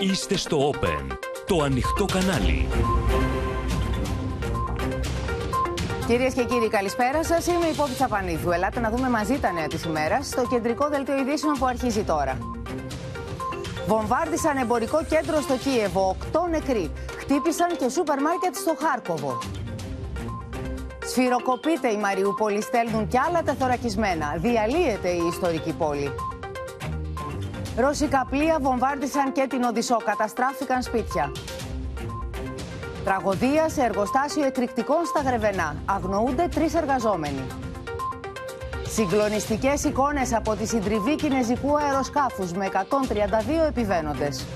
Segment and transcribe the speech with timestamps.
[0.00, 2.68] Είστε στο Open, το ανοιχτό κανάλι.
[6.06, 7.46] Κυρίες και κύριοι, καλησπέρα σας.
[7.46, 8.50] Είμαι η Πόπη Τσαπανίδου.
[8.50, 12.38] Ελάτε να δούμε μαζί τα νέα της ημέρας στο κεντρικό δελτίο ειδήσεων που αρχίζει τώρα.
[13.86, 16.08] Βομβάρδισαν εμπορικό κέντρο στο Κίεβο.
[16.08, 16.90] Οκτώ νεκροί.
[17.18, 19.38] Χτύπησαν και σούπερ μάρκετ στο Χάρκοβο.
[21.06, 24.36] Σφυροκοπείται η Μαριούπολη, στέλνουν κι άλλα τεθωρακισμένα.
[24.36, 26.10] Διαλύεται η ιστορική πόλη.
[27.76, 29.96] Ρώσικα πλοία βομβάρδισαν και την Οδυσσό.
[30.04, 31.32] Καταστράφηκαν σπίτια.
[33.04, 35.76] Τραγωδία σε εργοστάσιο εκρηκτικών στα Γρεβενά.
[35.84, 37.46] Αγνοούνται τρεις εργαζόμενοι.
[38.88, 44.46] Συγκλονιστικές εικόνες από τη συντριβή κινέζικου αεροσκάφους με 132 επιβαίνοντες.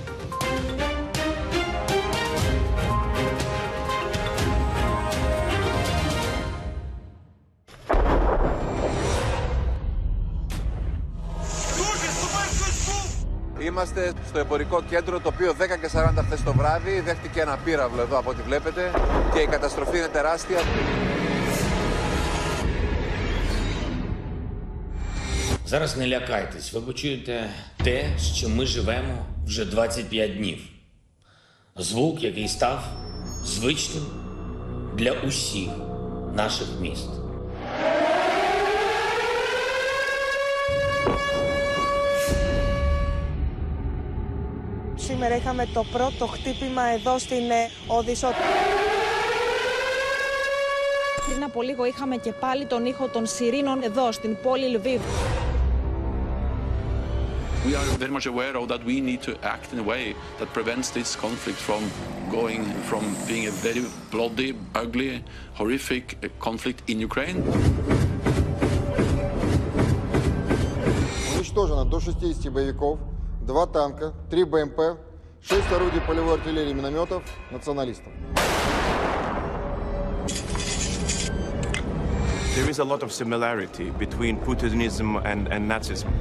[13.80, 18.02] Είμαστε στο εμπορικό κέντρο το οποίο 10 και 40 χθε το βράδυ δέχτηκε ένα πύραυλο
[18.02, 18.92] εδώ από ό,τι βλέπετε
[19.34, 20.58] και η καταστροφή είναι τεράστια.
[25.66, 27.50] Зараз не лякайтесь, ви почуєте
[27.84, 30.58] те, з чим ми живемо вже 25 днів.
[31.76, 32.84] Звук, який став
[33.44, 34.06] звичним
[34.96, 35.70] для усіх
[36.34, 37.10] наших міст.
[45.20, 48.28] Σήμερα είχαμε το πρώτο χτύπημα εδώ στην ε, Οδυσσό.
[51.30, 55.02] Πριν από λίγο είχαμε και πάλι τον ήχο των σιρήνων εδώ στην πόλη Λβίβ.
[57.66, 60.04] We are very much aware of that we need to act in a way
[60.40, 61.82] that prevents this conflict from
[62.38, 64.50] going from being a very bloody,
[64.84, 65.24] ugly,
[65.60, 67.38] horrific uh, conflict in Ukraine.
[71.36, 73.00] Уничтожено до 60 боевиков,
[73.46, 74.80] 2 танка, 3 БМП,
[75.43, 78.13] 6 орудий полевой артиллерии минометов националистов.
[82.55, 86.13] There is a lot of similarity between Putinism and, and Nazism.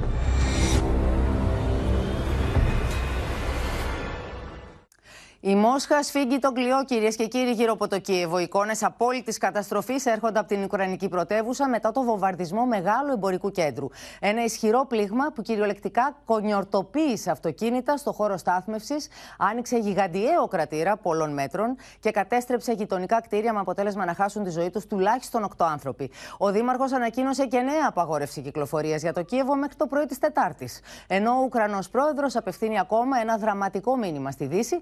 [5.42, 8.38] Η Μόσχα σφίγγει τον κλειό, κυρίες και κύριοι, γύρω από το Κίεβο.
[8.38, 13.86] Εικόνες απόλυτης καταστροφής έρχονται από την Ουκρανική πρωτεύουσα μετά το βομβαρδισμό μεγάλου εμπορικού κέντρου.
[14.20, 19.08] Ένα ισχυρό πλήγμα που κυριολεκτικά κονιορτοποίησε αυτοκίνητα στο χώρο στάθμευσης,
[19.38, 24.70] άνοιξε γιγαντιαίο κρατήρα πολλών μέτρων και κατέστρεψε γειτονικά κτίρια με αποτέλεσμα να χάσουν τη ζωή
[24.70, 26.10] τους τουλάχιστον 8 άνθρωποι.
[26.38, 30.80] Ο Δήμαρχος ανακοίνωσε και νέα απαγόρευση κυκλοφορίας για το Κίεβο μέχρι το πρωί της Τετάρτης.
[31.06, 34.80] Ενώ ο Ουκρανός πρόεδρος απευθύνει ακόμα ένα δραματικό μήνυμα στη Δύση,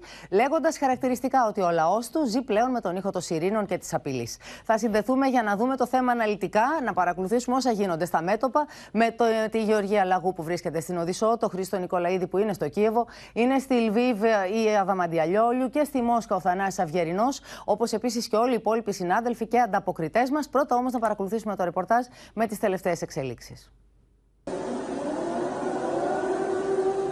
[0.49, 3.93] λέγοντας χαρακτηριστικά ότι ο λαός του ζει πλέον με τον ήχο των σιρήνων και της
[3.93, 4.37] απειλής.
[4.63, 9.11] Θα συνδεθούμε για να δούμε το θέμα αναλυτικά, να παρακολουθήσουμε όσα γίνονται στα μέτωπα με
[9.11, 13.07] το, τη Γεωργία Λαγού που βρίσκεται στην Οδυσσό, το Χρήστο Νικολαίδη που είναι στο Κίεβο,
[13.33, 17.27] είναι στη Λβίβ η Αβαμαντιαλιόλιου και στη Μόσχα ο Θανάσης Αυγερινό,
[17.65, 20.49] όπως επίσης και όλοι οι υπόλοιποι συνάδελφοι και ανταποκριτές μας.
[20.49, 23.71] Πρώτα όμως να παρακολουθήσουμε το ρεπορτάζ με τις τελευταίες εξελίξεις.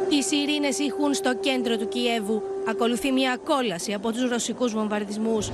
[0.09, 2.41] Οι σιρήνες ηχούν στο κέντρο του Κιέβου.
[2.69, 5.51] Ακολουθεί μια κόλαση από τους ρωσικούς βομβαρδισμούς.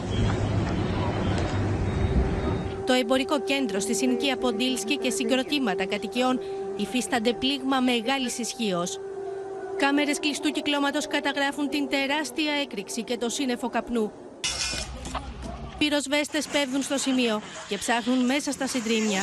[2.86, 6.40] Το εμπορικό κέντρο στη συνοικία Ποντίλσκι και συγκροτήματα κατοικιών
[6.76, 9.00] υφίστανται πλήγμα μεγάλης ισχύως.
[9.78, 14.12] Κάμερες κλειστού κυκλώματος καταγράφουν την τεράστια έκρηξη και το σύννεφο καπνού.
[15.78, 19.22] Πυροσβέστες πέφτουν στο σημείο και ψάχνουν μέσα στα συντρίμια.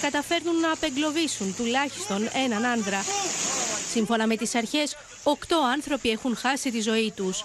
[0.00, 2.98] Καταφέρνουν να απεγκλωβίσουν τουλάχιστον έναν άνδρα.
[3.92, 7.44] Σύμφωνα με τις αρχές, οκτώ άνθρωποι έχουν χάσει τη ζωή τους.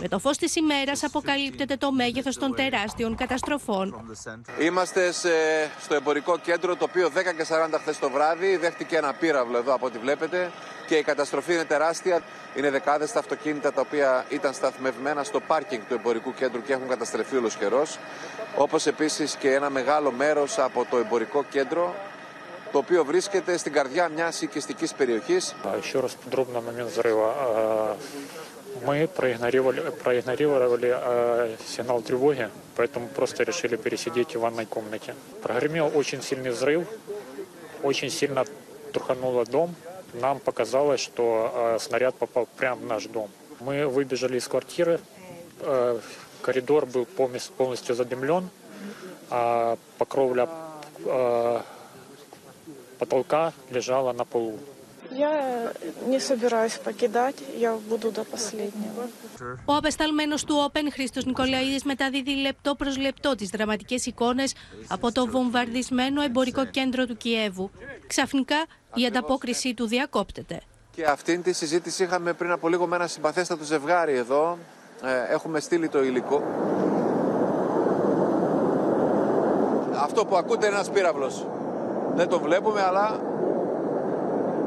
[0.00, 4.16] Με το φως της ημέρας αποκαλύπτεται το μέγεθος των τεράστιων καταστροφών.
[4.60, 9.12] Είμαστε σε- στο εμπορικό κέντρο το οποίο 10 και 40 χθες το βράδυ δέχτηκε ένα
[9.12, 10.50] πύραυλο εδώ από ό,τι βλέπετε
[10.86, 12.22] και η καταστροφή είναι τεράστια.
[12.56, 16.88] Είναι δεκάδες τα αυτοκίνητα τα οποία ήταν σταθμευμένα στο πάρκινγκ του εμπορικού κέντρου και έχουν
[16.88, 17.98] καταστρεφεί όλος καιρός.
[18.56, 21.94] Όπως επίσης και ένα μεγάλο μέρος από το εμπορικό κέντρο
[22.71, 25.55] το οποίο βρίσκεται στην καρδιά μιας οικιστικής περιοχής.
[25.81, 27.33] Еще раз подробно момент взрыва.
[27.37, 27.97] А,
[28.85, 35.15] Мы проигнорировали, проигнорировали а, сигнал тревоги, поэтому просто решили пересидеть в ванной комнате.
[35.41, 36.87] Прогремел очень сильный взрыв,
[37.83, 38.45] очень сильно
[38.91, 39.75] трухануло дом.
[40.13, 43.29] Нам показалось, что а, снаряд попал прямо в наш дом.
[43.59, 44.99] Мы выбежали из квартиры,
[45.61, 45.99] а,
[46.41, 48.49] коридор был полностью, полностью задымлен,
[49.29, 50.49] а покровля
[51.05, 51.63] а,
[52.99, 54.57] потолка лежала на полу.
[55.11, 55.71] Я
[56.07, 59.03] не собираюсь покидать, я буду до последнего.
[59.65, 64.53] Ο απεσταλμένος του Open, Χρήστος Νικολαίδης, μεταδίδει λεπτό προς λεπτό τις δραματικές εικόνες
[64.87, 67.69] από το βομβαρδισμένο εμπορικό κέντρο του Κιέβου.
[68.07, 70.61] Ξαφνικά, η ανταπόκρισή του διακόπτεται.
[70.95, 74.57] Και αυτήν τη συζήτηση είχαμε πριν από λίγο με ένα συμπαθέστατο ζευγάρι εδώ.
[75.03, 76.43] Ε, έχουμε στείλει το υλικό.
[79.95, 81.45] Αυτό που ακούτε είναι ένας πύραυλος.
[82.18, 83.20] Δεν το βλέπουμε, αλλά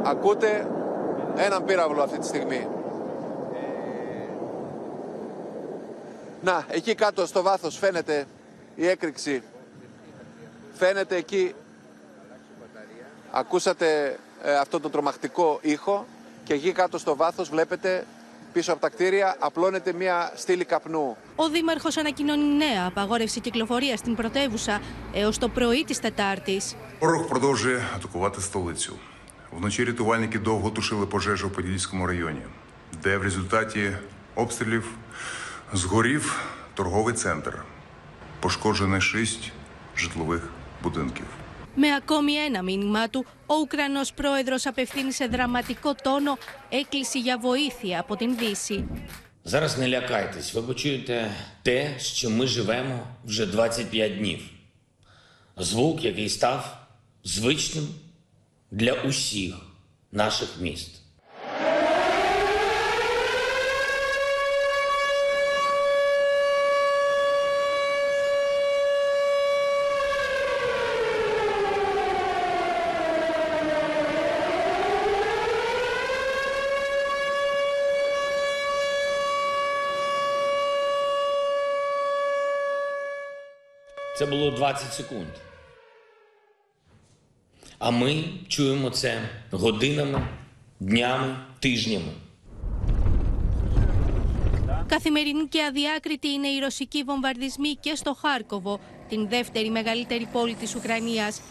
[0.03, 0.67] ακούτε
[1.35, 2.67] έναν πύραυλο αυτή τη στιγμή.
[6.41, 8.25] Να, εκεί κάτω στο βάθος φαίνεται
[8.75, 9.43] η έκρηξη.
[10.73, 11.55] Φαίνεται εκεί,
[13.31, 16.05] ακούσατε ε, αυτό το τρομακτικό ήχο
[16.43, 18.05] και εκεί κάτω στο βάθος βλέπετε
[18.52, 21.16] πίσω από τα κτίρια απλώνεται μια στήλη καπνού.
[21.36, 24.80] Ο Δήμαρχο ανακοινώνει νέα απαγόρευση κυκλοφορία στην πρωτεύουσα
[25.12, 26.60] έω το πρωί τη Τετάρτη.
[27.00, 28.96] Ворог продовжує атакувати столицю.
[29.50, 32.42] Вночі рятувальники довго тушили пожежу у Подільському районі,
[33.02, 33.96] де в результаті
[34.34, 34.96] обстрілів
[35.72, 36.44] згорів
[36.74, 37.62] торговий центр.
[38.40, 39.52] Пошкоджено шість
[39.96, 40.42] житлових
[40.82, 41.26] будинків.
[41.74, 46.38] Με ακόμη ένα μήνυμά του, ο Ουκρανός πρόεδρος απευθύνει σε δραματικό τόνο
[46.68, 48.84] έκκληση για βοήθεια από την Δύση.
[49.48, 51.30] Зараз не лякайтесь, ви почуєте
[51.62, 54.50] те, з чим ми живемо вже 25 днів.
[55.56, 56.86] Звук, який став
[57.24, 57.88] звичним
[58.70, 59.54] для усіх
[60.12, 60.99] наших міст.
[84.21, 85.27] Це було 20 секунд.
[87.77, 89.29] А ми чуємо це.
[94.87, 98.79] Καθημερινή και αδιάκριτη είναι οι ρωσική βομβαρδισμοί και στο Χάρκοβο,
[99.09, 101.41] την δεύτερη μεγαλύτερη πόλη της Ουκρανίας.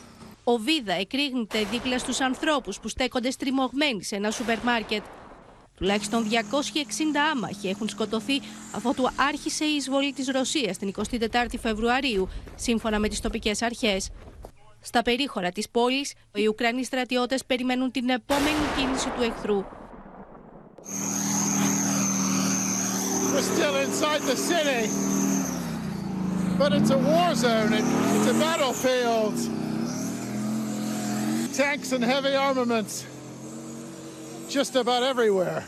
[0.44, 5.02] Ο Βίδα εκρήγνεται δίπλα στους ανθρώπους που στέκονται στριμωγμένοι σε ένα σούπερ μάρκετ.
[5.80, 6.34] Τουλάχιστον 260
[7.32, 8.40] άμαχοι έχουν σκοτωθεί
[8.74, 14.10] αφότου άρχισε η εισβολή της Ρωσίας την 24η Φεβρουαρίου, σύμφωνα με τις τοπικές αρχές.
[14.80, 19.64] Στα περίχωρα της πόλης, οι Ουκρανοί στρατιώτες περιμένουν την επόμενη κίνηση του εχθρού.
[23.32, 24.82] We're still inside the city,
[26.58, 27.72] but it's a war zone.
[27.78, 29.36] It, it's a battlefield.
[31.60, 32.94] Tanks and heavy armaments
[34.49, 35.63] just about everywhere.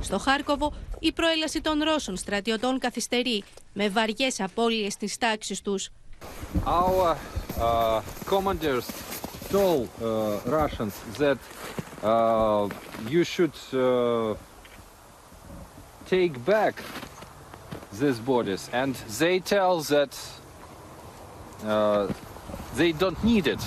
[0.00, 5.88] Στο Χάρκοβο, η προέλαση των Ρώσων στρατιωτών καθυστερεί, με βαριές απώλειες στις τάξεις τους.
[6.64, 7.16] Our
[7.58, 8.86] uh, commanders
[9.50, 11.38] told uh, Russians that
[12.02, 12.68] uh,
[13.08, 14.34] you should uh,
[16.08, 16.74] take back
[18.00, 20.12] these bodies, and they tell that
[21.64, 22.06] uh,
[22.78, 23.62] they don't need it.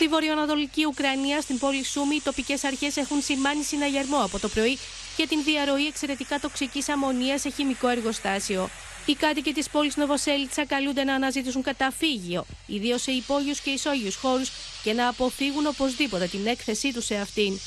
[0.00, 4.78] Στη βορειοανατολική Ουκρανία, στην πόλη Σούμι, οι τοπικέ αρχέ έχουν σημάνει συναγερμό από το πρωί
[5.16, 8.68] για την διαρροή εξαιρετικά τοξική αμμονία σε χημικό εργοστάσιο.
[9.06, 14.42] Οι κάτοικοι τη πόλη Νοβοσέλιτσα καλούνται να αναζητήσουν καταφύγιο, ιδίω σε υπόγειου και ισόγειου χώρου,
[14.82, 17.58] και να αποφύγουν οπωσδήποτε την έκθεσή του σε αυτήν.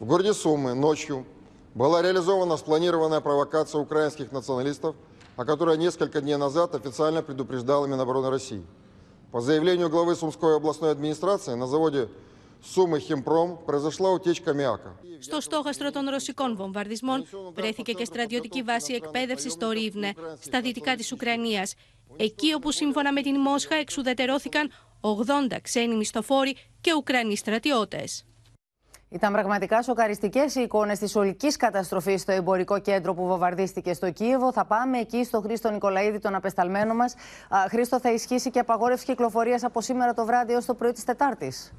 [0.00, 1.24] В городе Сумы ночью
[1.74, 4.94] была реализована спланированная провокация украинских националистов,
[5.36, 8.62] о которой несколько дней назад официально предупреждала Минобороны России.
[9.32, 12.08] По заявлению главы Сумской областной администрации, на заводе
[12.62, 14.96] Сумы Химпром произошла утечка аммиака.
[15.18, 21.08] Στο στόχαστρο των ρωσικών βομβαρδισμών βρέθηκε και στρατιωτική βάση εκπαίδευση στο Ρίβνε, στα δυτικά τη
[21.12, 21.68] Ουκρανία.
[22.16, 24.70] Εκεί όπου σύμφωνα με την Μόσχα εξουδετερώθηκαν
[25.00, 28.24] 80 ξένοι μισθοφόροι και Ουκρανοί στρατιώτες.
[29.11, 34.51] Ήταν πραγματικά σοκαριστικές οι εικόνες της ολικής καταστροφής στο εμπορικό κέντρο που βομβαρδίστηκε στο Κίεβο.
[34.51, 37.15] Θα πάμε εκεί στο Χρήστο Νικολαίδη, τον απεσταλμένο μας.
[37.69, 41.73] Χρήστο, θα ισχύσει και απαγόρευση κυκλοφορίας από σήμερα το βράδυ έως το πρωί της Τετάρτης.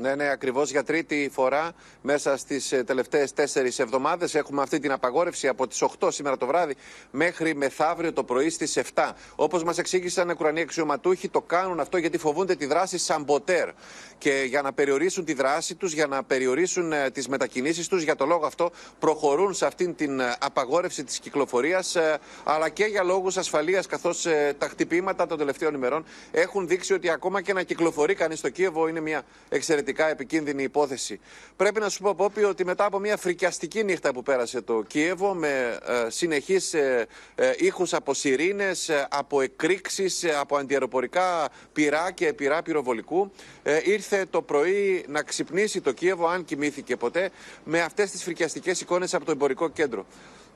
[0.00, 5.48] Ναι, ναι, ακριβώς για τρίτη φορά μέσα στις τελευταίες τέσσερις εβδομάδες έχουμε αυτή την απαγόρευση
[5.48, 6.74] από τις 8 σήμερα το βράδυ
[7.10, 9.10] μέχρι μεθαύριο το πρωί στις 7.
[9.34, 13.68] Όπως μας εξήγησαν οι Ουκρανοί αξιωματούχοι, το κάνουν αυτό γιατί φοβούνται τη δράση Σαμποτέρ.
[14.18, 18.16] Και για να περιορίσουν τη δράση τους, για να περιορίσουν ε, τις μετακινήσεις τους, για
[18.16, 23.02] το λόγο αυτό προχωρούν σε αυτήν την ε, απαγόρευση της κυκλοφορίας, ε, αλλά και για
[23.02, 24.26] λόγους ασφαλείας, καθώς
[24.58, 28.88] τα χτυπήματα των τελευταίων ημερών έχουν δείξει ότι ακόμα και να κυκλοφορεί κανείς στο Κίεβο
[28.88, 31.20] είναι μια εξαιρετική επικίνδυνη υπόθεση.
[31.56, 35.34] Πρέπει να σου πω, Πόπι, ότι μετά από μια φρικιαστική νύχτα που πέρασε το Κίεβο,
[35.34, 42.10] με ε, συνεχείς ε, ε, ήχους από σιρήνες, ε, από εκρήξεις, ε, από αντιεροπορικά πυρά
[42.10, 43.32] και πυρά πυροβολικού,
[43.62, 47.30] ε, ήρθε το πρωί να ξυπνήσει το Κίεβο, αν κοιμήθηκε ποτέ,
[47.64, 50.06] με αυτές τις φρικιαστικές εικόνες από το εμπορικό κέντρο.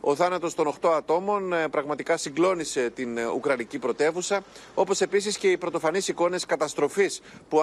[0.06, 4.44] Ο θάνατος των 8 ατόμων ε, πραγματικά συγκλώνησε την ε, Ουκρανική πρωτεύουσα,
[4.74, 7.62] όπως επίσης και οι πρωτοφανείς εικόνες καταστροφής που,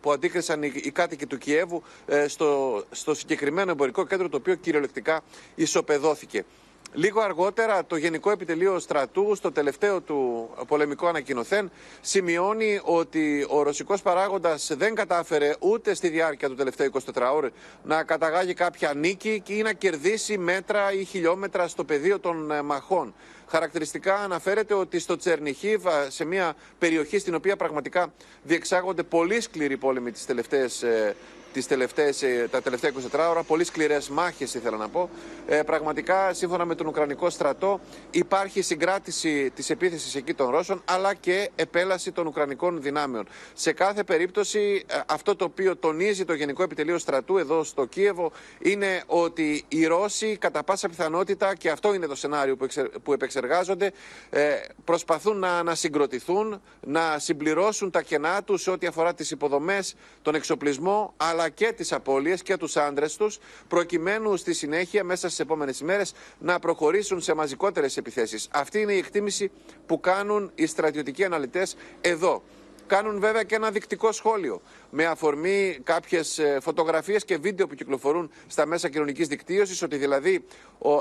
[0.00, 1.82] που αντίκρισαν οι, οι κάτοικοι του Κιέβου
[2.26, 5.20] στο, στο συγκεκριμένο εμπορικό κέντρο, το οποίο κυριολεκτικά
[5.54, 6.44] ισοπεδώθηκε.
[6.92, 14.02] Λίγο αργότερα το Γενικό Επιτελείο Στρατού στο τελευταίο του πολεμικό ανακοινωθέν σημειώνει ότι ο ρωσικός
[14.02, 17.50] παράγοντας δεν κατάφερε ούτε στη διάρκεια του τελευταίου 24 ώρες
[17.84, 23.14] να καταγάγει κάποια νίκη ή να κερδίσει μέτρα ή χιλιόμετρα στο πεδίο των ε, μαχών.
[23.48, 28.12] Χαρακτηριστικά αναφέρεται ότι στο Τσερνιχίβ, σε μια περιοχή στην οποία πραγματικά
[28.42, 31.16] διεξάγονται πολύ σκληροί πόλεμοι τις τελευταίες ε,
[31.56, 33.42] τις τελευταίες, ε, τα τελευταία 24 ώρα.
[33.42, 35.10] Πολύ σκληρές μάχες, ήθελα να πω.
[35.46, 41.14] Ε, πραγματικά, σύμφωνα με τον Ουκρανικό στρατό, υπάρχει συγκράτηση της επίθεσης εκεί των Ρώσων, αλλά
[41.14, 43.28] και επέλαση των Ουκρανικών δυνάμεων.
[43.54, 48.32] Σε κάθε περίπτωση, ε, αυτό το οποίο τονίζει το Γενικό Επιτελείο Στρατού εδώ στο Κίεβο
[48.58, 52.56] είναι ότι οι Ρώσοι, κατά πάσα πιθανότητα, και αυτό είναι το σενάριο
[53.02, 53.92] που επεξεργάζονται,
[54.30, 60.34] ε, προσπαθούν να ανασυγκροτηθούν, να συμπληρώσουν τα κενά τους σε ό,τι αφορά τις υποδομές, τον
[60.34, 63.38] εξοπλισμό, αλλά και τις απώλειες και τους άντρες τους
[63.68, 68.48] προκειμένου στη συνέχεια μέσα στις επόμενες ημέρες να προχωρήσουν σε μαζικότερες επιθέσεις.
[68.50, 69.50] Αυτή είναι η εκτίμηση
[69.86, 72.42] που κάνουν οι στρατιωτικοί αναλυτές εδώ.
[72.86, 74.60] Κάνουν βέβαια και ένα δεικτικό σχόλιο
[74.90, 80.44] με αφορμή κάποιες φωτογραφίες και βίντεο που κυκλοφορούν στα μέσα κοινωνικής δικτύωσης, ότι δηλαδή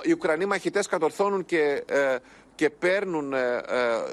[0.03, 2.15] οι Ουκρανοί μαχητές κατορθώνουν και, ε,
[2.55, 4.03] και παίρνουν ε, ε,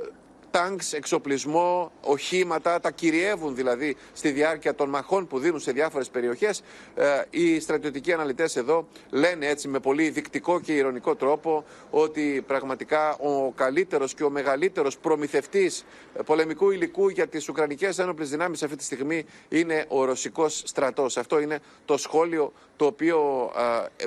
[0.53, 6.63] τάγκς, εξοπλισμό, οχήματα, τα κυριεύουν δηλαδή στη διάρκεια των μαχών που δίνουν σε διάφορες περιοχές.
[6.95, 13.17] Ε, οι στρατιωτικοί αναλυτές εδώ λένε έτσι με πολύ δεικτικό και ηρωνικό τρόπο ότι πραγματικά
[13.17, 15.85] ο καλύτερος και ο μεγαλύτερος προμηθευτής
[16.25, 21.17] πολεμικού υλικού για τις Ουκρανικές ένοπλες δυνάμεις αυτή τη στιγμή είναι ο ρωσικός στρατός.
[21.17, 23.51] Αυτό είναι το σχόλιο το οποίο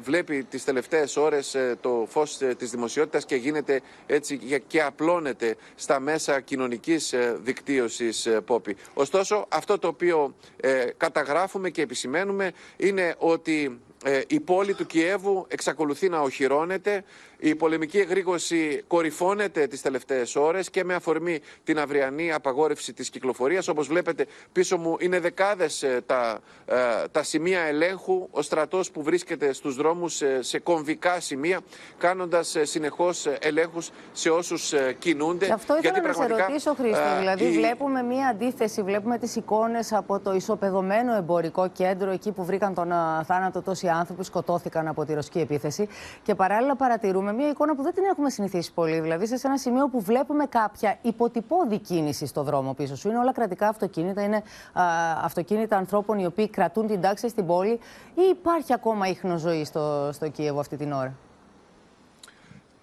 [0.03, 5.55] βλέπει τις τελευταίες ώρες ε, το φως ε, της δημοσιότητας και γίνεται έτσι και απλώνεται
[5.75, 8.75] στα μέσα κοινωνικής ε, δικτύωσης ε, Πόπη.
[8.93, 13.79] Ωστόσο, αυτό το οποίο ε, καταγράφουμε και επισημαίνουμε είναι ότι
[14.27, 17.03] η πόλη του Κιέβου εξακολουθεί να οχυρώνεται
[17.49, 23.67] η πολεμική εγρήγορση κορυφώνεται τις τελευταίες ώρες και με αφορμή την αυριανή απαγόρευση της κυκλοφορίας.
[23.67, 26.75] Όπως βλέπετε πίσω μου είναι δεκάδες ε, τα, ε,
[27.11, 28.27] τα σημεία ελέγχου.
[28.31, 31.59] Ο στρατός που βρίσκεται στους δρόμους σε, σε κομβικά σημεία
[31.97, 35.51] κάνοντας ε, συνεχώς ελέγχους σε όσους κινούνται.
[35.53, 37.19] Αυτό ήθελα Γιατί να πραγματικά, σε ρωτήσω Χρήστο.
[37.19, 42.73] δηλαδή βλέπουμε μία αντίθεση, βλέπουμε τις εικόνες από το ισοπεδωμένο εμπορικό κέντρο εκεί που βρήκαν
[42.73, 42.91] τον
[43.25, 45.87] θάνατο τόσοι άνθρωποι σκοτώθηκαν από τη ρωσική επίθεση
[46.23, 48.99] και παράλληλα παρατηρούμε μια εικόνα που δεν την έχουμε συνηθίσει πολύ.
[48.99, 53.09] Δηλαδή, σε ένα σημείο που βλέπουμε κάποια υποτυπώδη κίνηση στο δρόμο πίσω σου.
[53.09, 54.83] Είναι όλα κρατικά αυτοκίνητα, είναι α,
[55.23, 57.79] αυτοκίνητα ανθρώπων οι οποίοι κρατούν την τάξη στην πόλη,
[58.15, 61.13] ή υπάρχει ακόμα ίχνος ζωή στο, στο Κίεβο αυτή την ώρα;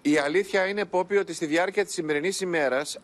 [0.03, 2.99] Η αλήθεια είναι, Πόπη, ότι στη διάρκεια της σημερινής ημέρας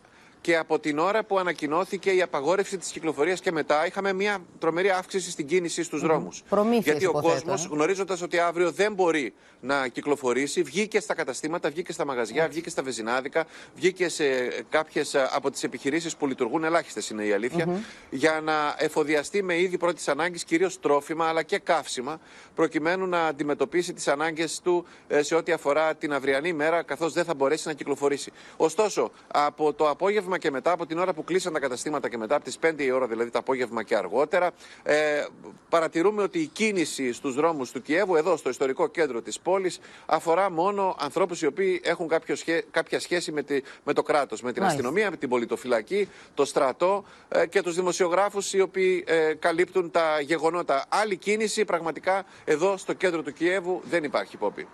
[0.48, 4.90] και από την ώρα που ανακοινώθηκε η απαγόρευση της κυκλοφορίας και μετά, είχαμε μια τρομερή
[4.90, 6.42] αύξηση στην κίνηση στους δρόμους.
[6.82, 7.68] Γιατί ο κόσμος, ε.
[7.70, 12.82] γνωρίζοντας ότι αύριο δεν μπορεί να κυκλοφορήσει, βγήκε στα καταστήματα, βγήκε στα μαγαζιά, βγήκε στα
[12.82, 14.24] βεζινάδικα, βγήκε σε
[14.68, 19.78] κάποιες από τις επιχειρήσεις που λειτουργούν, ελάχιστες είναι η αλήθεια, για να εφοδιαστεί με είδη
[19.78, 22.20] πρώτης ανάγκης, κυρίως τρόφιμα αλλά και καύσιμα,
[22.54, 27.24] προκειμένου να αντιμετωπίσει τις ανάγκες του ε, σε ό,τι αφορά την αυριανή μέρα, καθώς δεν
[27.24, 28.32] θα μπορέσει να κυκλοφορήσει.
[28.56, 32.16] Ωστόσο, από το απόγευμα απόγευμα και μετά, από την ώρα που κλείσαν τα καταστήματα και
[32.16, 34.50] μετά, από τις 5 η ώρα δηλαδή το απόγευμα και αργότερα,
[34.82, 35.24] ε,
[35.68, 40.50] παρατηρούμε ότι η κίνηση στους δρόμους του Κιέβου, εδώ στο ιστορικό κέντρο της πόλης, αφορά
[40.50, 42.36] μόνο ανθρώπους οι οποίοι έχουν κάποιο
[42.70, 47.04] κάποια σχέση με, τη, με το κράτος, με την αστυνομία, με την πολιτοφυλακή, το στρατό
[47.28, 50.84] ε, και τους δημοσιογράφους οι οποίοι ε, καλύπτουν τα γεγονότα.
[50.88, 54.66] Άλλη κίνηση πραγματικά εδώ στο κέντρο του Κιέβου δεν υπάρχει υπόπη.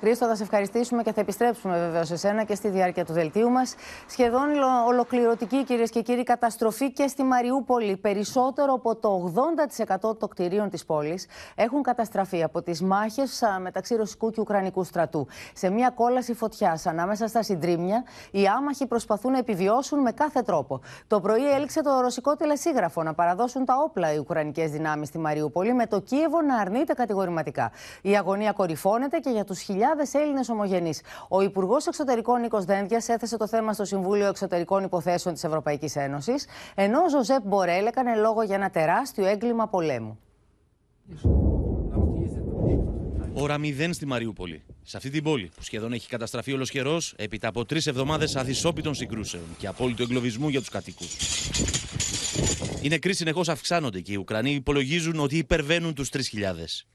[0.00, 3.50] Χρήστο, θα σε ευχαριστήσουμε και θα επιστρέψουμε βέβαια σε σένα και στη διάρκεια του δελτίου
[3.50, 3.74] μας.
[4.06, 4.48] Σχεδόν
[4.86, 7.96] ολοκληρωτική, κυρίες και κύριοι, καταστροφή και στη Μαριούπολη.
[7.96, 9.32] Περισσότερο από το
[10.08, 15.26] 80% των κτηρίων της πόλης έχουν καταστραφεί από τις μάχες μεταξύ ρωσικού και ουκρανικού στρατού.
[15.54, 20.80] Σε μια κόλαση φωτιάς ανάμεσα στα συντρίμια, οι άμαχοι προσπαθούν να επιβιώσουν με κάθε τρόπο.
[21.06, 25.74] Το πρωί έληξε το ρωσικό τηλεσίγραφο να παραδώσουν τα όπλα οι ουκρανικές δυνάμεις στη Μαριούπολη,
[25.74, 27.70] με το Κίεβο να αρνείται κατηγορηματικά.
[28.02, 31.00] Η αγωνία κορυφώνεται και για τους χιλιάδε χιλιάδες Έλληνες ομογενείς.
[31.28, 36.46] Ο Υπουργός Εξωτερικών Νίκος Δένδιας έθεσε το θέμα στο Συμβούλιο Εξωτερικών Υποθέσεων της Ευρωπαϊκής Ένωσης,
[36.74, 40.18] ενώ ο Ζωζέπ Μπορέλ έκανε λόγο για ένα τεράστιο έγκλημα πολέμου.
[43.32, 44.62] Ώρα μηδέν στη Μαριούπολη.
[44.82, 49.42] Σε αυτή την πόλη που σχεδόν έχει καταστραφεί ολοσχερό έπειτα από τρεις εβδομάδες αδυσόπιτων συγκρούσεων
[49.58, 51.04] και απόλυτου εγκλωβισμού για τους κατοίκου.
[52.81, 56.19] Οι νεκροί συνεχώ αυξάνονται και οι Ουκρανοί υπολογίζουν ότι υπερβαίνουν του 3.000.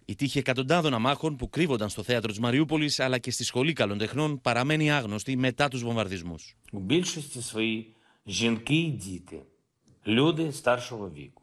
[0.04, 3.98] Η τύχη εκατοντάδων αμάχων που κρύβονταν στο θέατρο τη Μαριούπολη αλλά και στη σχολή καλών
[3.98, 6.36] τεχνών παραμένει άγνωστη μετά του βομβαρδισμού.
[6.72, 7.94] У більшості своїй
[8.26, 9.42] жінки і діти,
[10.06, 11.42] люди старшого віку.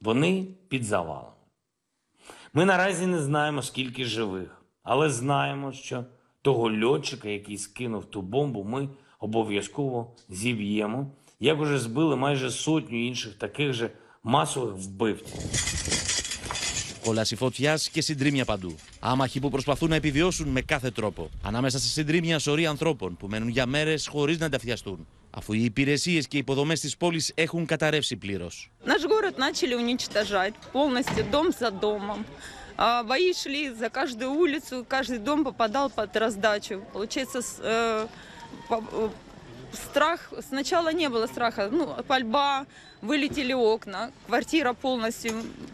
[0.00, 1.36] Вони під завалами.
[2.52, 6.04] Ми наразі не знаємо, скільки живих, але знаємо, що
[6.42, 8.88] того льотчика, який скинув ту бомбу, ми
[9.18, 13.90] обов'язково зіб'ємо, як уже збили майже сотню інших таких же
[14.22, 15.40] масових вбивців.
[17.04, 18.74] Κόλαση φωτιά και συντρίμια παντού.
[19.00, 21.30] Άμαχοι που προσπαθούν να επιβιώσουν με κάθε τρόπο.
[21.42, 25.06] Ανάμεσα σε συντρίμια σωρή ανθρώπων που μένουν για μέρε χωρί να ανταφιαστούν.
[25.30, 28.48] Αφού οι υπηρεσίε και οι υποδομέ τη πόλη έχουν καταρρεύσει πλήρω.
[28.84, 32.20] Наш город начали уничтожать полностью дом за домом.
[32.78, 36.74] А, Бои шли за каждую улицу, каждый дом попадал под раздачу.
[36.92, 38.06] Получается, с- э,
[38.68, 39.08] по- э,
[39.72, 42.66] страх, сначала не было страха, ну, пальба,
[43.02, 45.32] вылетели окна, квартира полностью,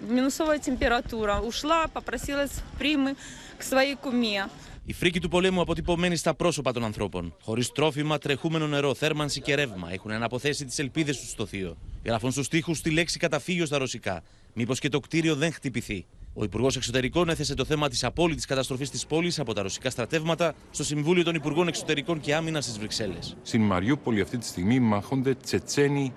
[0.09, 1.41] минусовая температура.
[1.41, 3.17] Ушла, попросилась в примы
[3.59, 4.49] к своей куме.
[4.85, 7.35] Η φρίκη του πολέμου αποτυπωμένη στα πρόσωπα των ανθρώπων.
[7.43, 11.77] Χωρί τρόφιμα, τρεχούμενο νερό, θέρμανση και ρεύμα έχουν αναποθέσει τι ελπίδε του στο θείο.
[12.05, 14.23] Γράφουν στου τοίχου τη λέξη καταφύγιο στα ρωσικά.
[14.55, 16.07] Μήπω και το κτίριο δεν χτυπηθεί.
[16.40, 20.54] Ο Υπουργός Εξωτερικών έθεσε το θέμα της απόλυτης καταστροφής της πόλης από τα ρωσικά στρατεύματα
[20.72, 23.38] στο Συμβούλιο των Υπουργών Εξωτερικών και Άμυνας στι Βρυξέλλες.
[23.42, 26.14] Στην Μαριούπολη αυτή τη στιγμή μάχονται Τσετσένοι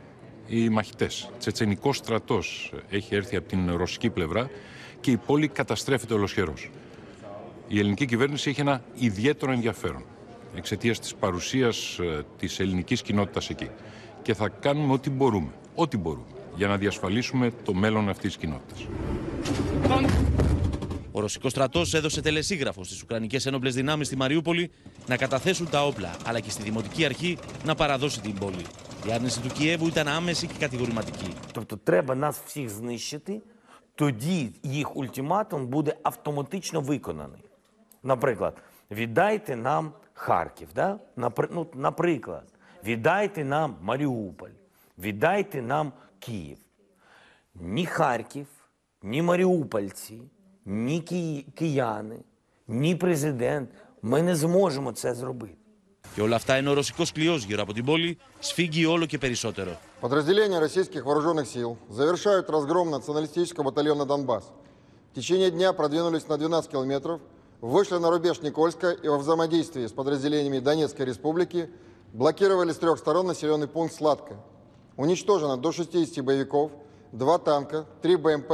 [0.47, 1.31] οι μαχητές.
[1.39, 4.51] Τσετσενικός στρατός έχει έρθει από την ρωσική πλευρά
[5.01, 6.71] και η πόλη καταστρέφεται ολοσχερός.
[7.69, 10.05] Η ελληνική κυβέρνηση έχει ένα ιδιαίτερο ενδιαφέρον
[10.55, 13.71] εξαιτίας της παρουσίας ε, της ελληνικής κοινότητας εκεί.
[14.23, 16.25] Και θα κάνουμε ό,τι μπορούμε, ό,τι μπορούμε,
[16.60, 18.88] για να διασφαλίσουμε το μέλλον αυτής της κοινότητας.
[21.12, 24.72] Ο ρωσικό στρατό έδωσε τελεσίγραφο στι Ουκρανικέ ένοπλε δυνάμει στη Μαριούπολη
[25.08, 28.66] να καταθέσουν τα όπλα, αλλά και στη Δημοτική Αρχή να παραδώσει την πόλη.
[29.08, 31.34] Η άρνηση του Κιέβου ήταν άμεση και κατηγορηματική.
[31.52, 33.42] Тобто треба нас всіх знищити,
[33.96, 37.44] тоді їх ультиматум буде автоматично виконаний.
[38.04, 38.58] Наприклад,
[38.92, 41.00] віддайте нам Харків, да?
[41.18, 42.44] Напри- ну, наприклад,
[42.84, 44.50] віддайте нам Маріуполь,
[44.98, 46.58] віддайте нам Київ.
[47.56, 48.48] Ні Харків,
[49.04, 50.22] ні маріупольці,
[50.66, 52.20] ні ки- кияни,
[52.68, 53.70] ні президент.
[54.02, 55.58] Ми не зможемо це зробити.
[56.16, 59.72] Και όλα αυτά ενώ ο ρωσικό κλειό γύρω από την πόλη σφίγγει όλο και περισσότερο.
[60.02, 64.46] Подразделения российских вооруженных сил завершают разгром националистического батальона «Донбасс».
[65.12, 67.20] В течение дня продвинулись на 12 километров,
[67.62, 71.70] вышли на рубеж Никольска и во взаимодействии с подразделениями Донецкой республики
[72.14, 74.34] блокировали с трех сторон населенный пункт Сладко.
[75.00, 76.72] Уничтожено до 60 боевиков,
[77.12, 78.52] два танка, три БМП,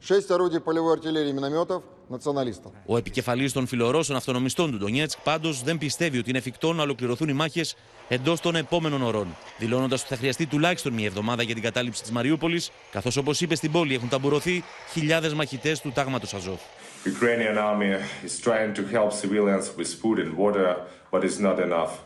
[0.00, 2.72] шесть орудий полевой артиллерии и минометов националистов.
[2.86, 7.28] Ο επικεφαλής των φιλορώσων αυτονομιστών του Ντονιέτσκ πάντω δεν πιστεύει ότι είναι εφικτό να ολοκληρωθούν
[7.28, 7.64] οι μάχε
[8.08, 12.12] εντό των επόμενων ωρών, δηλώνοντα ότι θα χρειαστεί τουλάχιστον μία εβδομάδα για την κατάληψη τη
[12.12, 16.60] Μαριούπολη, καθώ όπω είπε στην πόλη έχουν ταμπουρωθεί χιλιάδε μαχητέ του τάγματο Αζόφ.
[17.04, 17.90] Ukrainian army
[18.28, 20.68] is trying to help civilians with food and water,
[21.10, 22.05] but it's not enough.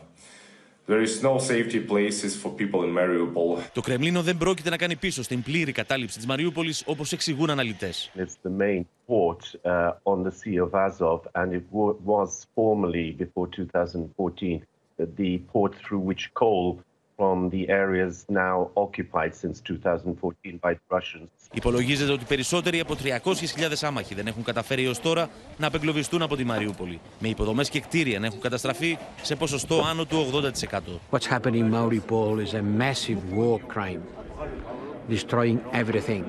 [0.89, 3.57] There is no safety places for people in Mariupol.
[3.73, 7.89] Το Κρεμλίνο δεν πρόκειται να κάνει πίσω στην πλήρη κατάληψη τη Μαριούπολη όπω εξηγούν αναλυτέ.
[8.15, 13.11] It's the main port uh, on the Sea of Azov, and it wa- was formerly,
[13.23, 14.61] before 2014,
[15.17, 16.79] the port through which coal
[17.21, 21.29] from the areas now occupied since 2014 by the Russians.
[21.53, 26.43] Υπολογίζεται ότι περισσότεροι από 300.000 άμαχοι δεν έχουν καταφέρει έω τώρα να απεγκλωβιστούν από τη
[26.43, 30.41] Μαριούπολη, με υποδομέ και κτίρια να έχουν καταστραφεί σε ποσοστό άνω του 80%.
[31.11, 34.01] What's happening in Mariupol is a massive war crime,
[35.09, 36.23] destroying everything,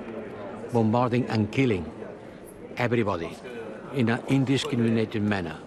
[0.72, 1.84] bombarding and killing
[2.76, 3.30] everybody
[4.00, 5.58] in an indiscriminated manner.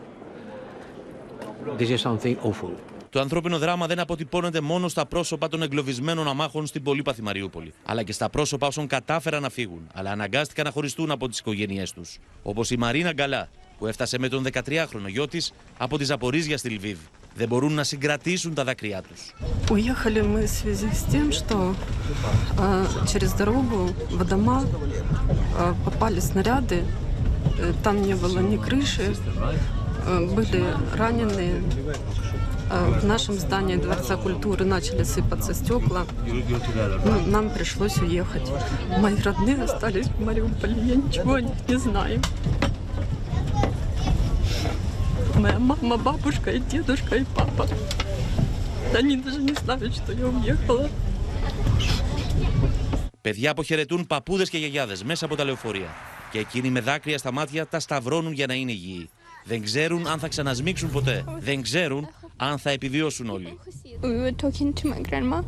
[1.78, 2.74] This is something awful.
[3.16, 8.04] Το ανθρώπινο δράμα δεν αποτυπώνεται μόνο στα πρόσωπα των εγκλωβισμένων αμάχων στην πολύπαθη Μαριούπολη, αλλά
[8.04, 12.02] και στα πρόσωπα όσων κατάφεραν να φύγουν, αλλά αναγκάστηκαν να χωριστούν από τι οικογένειέ του.
[12.44, 16.70] Όπω η Μαρίνα Γκαλά, που έφτασε με τον 13χρονο γιο τη από τη Ζαπορίζια στη
[16.70, 16.98] Λβίβ.
[17.36, 19.14] Δεν μπορούν να συγκρατήσουν τα δάκρυά του.
[19.72, 21.58] Уехали мы в связи с тем, что
[22.60, 26.80] э, через дорогу в дома э, попали снаряды,
[27.60, 29.08] э, там не было ни крыши,
[30.08, 30.62] э, были
[31.02, 31.54] раненые.
[32.74, 36.06] Э, в нашем здании Дворца культуры начали сыпаться стекла.
[37.06, 38.50] Ну, нам пришлось уехать.
[39.00, 42.22] Мои родные остались в Мариуполе, я ничего о них не знаю.
[45.36, 47.68] Моя мама, бабушка и дедушка и папа.
[48.96, 50.90] Они даже не знают, что я уехала.
[53.22, 55.90] Παιδιά αποχαιρετούν παππούδε και γιαγιάδε μέσα από τα λεωφορεία.
[56.32, 59.10] Και εκείνοι με δάκρυα στα μάτια τα σταυρώνουν για να είναι υγιεί.
[59.46, 61.26] Δεν ξέρουν αν θα ξανασμίξουν ποτέ.
[61.40, 63.59] Δεν ξέρουν αν θα επιβιώσουν όλοι.
[64.03, 65.43] We were talking to my grandma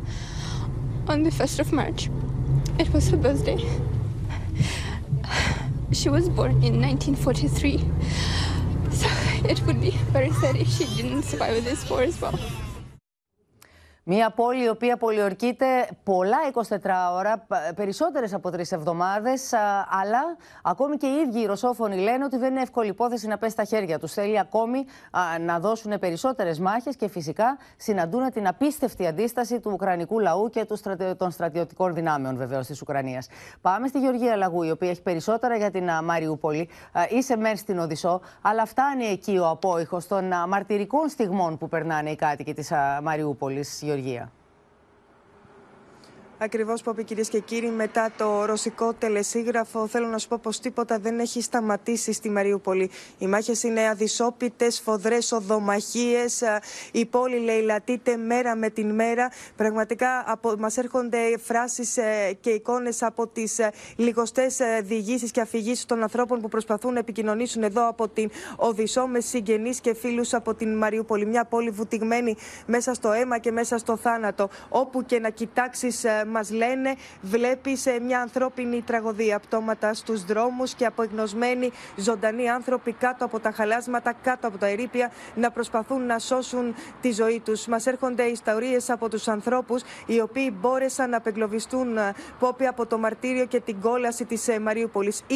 [1.07, 2.09] on the 1st of March.
[2.77, 3.59] It was her birthday.
[5.99, 7.79] She was born in 1943.
[8.99, 9.07] So
[9.51, 12.37] it would be very sad if she didn't survive this war as well.
[14.11, 15.65] Μια πόλη η οποία πολιορκείται
[16.03, 16.77] πολλά 24
[17.13, 17.45] ώρα,
[17.75, 19.53] περισσότερες από τρεις εβδομάδες,
[20.01, 20.21] αλλά
[20.63, 23.63] ακόμη και οι ίδιοι οι Ρωσόφωνοι λένε ότι δεν είναι εύκολη υπόθεση να πέσει στα
[23.63, 24.13] χέρια τους.
[24.13, 24.85] Θέλει ακόμη
[25.45, 30.67] να δώσουν περισσότερες μάχες και φυσικά συναντούν την απίστευτη αντίσταση του Ουκρανικού λαού και
[31.17, 33.27] των στρατιωτικών δυνάμεων βεβαίως της Ουκρανίας.
[33.61, 36.69] Πάμε στη Γεωργία Λαγού, η οποία έχει περισσότερα για την Μαριούπολη.
[37.09, 42.15] Είσαι μέρ στην Οδυσσό, αλλά φτάνει εκεί ο απόϊχος των μαρτυρικών στιγμών που περνάνε οι
[42.15, 42.71] κάτοικοι της
[43.03, 43.97] Μαριούπολης, Γεωργία.
[43.99, 44.29] year.
[46.41, 50.59] Ακριβώς που είπε κυρίες και κύριοι, μετά το ρωσικό τελεσίγραφο, θέλω να σου πω πως
[50.59, 52.89] τίποτα δεν έχει σταματήσει στη Μαριούπολη.
[53.17, 56.43] Οι μάχες είναι αδυσόπιτες, φοδρές οδομαχίες.
[56.91, 59.31] Η πόλη λαιλατείται μέρα με την μέρα.
[59.55, 65.85] Πραγματικά μας έρχονται φράσεις ε, και εικόνες από τις ε, λιγοστές ε, διηγήσεις και αφηγήσεις
[65.85, 70.53] των ανθρώπων που προσπαθούν να επικοινωνήσουν εδώ από την Οδυσσό με συγγενείς και φίλους από
[70.53, 71.25] την Μαριούπολη.
[71.25, 74.49] Μια πόλη βουτυγμένη μέσα στο αίμα και μέσα στο θάνατο.
[74.69, 79.39] Όπου και να κοιτάξεις μας λένε, βλέπεις μια ανθρώπινη τραγωδία.
[79.39, 85.11] Πτώματα στους δρόμους και απογνωσμένοι ζωντανοί άνθρωποι κάτω από τα χαλάσματα, κάτω από τα ερήπια,
[85.35, 87.65] να προσπαθούν να σώσουν τη ζωή τους.
[87.65, 92.97] Μας έρχονται ιστορίες από τους ανθρώπους οι οποίοι μπόρεσαν να απεγκλωβιστούν ε, πόποι από το
[92.97, 95.21] μαρτύριο και την κόλαση της ε, Μαριούπολης.
[95.29, 95.33] 20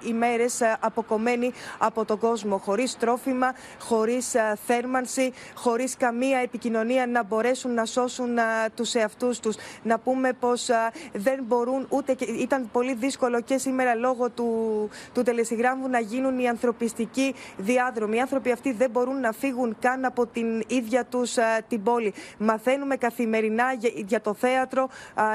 [0.00, 4.34] ημέρες ε, αποκομμένοι από τον κόσμο, χωρίς τρόφιμα, χωρίς
[4.66, 8.38] θέρμανση, χωρίς καμία επικοινωνία να μπορέσουν να σώσουν
[8.74, 9.56] τους εαυτούς τους.
[9.82, 10.70] Να πούμε πούμε πως
[11.12, 16.38] δεν μπορούν ούτε και ήταν πολύ δύσκολο και σήμερα λόγω του, του τελεσυγράμμου να γίνουν
[16.38, 18.16] οι ανθρωπιστικοί διάδρομοι.
[18.16, 21.34] Οι άνθρωποι αυτοί δεν μπορούν να φύγουν καν από την ίδια τους
[21.68, 22.14] την πόλη.
[22.38, 24.88] Μαθαίνουμε καθημερινά για, για το θέατρο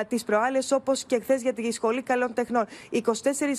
[0.07, 2.65] τις προάλλες, όπως και χθες για τη Σχολή Καλών Τεχνών.
[2.91, 2.99] 24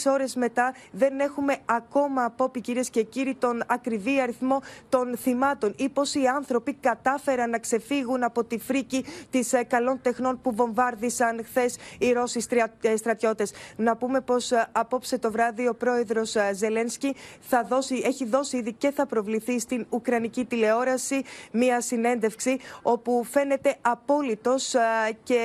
[0.06, 5.88] ώρες μετά δεν έχουμε ακόμα απόπη, κυρίες και κύριοι, τον ακριβή αριθμό των θυμάτων ή
[5.88, 11.19] πώς οι άνθρωποι κατάφεραν να ξεφύγουν από τη φρίκη της ε, Καλών Τεχνών που βομβάρδισαν
[11.20, 12.44] σαν χθες οι Ρώσοι
[12.80, 13.52] ε, στρατιώτες.
[13.76, 18.56] Να πούμε πως ε, απόψε το βράδυ ο πρόεδρος ε, Ζελένσκι θα δώσει, έχει δώσει
[18.56, 24.74] ήδη και θα προβληθεί στην Ουκρανική τηλεόραση μία συνέντευξη όπου φαίνεται απόλυτος
[25.22, 25.42] και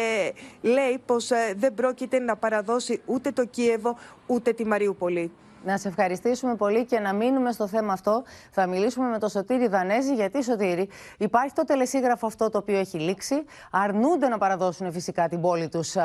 [0.61, 5.31] λέει πως δεν πρόκειται να παραδώσει ούτε το Κίεβο ούτε τη Μαριούπολη.
[5.65, 8.23] Να σε ευχαριστήσουμε πολύ και να μείνουμε στο θέμα αυτό.
[8.51, 10.13] Θα μιλήσουμε με τον Σωτήρη Δανέζη.
[10.13, 13.35] Γιατί, Σωτήρη, υπάρχει το τελεσίγραφο αυτό το οποίο έχει λήξει.
[13.71, 15.95] Αρνούνται να παραδώσουν φυσικά την πόλη τους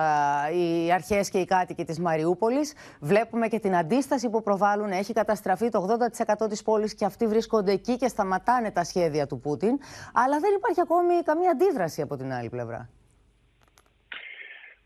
[0.54, 2.72] οι αρχές και οι κάτοικοι της Μαριούπολης.
[3.00, 4.90] Βλέπουμε και την αντίσταση που προβάλλουν.
[4.90, 5.98] Έχει καταστραφεί το
[6.44, 9.78] 80% της πόλης και αυτοί βρίσκονται εκεί και σταματάνε τα σχέδια του Πούτιν.
[10.12, 12.88] Αλλά δεν υπάρχει ακόμη καμία αντίδραση από την άλλη πλευρά.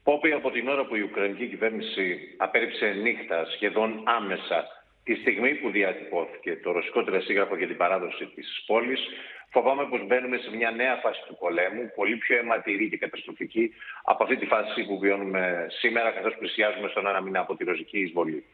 [0.04, 4.66] Πόπη από την ώρα που η Ουκρανική κυβέρνηση απέρριψε νύχτα σχεδόν άμεσα
[5.04, 9.00] τη στιγμή που διατυπώθηκε το ρωσικό τελεσίγραφο για την παράδοση της πόλης,
[9.50, 14.22] φοβάμαι πως μπαίνουμε σε μια νέα φάση του πολέμου, πολύ πιο αιματηρή και καταστροφική από
[14.22, 18.44] αυτή τη φάση που βιώνουμε σήμερα, καθώς πλησιάζουμε στον ένα μήνα από τη ρωσική εισβολή.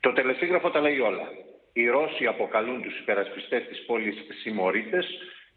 [0.00, 1.28] Το τελεσίγραφο τα λέει όλα.
[1.72, 5.06] Οι Ρώσοι αποκαλούν τους υπερασπιστές της πόλης συμμορίτες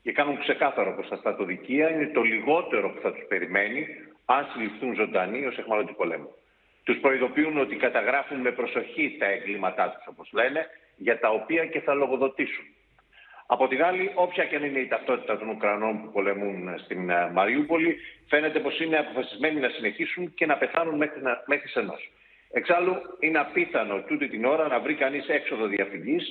[0.03, 3.87] και κάνουν ξεκάθαρο πως τα στρατοδικεία είναι το λιγότερο που θα τους περιμένει
[4.35, 6.35] αν συλληφθούν ζωντανοί ως εχμαλωτή πολέμου.
[6.83, 10.67] Τους προειδοποιούν ότι καταγράφουν με προσοχή τα εγκλήματά τους, όπως λένε,
[10.97, 12.65] για τα οποία και θα λογοδοτήσουν.
[13.45, 17.29] Από την άλλη, όποια και αν είναι η ταυτότητα των Ουκρανών που πολεμούν στην ε,
[17.33, 22.11] Μαριούπολη, φαίνεται πως είναι αποφασισμένοι να συνεχίσουν και να πεθάνουν μέχρι, να, μέχρι σενός.
[22.51, 26.27] Εξάλλου, είναι απίθανο τούτη την ώρα να βρει κανείς έξοδο διαφυγής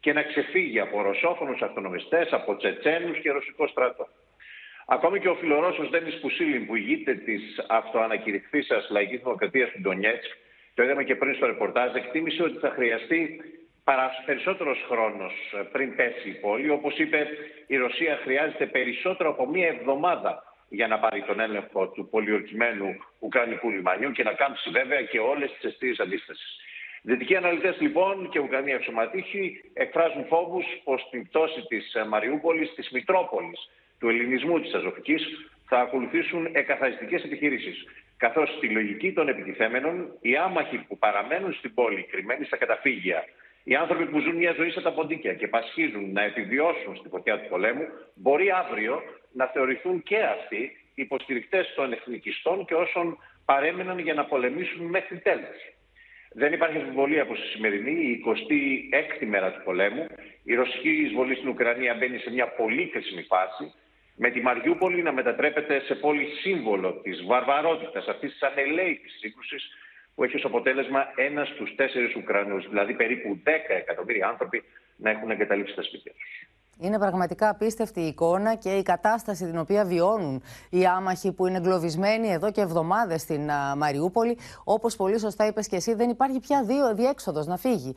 [0.00, 4.08] και να ξεφύγει από ρωσόφωνους αυτονομιστές, από Τσετσένους και ρωσικό στρατό.
[4.86, 10.30] Ακόμη και ο φιλορώσος Ντένις Πουσίλιν που ηγείται της αυτοανακηρυχθήσας λαϊκής δημοκρατίας του Ντονιέτσκ,
[10.74, 13.40] το είδαμε και πριν στο ρεπορτάζ, εκτίμησε ότι θα χρειαστεί
[14.26, 15.32] περισσότερος χρόνος
[15.72, 16.70] πριν πέσει η πόλη.
[16.70, 17.26] Όπως είπε,
[17.66, 23.70] η Ρωσία χρειάζεται περισσότερο από μία εβδομάδα για να πάρει τον έλεγχο του πολιορκημένου Ουκρανικού
[23.70, 26.56] λιμανιού και να κάμψει βέβαια και όλες τις αιστείες αντίστασης.
[27.02, 33.70] Δυτικοί αναλυτές λοιπόν και Ουκρανοί αξιωματήχοι εκφράζουν φόβους πω την πτώση της Μαριούπολης, της Μητρόπολης,
[33.98, 35.22] του ελληνισμού της Αζωφικής
[35.68, 37.84] θα ακολουθήσουν εκαθαριστικές επιχειρήσεις.
[38.16, 43.24] Καθώς στη λογική των επιτιθέμενων, οι άμαχοι που παραμένουν στην πόλη κρυμμένοι στα καταφύγια,
[43.64, 47.40] οι άνθρωποι που ζουν μια ζωή στα τα ποντίκια και πασχίζουν να επιβιώσουν στη φωτιά
[47.40, 49.02] του πολέμου, μπορεί αύριο
[49.32, 55.60] να θεωρηθούν και αυτοί υποστηρικτές των εθνικιστών και όσων παρέμεναν για να πολεμήσουν μέχρι τέλους.
[56.32, 60.06] Δεν υπάρχει αμφιβολία πως στη σημερινή, η 26η μέρα του πολέμου,
[60.44, 63.72] η ρωσική εισβολή στην Ουκρανία μπαίνει σε μια πολύ κρίσιμη φάση
[64.16, 69.70] με τη Μαριούπολη να μετατρέπεται σε πόλη σύμβολο της βαρβαρότητας αυτής της ανελαίητης σύγκρουσης
[70.14, 74.62] που έχει ως αποτέλεσμα ένας στους τέσσερις Ουκρανούς, δηλαδή περίπου 10 εκατομμύρια άνθρωποι
[74.96, 76.48] να έχουν εγκαταλείψει τα σπίτια τους.
[76.78, 81.56] Είναι πραγματικά απίστευτη η εικόνα και η κατάσταση την οποία βιώνουν οι άμαχοι που είναι
[81.56, 84.38] εγκλωβισμένοι εδώ και εβδομάδες στην Μαριούπολη.
[84.64, 87.94] Όπως πολύ σωστά είπες και εσύ, δεν υπάρχει πια διέξοδος να φύγει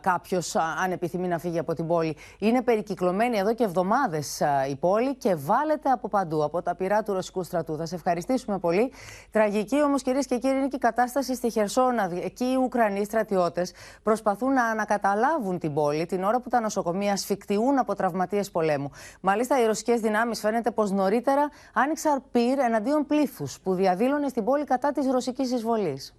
[0.00, 2.16] κάποιος, αν επιθυμεί να φύγει από την πόλη.
[2.38, 7.12] Είναι περικυκλωμένη εδώ και εβδομάδες η πόλη και βάλετε από παντού, από τα πυρά του
[7.12, 7.76] ρωσικού στρατού.
[7.76, 8.92] Θα σε ευχαριστήσουμε πολύ.
[9.30, 12.10] Τραγική όμως, κυρίες και κύριοι, είναι και η κατάσταση στη Χερσόνα.
[12.24, 17.78] Εκεί οι Ουκρανοί στρατιώτες προσπαθούν να ανακαταλάβουν την πόλη την ώρα που τα νοσοκομεία σφιχτιούν
[17.78, 18.90] από τραυματίε τραυματίε πολέμου.
[19.20, 24.64] Μάλιστα, οι ρωσικές δυνάμεις φαίνεται πως νωρίτερα άνοιξαν πυρ εναντίον πλήθους που διαδήλωνε στην πόλη
[24.64, 26.14] κατά της ρωσικής εισβολής.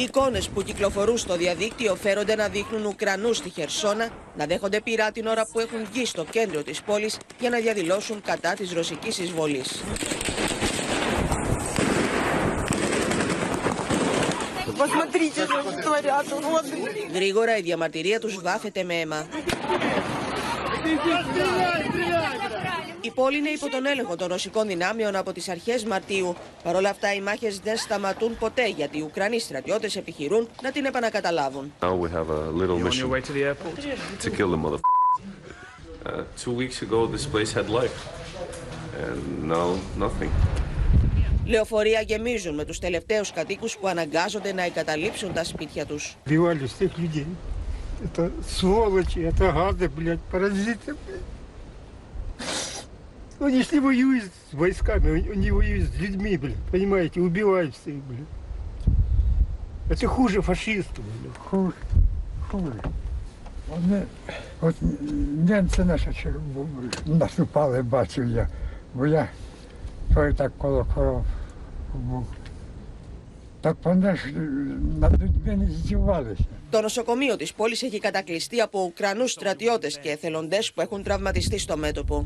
[0.00, 5.10] Οι εικόνες που κυκλοφορούν στο διαδίκτυο φέρονται να δείχνουν Ουκρανούς στη Χερσόνα να δέχονται πειρά
[5.10, 9.18] την ώρα που έχουν βγει στο κέντρο της πόλης για να διαδηλώσουν κατά της ρωσικής
[9.18, 9.82] εισβολής.
[17.12, 19.26] Γρήγορα η διαμαρτυρία τους βάφεται με αίμα.
[23.01, 26.35] Η πόλη είναι υπό τον έλεγχο των ρωσικών δυνάμεων από τις αρχές Μαρτίου.
[26.63, 30.85] Παρ' όλα αυτά οι μάχες δεν σταματούν ποτέ γιατί οι Ουκρανοί στρατιώτες επιχειρούν να την
[30.85, 31.73] επανακαταλάβουν.
[31.81, 33.09] Now we have a little mission
[34.23, 34.79] to kill the mother.
[36.05, 37.97] Uh, two weeks ago this place had life
[39.03, 40.31] and now nothing.
[41.45, 46.15] Λεωφορεία γεμίζουν με τους τελευταίους κατοίκους που αναγκάζονται να εγκαταλείψουν τα σπίτια τους.
[46.25, 47.27] Убивали всех людей.
[48.03, 51.29] Это сволочи, это гады, блядь, паразиты, блядь.
[53.40, 58.26] Они ж не воюют с войсками, они воюют с людьми, блядь, понимаете, убивают всех, блин.
[59.88, 61.32] Это хуже фашистов, блин.
[61.38, 61.74] Хуже,
[62.50, 62.82] хуже.
[63.68, 64.02] Вони,
[64.60, 64.76] от
[65.48, 66.10] немці наші
[67.06, 68.48] наступали, бачив я,
[68.94, 69.28] бо я
[70.14, 71.24] той так коло коров
[71.94, 72.26] був.
[73.61, 74.31] Так вони ж
[74.99, 76.43] над людьми не здівалися.
[76.69, 81.77] Το νοσοκομείο της πόλης έχει κατακλειστεί από Ουκρανούς στρατιώτες και εθελοντές που έχουν τραυματιστεί στο
[81.77, 82.25] μέτωπο.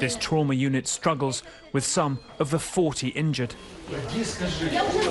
[0.00, 1.36] This trauma unit struggles
[1.74, 2.12] with some
[2.42, 3.52] of the 40 injured.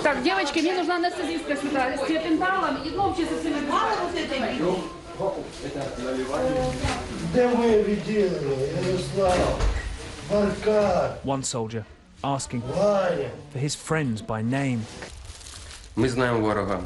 [0.03, 3.61] Так, девочки, мне нужна анестезистка сюда с тиопенталом и ну, вообще со всеми
[7.33, 9.61] Де моє відділення, Ярослав,
[10.31, 11.83] Маркар, One soldier
[12.34, 12.60] asking
[13.52, 14.80] for his friends by name.
[15.96, 16.80] Ми знаємо ворога.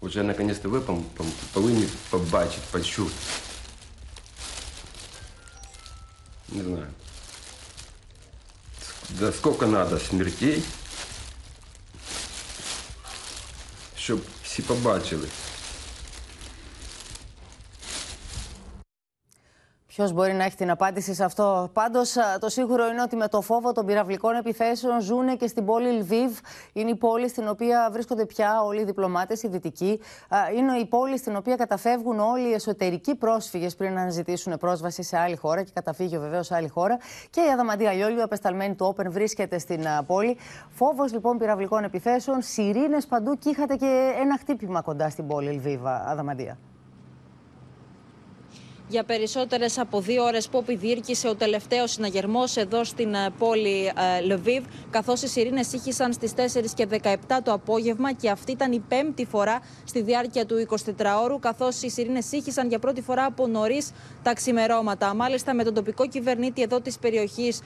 [0.00, 0.80] Уже наконец-то ви
[1.52, 3.14] повинні побачити, почути.
[6.48, 6.86] Не знаю.
[9.10, 10.62] Да сколько надо смертей,
[13.96, 15.28] щоб всі побачили.
[19.94, 23.40] Ποιος μπορεί να έχει την απάντηση σε αυτό; Πάντως, το σίγουρο είναι ότι με το
[23.40, 26.38] φόβο των πυραυλικών επιθέσεων ζουν και στην πόλη Λβίβ.
[26.72, 30.00] Είναι η πόλη στην οποία βρίσκονται πια όλοι οι διπλωμάτες, οι δυτικοί.
[30.28, 35.02] Α, Είναι η πόλη στην οποία καταφεύγουν όλοι οι εσωτερικοί πρόσφυγες πριν να ζητήσουν πρόσβαση
[35.02, 36.98] σε άλλη χώρα και καταφύγιο βεβαίως σε άλλη χώρα.
[37.30, 40.36] Και η Αδαμαντία Λιόλιο, απεσταλμένη του Όπεν, βρίσκεται στην α, πόλη.
[40.70, 45.86] Φόβος λοιπόν πυραυλικών επιθέσεων, σιρήνες παντού και είχατε και ένα χτύπημα κοντά στην πόλη Λβίβ,
[45.86, 46.58] Αδαμαντία.
[48.90, 54.20] Για περισσότερες από δύο ώρες που διήρκησε ο τελευταίος συναγερμός εδώ στην ε, πόλη ε,
[54.20, 58.78] Λεβίβ, καθώς οι σιρήνες ήχησαν στις 4 και 17 το απόγευμα και αυτή ήταν η
[58.88, 63.90] πέμπτη φορά στη διάρκεια του 24ωρου, καθώς οι σιρήνες ήχησαν για πρώτη φορά από νωρίς
[64.22, 65.14] τα ξημερώματα.
[65.14, 67.60] Μάλιστα, με τον τοπικό κυβερνήτη εδώ της περιοχής,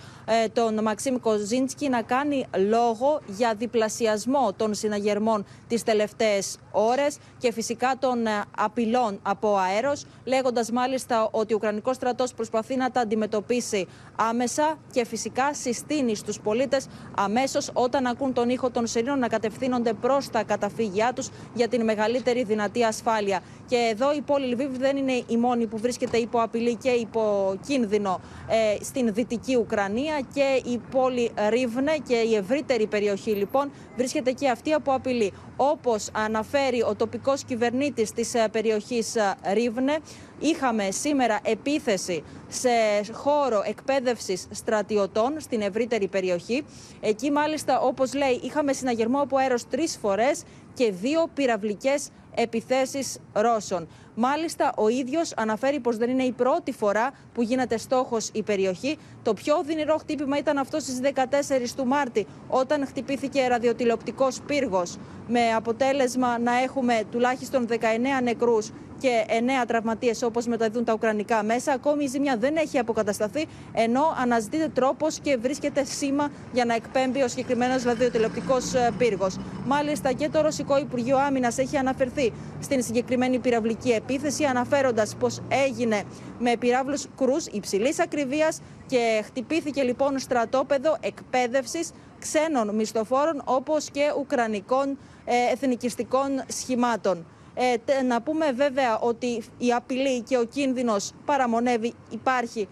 [0.52, 7.96] τον Μαξίμ Κοζίνσκι, να κάνει λόγο για διπλασιασμό των συναγερμών τις τελευταίες ώρες και φυσικά
[7.98, 13.86] των ε, απειλών από αέρος, λέγοντας μάλιστα ότι ο Ουκρανικός στρατός προσπαθεί να τα αντιμετωπίσει
[14.16, 19.92] άμεσα και φυσικά συστήνει στους πολίτες αμέσως όταν ακούν τον ήχο των σιρήνων να κατευθύνονται
[19.92, 23.40] προς τα καταφύγια τους για την μεγαλύτερη δυνατή ασφάλεια.
[23.66, 27.54] Και εδώ η πόλη Λιβύβ δεν είναι η μόνη που βρίσκεται υπό απειλή και υπό
[27.66, 34.32] κίνδυνο ε, στην δυτική Ουκρανία και η πόλη Ρίβνε και η ευρύτερη περιοχή λοιπόν βρίσκεται
[34.32, 35.32] και αυτή από απειλή.
[35.56, 39.98] Όπως αναφέρει ο τοπικός κυβερνήτης της ε, περιοχής ε, Ρίβνε,
[40.38, 42.70] είχαμε σήμερα επίθεση σε
[43.12, 46.64] χώρο εκπαίδευσης στρατιωτών στην ευρύτερη περιοχή.
[47.00, 50.42] Εκεί μάλιστα όπως λέει είχαμε συναγερμό από αέρος τρεις φορές
[50.74, 53.88] και δύο πυραυλικές επιθέσεις Ρώσων.
[54.14, 58.98] Μάλιστα, ο ίδιος αναφέρει πως δεν είναι η πρώτη φορά που γίνεται στόχος η περιοχή.
[59.22, 64.96] Το πιο οδυνηρό χτύπημα ήταν αυτό στις 14 του Μάρτη, όταν χτυπήθηκε ραδιοτηλεοπτικός πύργος,
[65.28, 67.76] με αποτέλεσμα να έχουμε τουλάχιστον 19
[68.22, 69.24] νεκρούς και
[69.62, 71.72] 9 τραυματίες, όπως μεταδίδουν τα Ουκρανικά μέσα.
[71.72, 77.22] Ακόμη η ζημιά δεν έχει αποκατασταθεί, ενώ αναζητείται τρόπος και βρίσκεται σήμα για να εκπέμπει
[77.22, 79.36] ο συγκεκριμένος ραδιοτηλεοπτικός ε, πύργος.
[79.66, 86.02] Μάλιστα και το Ρωσικό Υπουργείο Άμυνας έχει αναφερθεί στην συγκεκριμένη πυραυλική επίθεση, αναφέροντας πως έγινε
[86.38, 94.98] με πυράβλους κρούς υψηλής ακριβίας και χτυπήθηκε λοιπόν στρατόπεδο εκπαίδευσης ξένων μισθοφόρων όπως και ουκρανικών
[95.24, 97.26] ε, εθνικιστικών σχημάτων.
[97.54, 102.68] Ε, να πούμε βέβαια ότι η απειλή και ο κίνδυνος παραμονεύει, υπάρχει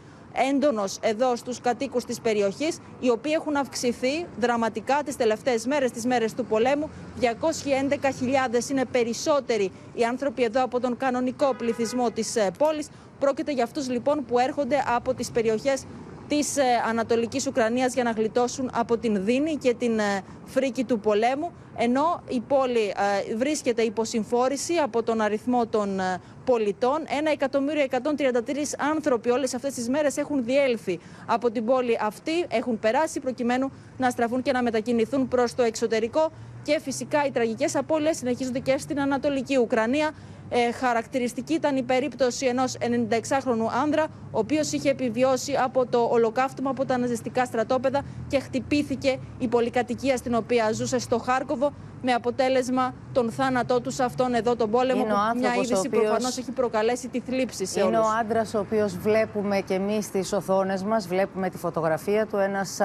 [0.51, 6.07] έντονος εδώ στους κατοίκους της περιοχής, οι οποίοι έχουν αυξηθεί δραματικά τις τελευταίες μέρες, τις
[6.07, 6.91] μέρες του πολέμου.
[7.21, 12.89] 211.000 είναι περισσότεροι οι άνθρωποι εδώ από τον κανονικό πληθυσμό της ε, πόλης.
[13.19, 15.85] Πρόκειται για αυτούς λοιπόν που έρχονται από τις περιοχές
[16.37, 21.01] της ε, Ανατολικής Ουκρανίας για να γλιτώσουν από την δίνη και την ε, φρίκη του
[21.01, 22.95] πολέμου ενώ η πόλη
[23.29, 26.01] ε, βρίσκεται υπό συμφόρηση από τον αριθμό των
[26.45, 26.99] πολιτών.
[27.39, 28.39] 1.133
[28.93, 34.11] άνθρωποι όλες αυτές τις μέρες έχουν διέλθει από την πόλη αυτή, έχουν περάσει προκειμένου να
[34.11, 36.31] στραφούν και να μετακινηθούν προς το εξωτερικό
[36.63, 40.11] και φυσικά οι τραγικές απώλειες συνεχίζονται και στην Ανατολική Ουκρανία.
[40.55, 46.71] Ε, χαρακτηριστική ήταν η περίπτωση ενός 96χρονου άνδρα, ο οποίος είχε επιβιώσει από το ολοκαύτωμα
[46.71, 52.95] από τα ναζιστικά στρατόπεδα και χτυπήθηκε η πολυκατοικία στην οποία ζούσε στο Χάρκοβο με αποτέλεσμα
[53.13, 55.01] τον θάνατό του σε αυτόν εδώ τον πόλεμο.
[55.01, 56.03] Είναι που μια είδηση οποίος...
[56.03, 58.09] προφανώς έχει προκαλέσει τη θλίψη σε Είναι όλους.
[58.09, 62.37] ο άντρας ο οποίος βλέπουμε και εμείς στι οθόνες μας, βλέπουμε τη φωτογραφία του.
[62.37, 62.81] Ένας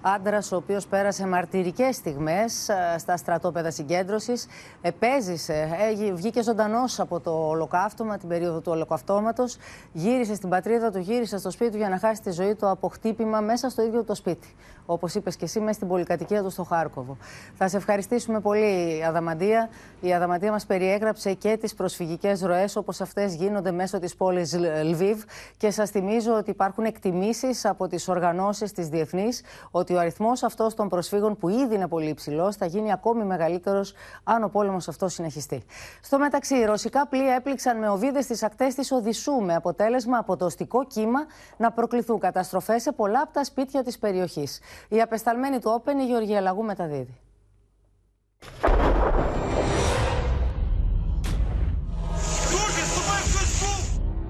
[0.00, 4.46] άντρας ο οποίος πέρασε μαρτυρικές στιγμές στα στρατόπεδα συγκέντρωσης.
[4.80, 5.68] Επέζησε,
[6.14, 9.56] βγήκε ζωντανός από το ολοκαύτωμα, την περίοδο του ολοκαυτώματος.
[9.92, 12.88] Γύρισε στην πατρίδα του, γύρισε στο σπίτι του για να χάσει τη ζωή του από
[12.88, 14.54] χτύπημα μέσα στο ίδιο το σπίτι.
[14.86, 17.16] Όπως είπες και εσύ, μέσα στην πολυκατοικία του στο Χάρκοβο.
[17.54, 19.68] Θα σε ευχαριστήσουμε πολύ, Αδαμαντία.
[20.00, 25.22] Η Αδαμαντία μας περιέγραψε και τις προσφυγικές ροές όπως αυτές γίνονται μέσω της πόλης Λβίβ.
[25.56, 30.74] Και σας θυμίζω ότι υπάρχουν εκτιμήσεις από τις οργανώσεις της διεθνής ότι ο αριθμός αυτός
[30.74, 35.12] των προσφύγων που ήδη είναι πολύ υψηλός θα γίνει ακόμη μεγαλύτερος αν ο πόλεμος αυτός
[35.12, 35.62] συνεχιστεί.
[36.02, 40.44] Στο μεταξύ, ρωσικά πλοία έπληξαν με οβίδες στις ακτές της Οδυσσού με αποτέλεσμα από το
[40.44, 41.20] οστικό κύμα
[41.56, 44.60] να προκληθούν καταστροφές σε πολλά από τα σπίτια της περιοχής.
[44.88, 47.20] Η απεσταλμένη του Όπεν, η Γεωργία Λαγού, μεταδίδει.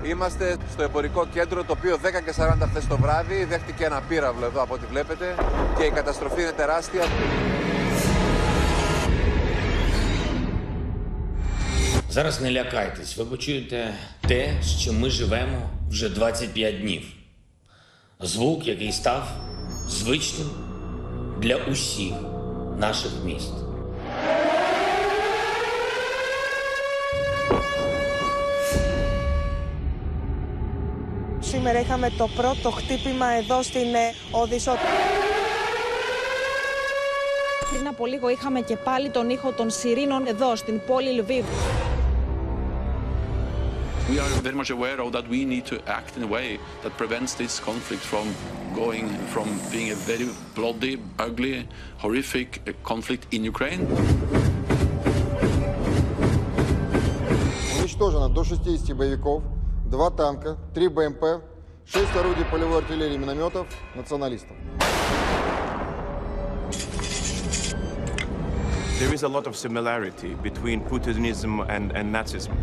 [0.03, 4.45] Είμαστε στο εμπορικό κέντρο το οποίο 10 και 40 χθες το βράδυ δέχτηκε ένα πύραυλο
[4.45, 5.35] εδώ από ό,τι βλέπετε
[5.77, 7.03] και η καταστροφή είναι τεράστια.
[12.14, 13.94] Зараз не лякайтесь, ви почуєте
[14.28, 17.02] те, з чим ми живемо вже 25 днів.
[18.20, 19.28] Звук, який став
[19.88, 20.50] звичним
[21.40, 22.14] для усіх
[22.78, 23.54] наших міст.
[31.42, 34.76] Σήμερα είχαμε το πρώτο χτύπημα εδώ στην ε, Οδυσσό.
[37.72, 41.46] Πριν από λίγο είχαμε και πάλι τον ήχο των σιρήνων εδώ στην πόλη Λβίβ.
[44.10, 46.98] We are very much aware of that we need to act in a way that
[46.98, 48.34] prevents this conflict from
[48.74, 53.86] going from being a very bloody, ugly, horrific uh, conflict in Ukraine.
[57.80, 59.44] Уничтожено до 60 боевиков,
[59.92, 61.44] 2 танка, 3 БМП,
[61.86, 64.56] 6 орудий полевой артиллерии и минометов националистов.
[69.00, 72.54] There is a lot of similarity between Putinism and, and Nazism.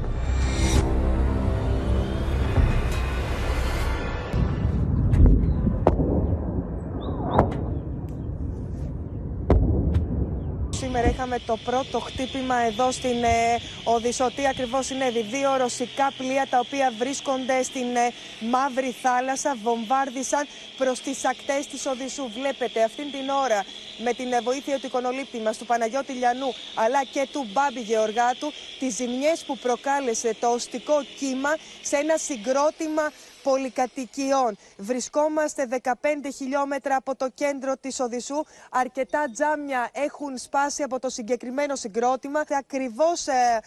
[11.01, 14.31] Σήμερα είχαμε το πρώτο χτύπημα εδώ στην ε, Οδυσσό.
[14.35, 20.99] Τι ακριβώς συνέβη; Δύο ρωσικά πλοία τα οποία βρίσκονται στην ε, Μαύρη Θάλασσα βομβάρδισαν προς
[20.99, 22.29] τις ακτές της Οδυσσού.
[22.33, 23.65] Βλέπετε αυτήν την ώρα
[24.03, 28.51] με την ε, βοήθεια του εικονολήπτη μας, του Παναγιώτη Λιανού, αλλά και του Μπάμπη Γεωργάτου,
[28.79, 33.11] τις ζημιές που προκάλεσε το οστικό κύμα σε ένα συγκρότημα
[33.42, 34.56] πολυκατοικιών.
[34.76, 35.92] Βρισκόμαστε 15
[36.34, 38.44] χιλιόμετρα από το κέντρο της Οδυσσού.
[38.70, 42.42] Αρκετά τζάμια έχουν σπάσει από το συγκεκριμένο συγκρότημα.
[42.50, 43.60] Ακριβώς ε,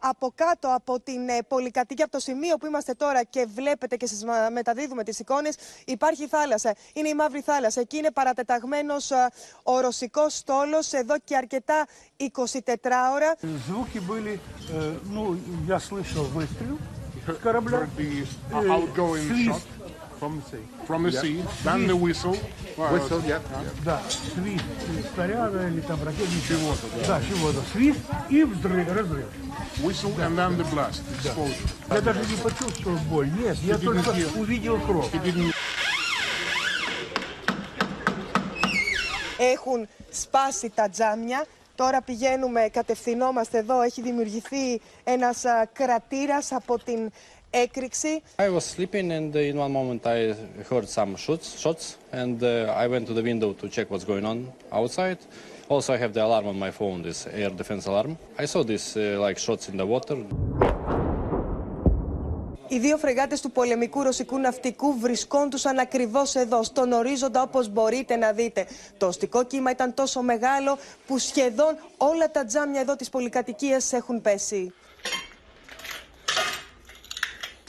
[0.00, 4.06] από κάτω από την ε, πολυκατοικία, από το σημείο που είμαστε τώρα και βλέπετε και
[4.06, 6.74] σας μεταδίδουμε τις εικόνες, υπάρχει θάλασσα.
[6.92, 7.80] Είναι η Μαύρη Θάλασσα.
[7.80, 9.28] Εκεί είναι παρατεταγμένος ε,
[9.62, 11.86] ο ρωσικός στόλος εδώ και αρκετά
[12.16, 12.26] 24
[13.14, 13.36] ώρα.
[13.68, 14.40] Звуки были,
[14.72, 15.22] э, ну,
[15.66, 16.78] я слышал выстрел
[17.26, 17.88] с корабля.
[17.96, 18.26] The
[18.70, 19.62] outgoing shot
[20.18, 20.64] from the sea.
[20.86, 22.36] from the sea, then the whistle.
[22.76, 23.40] Whistle, yeah.
[23.84, 24.00] Да,
[24.34, 24.64] свист
[25.14, 26.74] снаряда или там ракет, ничего.
[27.06, 27.60] Да, чего-то.
[27.72, 29.26] Свист и взрыв, разрыв.
[29.82, 31.02] Whistle and then the blast.
[31.22, 31.68] Explosion.
[31.90, 33.30] Я даже не почувствовал боль.
[33.38, 34.38] Нет, я You didn't только hear.
[34.40, 35.12] увидел кровь.
[35.12, 35.52] He didn't
[39.38, 41.44] Έχουν σπάσει τα τζάμια.
[41.75, 43.81] Τώρα πηγαίνουμε, κατευθυνόμαστε εδώ.
[43.81, 47.11] Έχει δημιουργηθεί ένας α, κρατήρας από την
[47.49, 48.21] έκρηξη.
[48.37, 50.35] I was sleeping and uh, in one moment I
[50.69, 54.25] heard some shots, shots and uh, I went to the window to check what's going
[54.25, 55.19] on outside.
[55.69, 58.17] Also, I have the alarm on my phone, this air defense alarm.
[58.37, 60.17] I saw this uh, like shots in the water.
[62.73, 68.31] Οι δύο φρεγάτες του πολεμικού ρωσικού ναυτικού βρισκόντουσαν ακριβώς εδώ, στον ορίζοντα όπως μπορείτε να
[68.31, 68.67] δείτε.
[68.97, 74.21] Το οστικό κύμα ήταν τόσο μεγάλο που σχεδόν όλα τα τζάμια εδώ της πολυκατοικίας έχουν
[74.21, 74.73] πέσει.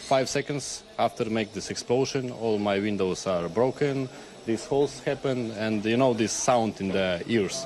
[0.09, 0.64] Five seconds
[1.07, 4.09] after make this explosion, all my windows are broken.
[4.46, 7.57] These holes happen, and you know this sound in the ears.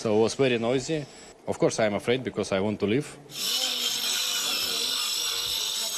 [0.00, 1.00] So it was very noisy.
[1.46, 3.08] Of course, I am afraid because I want to leave.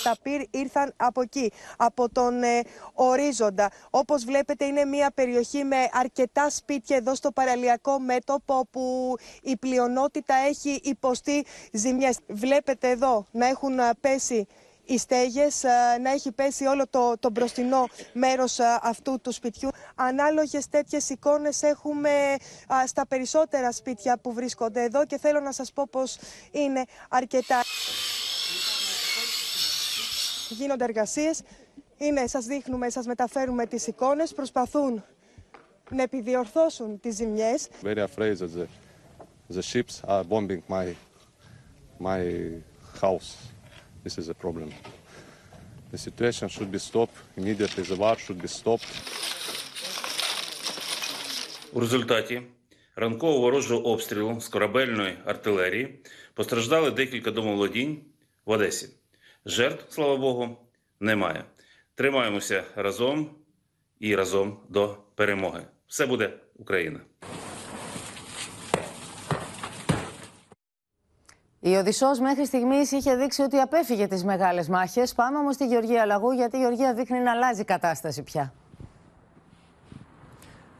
[0.02, 2.60] Τα πυρ ήρθαν από εκεί, από τον ε,
[2.94, 3.70] ορίζοντα.
[3.90, 10.34] Όπως βλέπετε είναι μια περιοχή με αρκετά σπίτια εδώ στο παραλιακό μέτωπο όπου η πλειονότητα
[10.34, 12.18] έχει υποστεί ζημιές.
[12.28, 14.46] Βλέπετε εδώ να έχουν α, πέσει
[14.84, 19.68] οι στέγες, α, να έχει πέσει όλο το, το μπροστινό μέρος α, αυτού του σπιτιού.
[19.94, 22.10] Ανάλογες τέτοιες εικόνες έχουμε
[22.74, 26.18] α, στα περισσότερα σπίτια που βρίσκονται εδώ και θέλω να σας πω πως
[26.50, 27.60] είναι αρκετά
[30.51, 31.41] Γίνονται εργασίες.
[31.97, 34.33] Είναι, σας δείχνουμε, σας μεταφέρουμε τις εικόνες.
[34.33, 35.03] Προσπαθούν
[35.89, 37.67] να επιδιορθώσουν τις ζημιές.
[37.83, 38.67] Very afraid that the,
[39.55, 40.95] the ships are bombing my,
[41.99, 42.21] my
[43.01, 43.29] house.
[44.03, 44.69] This is a problem.
[45.91, 47.83] The situation should be stopped immediately.
[47.83, 48.87] The war should be stopped.
[51.73, 52.41] У результаті
[52.95, 55.99] ранкового ворожого обстрілу з корабельної артилерії
[56.33, 58.01] постраждали декілька домоволодінь
[58.45, 58.89] в Одесі.
[59.45, 60.57] Жертв, слава Богу,
[60.99, 61.43] немає.
[61.95, 63.29] Тримаємося разом
[63.99, 65.61] і разом до перемоги.
[65.87, 66.99] Все буде Україна!
[71.59, 75.13] Η Οδυσσός μέχρι στιγμής είχε δείξει ότι απέφυγε τις μεγάλες μάχες.
[75.13, 78.53] Πάμε όμως στη Γεωργία Λαγού, γιατί η Γεωργία δείχνει να αλλάζει η κατάσταση πια.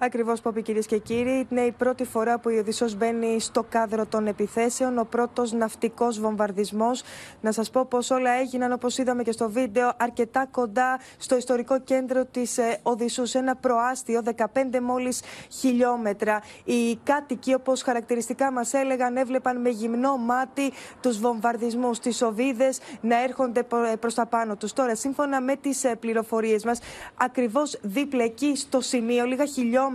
[0.04, 3.64] Ακριβώς που είπε κυρίες και κύριοι, είναι η πρώτη φορά που η Οδυσσός μπαίνει στο
[3.68, 7.02] κάδρο των επιθέσεων, ο πρώτος ναυτικός βομβαρδισμός.
[7.40, 11.80] Να σας πω πως όλα έγιναν όπως είδαμε και στο βίντεο αρκετά κοντά στο ιστορικό
[11.80, 14.46] κέντρο της ε, Οδυσσούς, σε ένα προάστιο 15
[14.82, 16.42] μόλις χιλιόμετρα.
[16.64, 23.22] Οι κάτοικοι όπως χαρακτηριστικά μας έλεγαν έβλεπαν με γυμνό μάτι τους βομβαρδισμούς, τις οβίδες να
[23.22, 24.72] έρχονται προ- προς τα πάνω τους.
[24.72, 26.78] Τώρα σύμφωνα με τις ε, πληροφορίες μας
[27.16, 29.90] ακριβώς δίπλα εκεί στο σημείο, λίγα χιλιόμετρα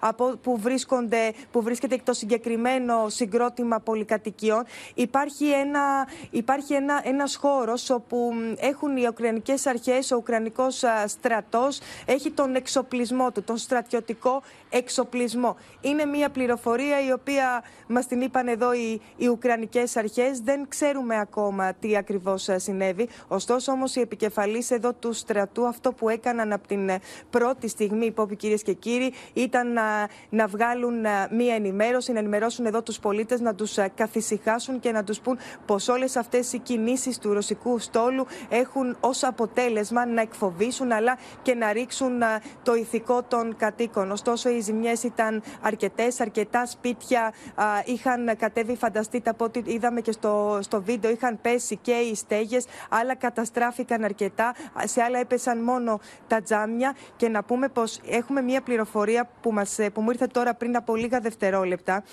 [0.00, 4.64] από που, βρίσκονται, που βρίσκεται το συγκεκριμένο συγκρότημα πολυκατοικιών.
[4.94, 11.08] Υπάρχει, ένα, υπάρχει ένα, ένας χώρος όπου μ, έχουν οι Ουκρανικές αρχές, ο Ουκρανικός α,
[11.08, 14.42] στρατός έχει τον εξοπλισμό του, τον στρατιωτικό
[14.76, 15.56] εξοπλισμό.
[15.80, 20.40] Είναι μια πληροφορία η οποία μας την είπαν εδώ οι, οι Ουκρανικές αρχές.
[20.40, 23.08] Δεν ξέρουμε ακόμα τι ακριβώς α, συνέβη.
[23.28, 26.98] Ωστόσο όμως οι επικεφαλής εδώ του στρατού αυτό που έκαναν από την ε,
[27.30, 32.66] πρώτη στιγμή, υπόπη κυρίες και κύριοι, ήταν να, να βγάλουν α, μία ενημέρωση, να ενημερώσουν
[32.66, 36.58] εδώ τους πολίτες, να τους α, καθησυχάσουν και να τους πούν πως όλες αυτές οι
[36.58, 42.74] κινήσεις του ρωσικού στόλου έχουν ως αποτέλεσμα να εκφοβήσουν αλλά και να ρίξουν α, το
[42.74, 44.10] ηθικό των κατοίκων.
[44.10, 50.12] Ωστόσο οι ζημιές ήταν αρκετές, αρκετά σπίτια α, είχαν κατέβει, φανταστείτε από ό,τι είδαμε και
[50.12, 54.54] στο, στο βίντεο, είχαν πέσει και οι στέγες, άλλα καταστράφηκαν αρκετά,
[54.84, 59.78] σε άλλα έπεσαν μόνο τα τζάμια και να πούμε πως έχουμε μία πληροφορία που, μας,
[59.78, 62.04] ε, που μου ήρθε τώρα πριν από λίγα δευτερόλεπτα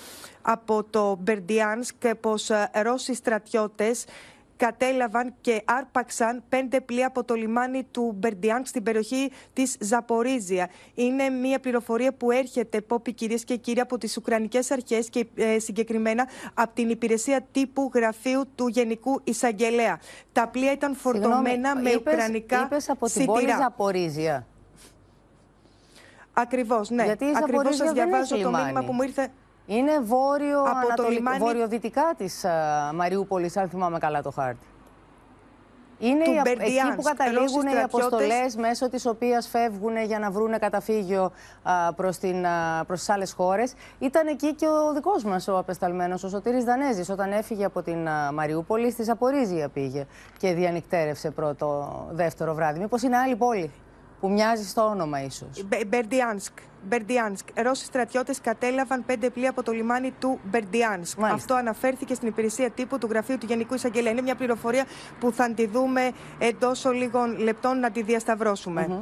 [0.42, 4.04] από το Μπερντιάνσκ πως ε, Ρώσοι στρατιώτες
[4.66, 10.68] κατέλαβαν και άρπαξαν πέντε πλοία από το λιμάνι του Μπερντιάνκ στην περιοχή της Ζαπορίζια.
[10.94, 15.58] Είναι μια πληροφορία που έρχεται, Πόπι, κυρίες και κύριοι, από τις Ουκρανικές Αρχές και ε,
[15.58, 20.00] συγκεκριμένα από την υπηρεσία τύπου γραφείου του Γενικού Εισαγγελέα.
[20.32, 23.32] Τα πλοία ήταν φορτωμένα με είπες, ουκρανικά είπες από την σιτηρά.
[23.32, 24.46] πόλη Ζαπορίζια.
[26.32, 27.04] Ακριβώς, ναι.
[27.04, 28.64] Γιατί η Ακριβώς Ζαπορίζια σας δεν διαβάζω έχει το λιμάνι.
[28.64, 29.28] μήνυμα που μου ήρθε.
[29.66, 31.10] Είναι βόρειο, Από το ανατολικ...
[31.18, 34.66] λιμάνι- βορειοδυτικά της α, Μαριούπολης, αν θυμάμαι καλά το χάρτη.
[35.98, 38.06] Είναι Του οι, απ- εκεί Μπερντιάνσκ, που καταλήγουν Ρώσοι οι στρατιώτες.
[38.06, 41.32] αποστολές μέσω της οποίας φεύγουν για να βρουν καταφύγιο
[41.62, 43.74] α, προς, την, α, προς τις άλλες χώρες.
[43.98, 48.08] Ήταν εκεί και ο δικός μας ο απεσταλμένος, ο Σωτήρης Δανέζης, όταν έφυγε από την
[48.08, 50.06] α, Μαριούπολη, στη Ζαπορίζια πήγε
[50.38, 52.78] και διανυκτέρευσε πρώτο, δεύτερο βράδυ.
[52.78, 53.70] Μήπως είναι άλλη πόλη;
[54.22, 55.64] Που μοιάζει στο όνομα ίσως.
[55.66, 56.52] Μπε- Μπερντιάνσκ.
[56.88, 57.46] Μπερντιάνσκ.
[57.62, 61.18] Ρώσοι στρατιώτες κατέλαβαν πέντε πλοία από το λιμάνι του Μπερντιάνσκ.
[61.22, 64.12] Αυτό αναφέρθηκε στην υπηρεσία τύπου του Γραφείου του Γενικού Εισαγγελέα.
[64.12, 64.84] Είναι μια πληροφορία
[65.20, 69.00] που θα τη δούμε εντός λίγων λεπτών να τη διασταυρώσουμε.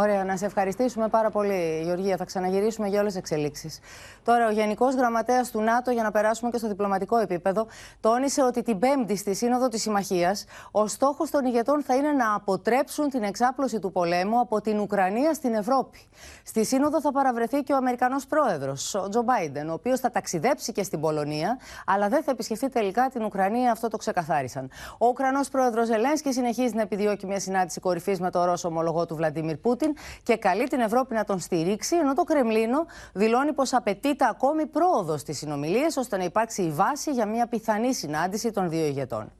[0.00, 2.16] Ωραία, να σε ευχαριστήσουμε πάρα πολύ, Γεωργία.
[2.16, 3.80] Θα ξαναγυρίσουμε για όλες τις εξελίξεις.
[4.24, 7.66] Τώρα, ο Γενικός Γραμματέας του ΝΑΤΟ, για να περάσουμε και στο διπλωματικό επίπεδο,
[8.00, 12.34] τόνισε ότι την Πέμπτη στη Σύνοδο της Συμμαχίας ο στόχος των ηγετών θα είναι να
[12.34, 15.98] αποτρέψουν την εξάπλωση του πολέμου από την Ουκρανία στην Ευρώπη.
[16.44, 20.72] Στη Σύνοδο θα παραβρεθεί και ο Αμερικανός πρόεδρος, ο Τζο Μπάιντεν, ο οποίος θα ταξιδέψει
[20.72, 23.70] και στην Πολωνία, αλλά δεν θα επισκεφθεί τελικά την Ουκρανία.
[23.70, 24.70] Αυτό το ξεκαθάρισαν.
[24.98, 29.14] Ο Ουκρανός πρόεδρος Ζελένσκι συνεχίζει να επιδιώκει μια συνάντηση κορυφής με τον Ρώσο ομολογό του
[29.14, 29.86] Βλαντίμιρ Πούτιν
[30.23, 35.17] και καλεί την Ευρώπη να τον στηρίξει, ενώ το Κρεμλίνο δηλώνει πω απαιτείται ακόμη πρόοδο
[35.17, 39.31] στι συνομιλίε ώστε να υπάρξει η βάση για μια πιθανή συνάντηση των δύο ηγετών.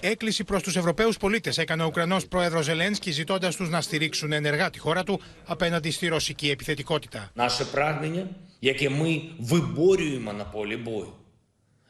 [0.00, 4.70] Έκκληση προ του Ευρωπαίου πολίτε έκανε ο Ουκρανό πρόεδρο Ζελένσκι, ζητώντα του να στηρίξουν ενεργά
[4.70, 7.30] τη χώρα του απέναντι στη ρωσική επιθετικότητα.
[7.34, 8.26] Наше прагнення,
[8.60, 11.12] яке ми виборюємо на полі бою,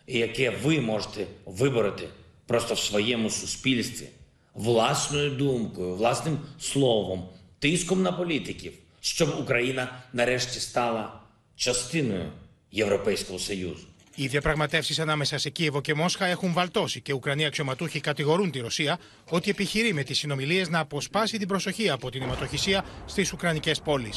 [0.04, 2.08] і яке ви можете вибороти
[2.46, 4.08] просто в своєму суспільстві,
[4.54, 7.28] власною думкою, власним словом,
[7.58, 11.20] тиском на політиків, щоб Україна нарешті стала
[11.56, 12.32] частиною
[12.70, 13.86] Європейського Союзу.
[14.14, 18.98] Οι διαπραγματεύσει ανάμεσα σε Κίεβο και Μόσχα έχουν βαλτώσει και Ουκρανοί αξιωματούχοι κατηγορούν τη Ρωσία
[19.30, 24.12] ότι επιχειρεί με τι συνομιλίε να αποσπάσει την προσοχή από την αιματοχυσία στι Ουκρανικέ πόλει.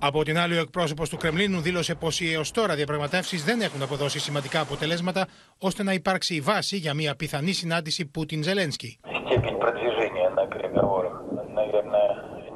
[0.00, 3.82] Από την άλλη, ο εκπρόσωπο του Κρεμλίνου δήλωσε πω οι έω τώρα διαπραγματεύσει δεν έχουν
[3.82, 5.26] αποδώσει σημαντικά αποτελέσματα
[5.58, 8.98] ώστε να υπάρξει η βάση για μια πιθανή συνάντηση Πούτιν-Ζελένσκι.
[9.26, 11.14] Степень продвижения на переговорах,
[11.60, 12.08] наверное,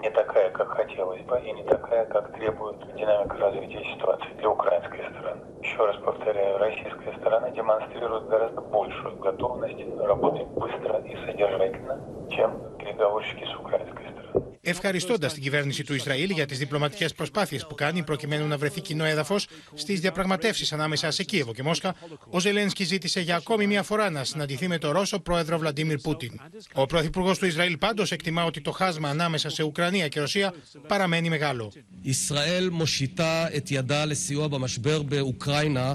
[0.03, 5.01] не такая, как хотелось бы, и не такая, как требует динамика развития ситуации для украинской
[5.11, 5.43] стороны.
[5.66, 11.96] еще раз повторяю, российская сторона демонстрирует гораздо большую готовность работать быстро и содержательно,
[12.30, 14.16] чем переговорщики с украинской стороны.
[14.68, 19.04] Ευχαριστώντα την κυβέρνηση του Ισραήλ για τις διπλωματικές προσπάθειες που κάνει προκειμένου να βρεθεί κοινό
[19.06, 21.96] έδαφος στις διαπραγματεύσεις ανάμεσα σε Κίεβο και Μόσχα,
[22.30, 26.40] ο Ζελένσκι ζήτησε για ακόμη μία φορά να συναντηθεί με τον Ρώσο πρόεδρο Βλαντίμιρ Πούτιν.
[26.74, 30.54] Ο πρωθυπουργός του Ισραήλ πάντως εκτιμά ότι το χάσμα ανάμεσα σε Ουκρανία και Ρωσία
[30.88, 31.72] παραμένει μεγάλο.
[32.02, 32.70] Ισραήλ
[35.55, 35.95] מושיטה את ידה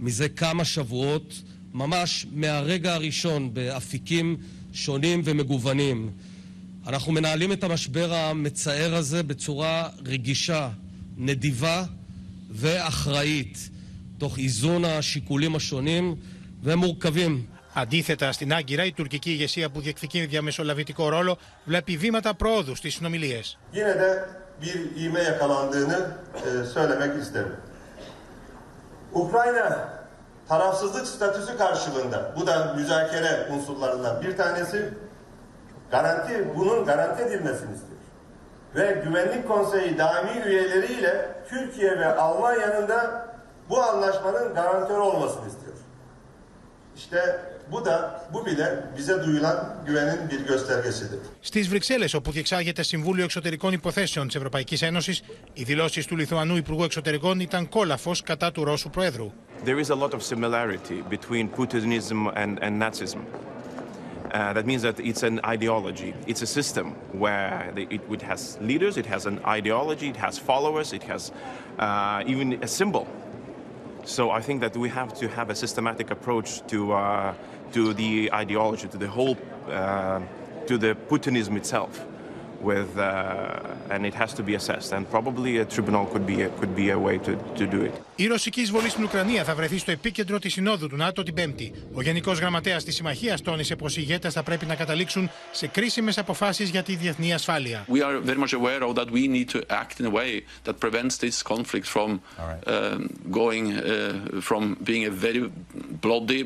[0.00, 1.42] מזה כמה שבועות,
[1.74, 4.36] ממש מהרגע הראשון באפיקים
[4.72, 6.10] שונים ומגוונים.
[6.86, 10.70] אנחנו מנהלים את המשבר המצער הזה בצורה רגישה,
[11.16, 11.84] נדיבה
[12.50, 13.70] ואחראית,
[14.18, 16.16] תוך איזון השיקולים השונים
[16.62, 17.46] ומורכבים.
[17.74, 23.40] Αντίθετα, στην Άγκυρα, η τουρκική ηγεσία που διεκδικεί διαμεσολαβητικό ρόλο βλέπει βήματα προόδου στι συνομιλίε.
[23.72, 24.28] Yine de
[24.62, 27.52] bir ivme yakalandığını e, söylemek isterim.
[29.13, 29.89] Ukrayna
[30.47, 34.89] tarafsızlık statüsü karşılığında, bu da müzakere unsurlarından bir tanesi,
[35.91, 37.99] garanti, bunun garanti edilmesini istiyor.
[38.75, 43.25] Ve Güvenlik Konseyi daimi üyeleriyle Türkiye ve Almanya'nın da
[43.69, 45.75] bu anlaşmanın garantörü olmasını istiyor.
[46.95, 47.39] İşte
[47.73, 51.19] bu da, bu bile bize duyulan güvenin bir göstergesidir.
[51.41, 56.83] Στι Βρυξέλλε, όπου διεξάγεται Συμβούλιο Εξωτερικών Υποθέσεων τη Ευρωπαϊκή Ένωση, οι δηλώσει του Λιθουανού Υπουργού
[56.83, 59.31] Εξωτερικών ήταν κόλαφο κατά του Ρώσου Προέδρου.
[59.65, 63.21] There is a lot of similarity between Putinism and, and Nazism.
[64.33, 66.11] Uh, that means that it's an ideology.
[66.31, 66.85] It's a system
[67.23, 71.21] where the, it, it has leaders, it has an ideology, it has followers, it has
[71.79, 73.05] uh, even a symbol.
[74.05, 77.33] So I think that we have to have a systematic approach to uh,
[77.73, 79.37] to the ideology, to the whole,
[79.69, 80.21] uh,
[80.67, 82.05] to the Putinism itself,
[82.61, 84.93] with, uh, and it has to be assessed.
[84.93, 88.01] And probably a tribunal could be a, could be a way to, to do it.
[88.15, 91.73] Η ρωσική εισβολή στην Ουκρανία θα βρεθεί στο επίκεντρο τη Συνόδου του ΝΑΤΟ την Πέμπτη.
[91.93, 96.13] Ο Γενικό Γραμματέα τη Συμμαχία τόνισε πω οι ηγέτε θα πρέπει να καταλήξουν σε κρίσιμε
[96.15, 97.85] αποφάσει για τη διεθνή ασφάλεια.
[97.89, 100.75] We are very much aware of that we need to act in a way that
[100.79, 103.09] prevents this conflict from um,
[103.39, 105.41] going uh, from being a very
[106.05, 106.41] bloody,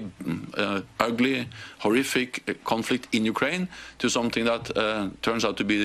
[0.58, 1.38] uh, ugly,
[1.86, 3.64] horrific uh, conflict in Ukraine
[4.02, 5.80] to something that uh, turns out to be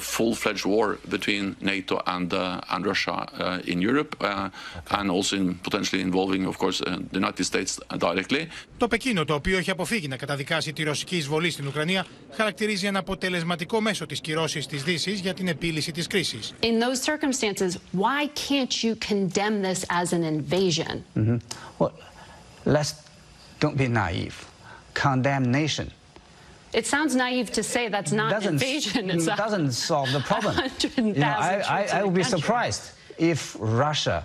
[0.00, 5.21] a full-fledged war between NATO and uh, and Russia uh, in Europe, uh, and also
[5.21, 8.47] in potentially involving, of course, uh, the United States directly.
[8.77, 12.05] Το Πεκίνο, το οποίο έχει αποφύγει να καταδικάσει τη ρωσική εισβολή στην Ουκρανία,
[12.35, 16.39] χαρακτηρίζει ένα αποτελεσματικό μέσο τη κυρώσης τη Δύση για την επίλυση τη κρίση.
[16.61, 21.03] In those circumstances, why can't you condemn this as an invasion?
[21.15, 21.37] Mhm.
[21.79, 21.91] Well,
[22.65, 22.91] let's
[23.59, 24.35] don't be naive.
[25.05, 25.87] Condemnation
[26.81, 29.01] It sounds naive to say that's not an doesn't invasion.
[29.13, 30.53] It's a doesn't solve the problem.
[30.97, 32.39] You know, I, 100,000 I, troops in I the would be country.
[32.39, 32.83] surprised
[33.31, 33.39] if
[33.91, 34.17] Russia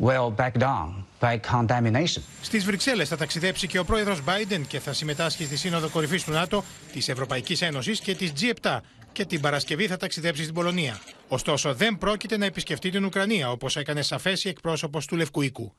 [0.00, 2.22] will back down by condemnation.
[2.42, 6.30] Στις Βρυξέλλες θα ταξιδέψει και ο πρόεδρος Biden και θα συμμετάσχει στη Σύνοδο Κορυφής του
[6.30, 8.78] ΝΑΤΟ, της Ευρωπαϊκής Ένωσης και της G7
[9.12, 11.00] και την Παρασκευή θα ταξιδέψει στην Πολωνία.
[11.28, 15.74] Ωστόσο, δεν πρόκειται να επισκεφτεί την Ουκρανία, όπως έκανε σαφές η εκπρόσωπος του Λευκού Οίκου.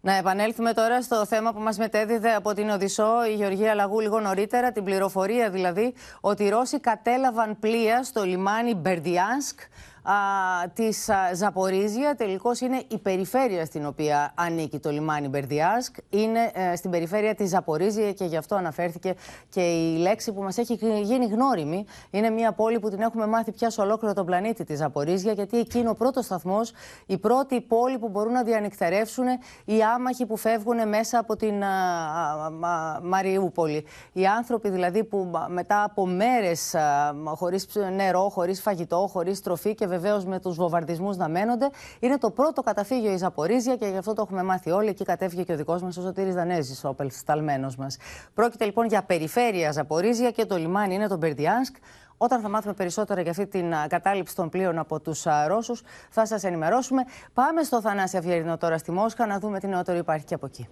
[0.00, 4.20] Να επανέλθουμε τώρα στο θέμα που μας μετέδιδε από την Οδυσσό η Γεωργία Λαγού λίγο
[4.20, 9.60] νωρίτερα, την πληροφορία δηλαδή ότι οι Ρώσοι κατέλαβαν πλοία στο λιμάνι Μπερδιάνσκ
[10.06, 12.14] α, της α, Ζαπορίζια.
[12.14, 15.96] Τελικώς είναι η περιφέρεια στην οποία ανήκει το λιμάνι Μπερδιάνσκ.
[16.10, 19.14] Είναι ε, στην περιφέρεια της Ζαπορίζια και γι' αυτό αναφέρθηκε
[19.48, 21.84] και η λέξη που μας έχει γίνει γνώριμη.
[22.10, 25.58] Είναι μια πόλη που την έχουμε μάθει πια σε ολόκληρο τον πλανήτη τη Ζαπορίζια γιατί
[25.58, 26.72] εκεί είναι ο πρώτος σταθμός,
[27.06, 29.24] η πρώτη πόλη που μπορούν να διανυκτερεύσουν
[29.64, 33.86] οι άμαχοι που φεύγουν μέσα από την α, α, α, Μαριούπολη.
[34.12, 39.74] Οι άνθρωποι δηλαδή που α, μετά από μέρες α, χωρίς νερό, χωρίς φαγητό, χωρίς τροφή
[39.74, 41.70] και βεβαίως με τους βομβαρδισμούς να μένονται,
[42.00, 44.88] είναι το πρώτο καταφύγιο η Ζαπορίζια και γι' αυτό το έχουμε μάθει όλοι.
[44.88, 47.96] Εκεί κατέφυγε και ο δικός μας ο Σωτήρης Δανέζης, ο απελσταλμένος μας.
[48.34, 51.76] Πρόκειται λοιπόν για περιφέρεια Ζαπορίζια και το λιμάνι είναι το Μπερντιάνσκ.
[52.16, 56.26] Όταν θα μάθουμε περισσότερα για αυτή την α, κατάληψη των πλοίων από τους Ρώσους, θα
[56.26, 57.02] σας ενημερώσουμε.
[57.32, 60.68] Πάμε στο Θανάση Αυγερινό τώρα στη Μόσχα να δούμε τι νεότερο υπάρχει και από εκεί.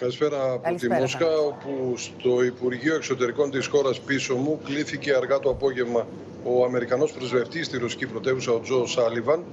[0.00, 5.38] Καλησπέρα από Καλησπέρα, τη Μόσχα, όπου στο Υπουργείο Εξωτερικών της χώρας πίσω μου κλήθηκε αργά
[5.38, 6.06] το απόγευμα
[6.44, 9.44] ο Αμερικανός πρεσβευτής στη ρωσική πρωτεύουσα, ο Τζο Σάλιβαν,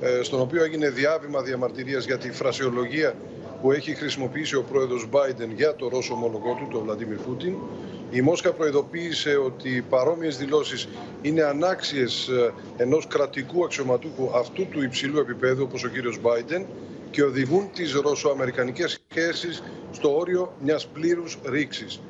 [0.00, 3.14] ε, στον οποίο έγινε διάβημα διαμαρτυρίας για τη φρασιολογία
[3.60, 7.54] που έχει χρησιμοποιήσει ο πρόεδρος Biden για το Ρώσο ομολογό του, τον Βλαντίμιρ Πούτιν.
[8.10, 10.88] Η Μόσχα προειδοποίησε ότι παρόμοιες δηλώσεις
[11.22, 16.64] είναι ανάξιες ε, ενός κρατικού αξιωματούχου αυτού του υψηλού επίπεδου όπως ο κύριος Biden
[17.14, 19.62] και οδηγούν τις ρωσο-αμερικανικές σχέσεις
[19.92, 22.00] στο όριο μιας πλήρους ρήξης.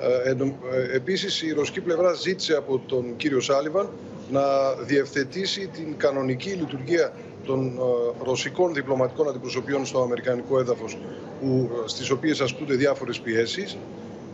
[0.00, 3.88] Ε, ενο- ε, επίσης η ρωσική πλευρά ζήτησε από τον κύριο Σάλιβαν
[4.30, 7.12] να διευθετήσει την κανονική λειτουργία
[7.44, 10.98] των ε, ρωσικών διπλωματικών αντιπροσωπιών στο αμερικανικό έδαφος
[11.40, 13.76] που, ε, στις οποίες ασκούνται διάφορες πιέσεις.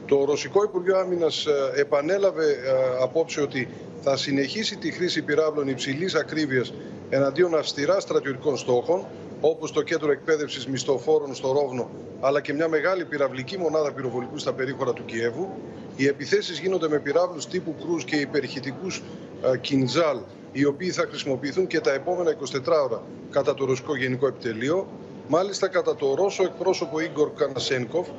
[0.07, 3.69] Το Ρωσικό Υπουργείο Άμυνας ε, επανέλαβε ε, απόψε ότι
[4.03, 6.73] θα συνεχίσει τη χρήση πυράβλων υψηλής ακρίβειας
[7.11, 9.07] εναντίον αυστηρά στρατιωτικών στόχων,
[9.47, 11.91] όπως το κέντρο εκπαίδευσης μισθοφόρων στο Ρόβνο,
[12.21, 15.49] αλλά και μια μεγάλη πυραυλική μονάδα πυροβολικού στα περίχωρα του Κιέβου.
[15.97, 19.03] Οι επιθέσεις γίνονται με πυράβλους τύπου κρούς και υπερηχητικούς
[19.53, 20.19] ε, κινζάλ,
[20.53, 24.87] οι οποίοι θα χρησιμοποιηθούν και τα επόμενα 24 ώρα κατά το Ρωσικό Γενικό Επιτελείο.
[25.29, 28.13] Μάλιστα, κατά το Ρώσο εκπρόσωπο Ίγκορ Κανασένκοφ, ε,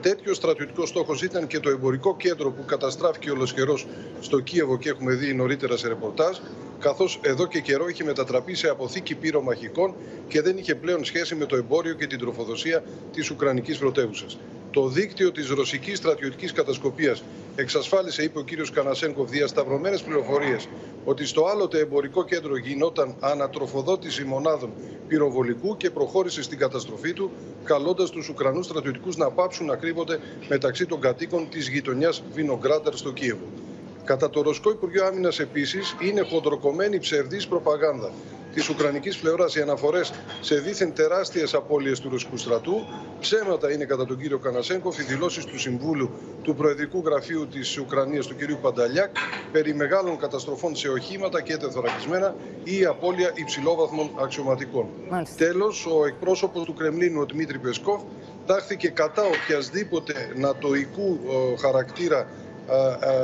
[0.00, 3.78] τέτοιο στρατιωτικό στόχος ήταν και το εμπορικό κέντρο που καταστράφηκε ολοσχερό
[4.20, 6.38] στο Κίεβο και έχουμε δει νωρίτερα σε ρεπορτάζ,
[6.78, 9.94] καθώς εδώ και καιρό είχε μετατραπεί σε αποθήκη πυρομαχικών
[10.28, 14.38] και δεν είχε πλέον σχέση με το εμπόριο και την τροφοδοσία της Ουκρανικής πρωτεύουσας.
[14.74, 20.68] Το δίκτυο της ρωσικής στρατιωτικής κατασκοπίας εξασφάλισε, είπε ο κύριος Κανασένκοφ, διασταυρωμένες πληροφορίες
[21.04, 24.74] ότι στο άλλοτε εμπορικό κέντρο γινόταν ανατροφοδότηση μονάδων
[25.06, 27.32] πυροβολικού και προχώρησε στην καταστροφή του,
[27.64, 30.18] καλώντας τους Ουκρανούς στρατιωτικούς να πάψουν να κρύβονται
[30.48, 33.46] μεταξύ των κατοίκων της γειτονιάς Βινογκράντερ στο Κίεβο.
[34.04, 38.12] Κατά το Ρωσικό Υπουργείο Άμυνας, επίσης, είναι χοντροκομμένη ψευδής προπαγάνδα
[38.54, 42.74] της Ουκρανικής πλευράς οι αναφορές σε δίθεν τεράστιες απώλειες του ρωσικού στρατού.
[43.20, 46.10] Ψέματα είναι, κατά τον κύριο Κανασέγκοφ, οι δηλώσεις του Συμβούλου
[46.42, 49.14] του Προεδρικού Γραφείου της Ουκρανίας, του κυρίου Πανταλιάκ,
[49.52, 52.34] περί μεγάλων καταστροφών σε οχήματα και τεθωρακισμένα
[52.64, 54.86] ή η απώλεια υψηλόβαθμων αξιωματικών.
[55.36, 58.02] Τέλος, ο εκπρόσωπος του Κρεμλίνου, ο Δημήτρη Πεσκόφ,
[58.46, 61.20] τάχθηκε κατά οποιασδήποτε νατοικού
[61.52, 62.43] ε, χαρακτήρα ε, ε,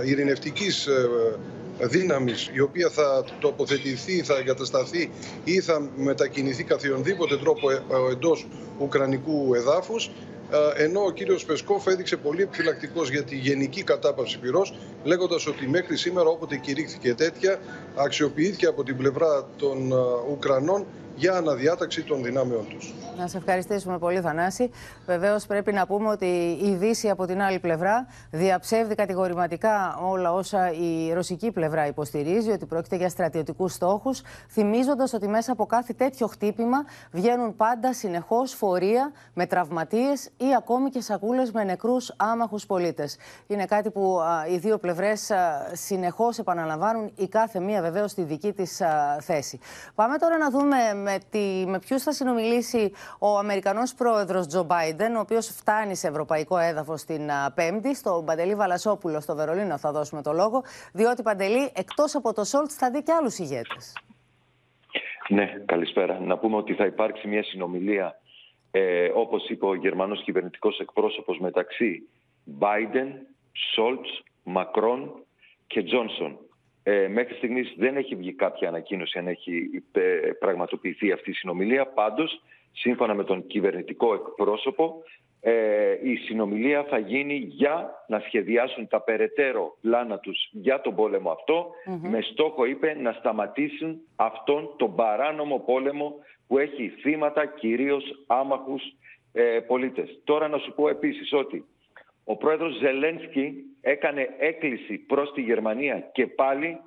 [0.05, 5.11] ειρηνευτικής ε, δύναμης η οποία θα τοποθετηθεί, θα εγκατασταθεί
[5.45, 8.47] ή θα μετακινηθεί καθιονδήποτε τρόπο ε, ε, εντός
[8.79, 10.11] Ουκρανικού εδάφους
[10.53, 14.75] ε, ενώ ο κύριος Πεσκόφ έδειξε πολύ επιφυλακτικός για τη γενική κατάπαυση πυρός,
[15.05, 17.59] λέγοντας ότι μέχρι σήμερα όποτε κηρύχθηκε τέτοια,
[17.95, 19.95] αξιοποιήθηκε από την πλευρά των ε,
[20.31, 20.87] Ουκρανών
[21.21, 22.95] για αναδιάταξη των δυνάμεων τους.
[23.19, 24.71] Να σε ευχαριστήσουμε πολύ, Θανάση.
[25.07, 30.73] Βεβαίως, πρέπει να πούμε ότι η Δύση από την άλλη πλευρά διαψεύδει κατηγορηματικά όλα όσα
[30.73, 36.27] η ρωσική πλευρά υποστηρίζει, ότι πρόκειται για στρατιωτικούς στόχους, θυμίζοντας ότι μέσα από κάθε τέτοιο
[36.27, 43.17] χτύπημα βγαίνουν πάντα συνεχώς φορεία με τραυματίες ή ακόμη και σακούλες με νεκρούς άμαχους πολίτες.
[43.47, 44.19] Είναι κάτι που
[44.53, 45.31] οι δύο πλευρές
[45.73, 48.83] συνεχώς επαναλαμβάνουν, η κάθε μία βεβαίως στη δική της
[49.21, 49.59] θέση.
[49.95, 50.77] Πάμε τώρα να δούμε
[51.11, 56.09] με, τη, με ποιους θα συνομιλήσει ο Αμερικανός πρόεδρος Τζο Μπάιντεν, ο οποίος φτάνει σε
[56.09, 57.95] ευρωπαϊκό έδαφος την Πέμπτη.
[57.95, 62.75] Στον Παντελή Βαλασόπουλο στο Βερολίνο θα δώσουμε το λόγο, διότι Παντελή, εκτός από το Σόλτς,
[62.75, 63.93] θα δει και άλλους ηγέτες.
[65.29, 66.21] Ναι, καλησπέρα.
[66.21, 68.21] Να πούμε ότι θα υπάρξει μια συνομιλία,
[68.71, 72.09] ε, όπως είπε ο Γερμανός κυβερνητικός εκπρόσωπος, μεταξύ
[72.61, 73.09] Biden,
[73.75, 75.25] Σόλτς, Μακρόν
[75.67, 76.39] και Τζόνσον.
[76.83, 80.01] Ε, μέχρι στιγμής δεν έχει βγει κάποια ανακοίνωση αν έχει ε,
[80.39, 81.87] πραγματοποιηθεί αυτή η συνομιλία.
[81.87, 85.03] Πάντως, σύμφωνα με τον κυβερνητικό εκπρόσωπο,
[85.41, 91.37] ε, η συνομιλία θα γίνει για να σχεδιάσουν τα περαιτέρω πλάνα τους για τον πόλεμο
[91.85, 96.15] με στόχο, είπε, να σταματήσουν αυτόν τον παράνομο πόλεμο
[96.47, 98.83] που έχει θύματα κυρίως άμαχους
[99.33, 100.21] ε, πολίτες.
[100.25, 101.65] Τώρα να σου πω επίσης ότι
[102.25, 106.81] ο πρόεδρος Ζελένσκι έκανε έκκληση προς τη Γερμανία και πάλι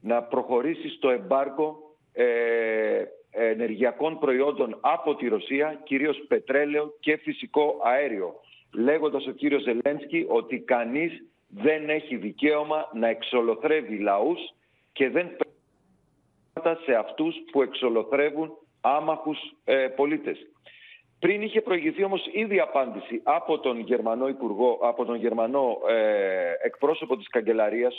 [0.00, 1.76] να προχωρήσει στο εμπάρκο
[2.12, 8.34] ε, ενεργειακών προϊόντων από τη Ρωσία, κυρίως πετρέλαιο και φυσικό αέριο.
[8.72, 14.40] Λέγοντας ο κύριος Ζελένσκι ότι κανείς δεν έχει δικαίωμα να εξολοθρεύει λαούς
[14.92, 18.50] και δεν πρέπει σε αυτούς που εξολοθρεύουν
[18.80, 20.38] άμαχους ε, πολίτες.
[21.18, 27.16] Πριν είχε προηγηθεί όμως ήδη απάντηση από τον Γερμανό, Υπουργό, από τον Γερμανό ε, εκπρόσωπο
[27.16, 27.94] της Καγκελαρίας,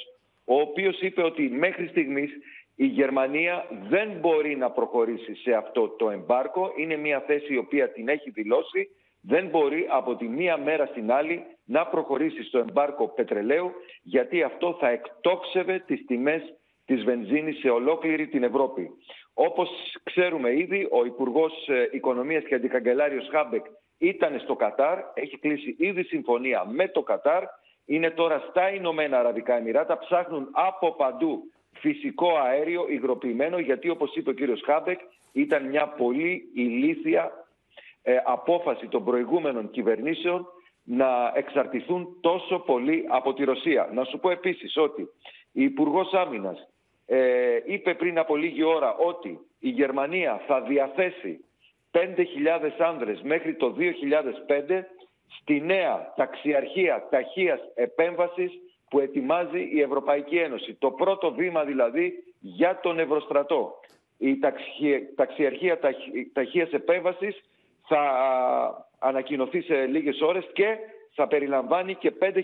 [0.46, 2.32] ο οποίος είπε ότι μέχρι στιγμής
[2.76, 6.72] η Γερμανία δεν μπορεί να προχωρήσει σε αυτό το εμπάρκο.
[6.78, 8.90] Είναι μια θέση η οποία την έχει δηλώσει.
[9.22, 13.72] Δεν μπορεί από τη μία μέρα στην άλλη να προχωρήσει στο εμπάρκο πετρελαίου
[14.04, 16.42] γιατί αυτό θα εκτόξευε τις τιμές
[16.86, 18.90] της βενζίνης σε ολόκληρη την Ευρώπη.
[19.38, 19.70] Όπως
[20.04, 23.66] ξέρουμε ήδη, ο Υπουργός ε, Οικονομίας και Αντικαγκελάριος Χάμπεκ
[23.98, 27.44] ήταν στο Κατάρ, έχει κλείσει ήδη συμφωνία με το Κατάρ,
[27.86, 34.30] είναι τώρα στα Ηνωμένα Αραβικά Εμμυράτα, ψάχνουν από παντού φυσικό αέριο υγροποιημένο, γιατί όπως είπε
[34.30, 35.00] ο κύριος Χάμπεκ,
[35.32, 37.32] ήταν μια πολύ ηλίθια
[38.02, 40.48] ε, απόφαση των προηγούμενων κυβερνήσεων
[40.84, 43.90] να εξαρτηθούν τόσο πολύ από τη Ρωσία.
[43.94, 45.02] Να σου πω επίσης ότι
[45.52, 46.70] η Υπουργός Άμυνας
[47.06, 51.46] ε, είπε πριν από λίγη ώρα ότι η Γερμανία θα διαθέσει
[51.92, 52.02] 5.000
[52.78, 53.76] άνδρες μέχρι το
[54.68, 54.82] 2005
[55.42, 58.52] στη νέα ταξιαρχία ταχείας επέμβασης
[58.90, 60.74] που ετοιμάζει η Ευρωπαϊκή Ένωση.
[60.74, 63.80] Το πρώτο βήμα δηλαδή για τον Ευρωστρατό.
[64.18, 64.40] Η
[65.16, 65.80] ταξιαρχία
[66.34, 67.42] ταχείας επέμβασης
[67.88, 68.02] θα
[69.00, 70.78] ανακοινωθεί σε λίγες ώρες και
[71.16, 72.36] θα περιλαμβάνει και 5.000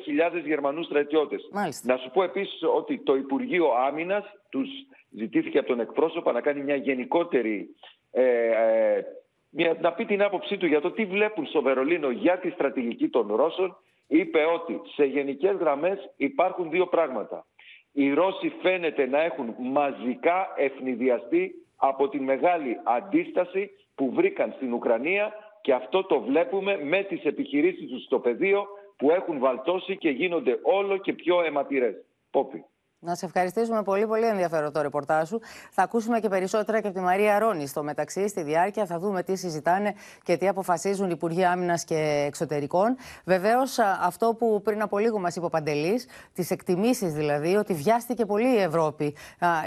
[0.45, 1.49] Γερμανούς στρατιώτες.
[1.83, 4.69] Να σου πω επίσης ότι το Υπουργείο Άμυνας τους
[5.09, 7.75] ζητήθηκε από τον εκπρόσωπο να κάνει μια γενικότερη
[8.11, 9.05] ε, ε,
[9.49, 13.09] μια, να πει την άποψή του για το τι βλέπουν στο Βερολίνο για τη στρατηγική
[13.09, 17.45] των Ρώσων είπε ότι σε γενικές γραμμές υπάρχουν δύο πράγματα.
[17.91, 25.33] Οι Ρώσοι φαίνεται να έχουν μαζικά ευνηδιαστεί από τη μεγάλη αντίσταση που βρήκαν στην Ουκρανία
[25.61, 30.59] και αυτό το βλέπουμε με τις επιχειρήσεις τους στο πεδίο που έχουν βαλτώσει και γίνονται
[30.61, 31.95] όλο και πιο αιματηρές.
[32.31, 32.65] Πόπι.
[33.03, 35.39] Να σε ευχαριστήσουμε πολύ, πολύ ενδιαφέρον το ρεπορτάζ σου.
[35.71, 38.85] Θα ακούσουμε και περισσότερα και από τη Μαρία Ρόνη στο μεταξύ, στη διάρκεια.
[38.85, 39.93] Θα δούμε τι συζητάνε
[40.23, 42.95] και τι αποφασίζουν οι Υπουργοί Άμυνας και Εξωτερικών.
[43.25, 48.25] Βεβαίως, αυτό που πριν από λίγο μας είπε ο Παντελής, τις εκτιμήσεις δηλαδή, ότι βιάστηκε
[48.25, 49.15] πολύ η Ευρώπη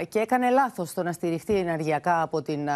[0.09, 2.69] και έκανε λάθος το να στηριχτεί ενεργειακά από την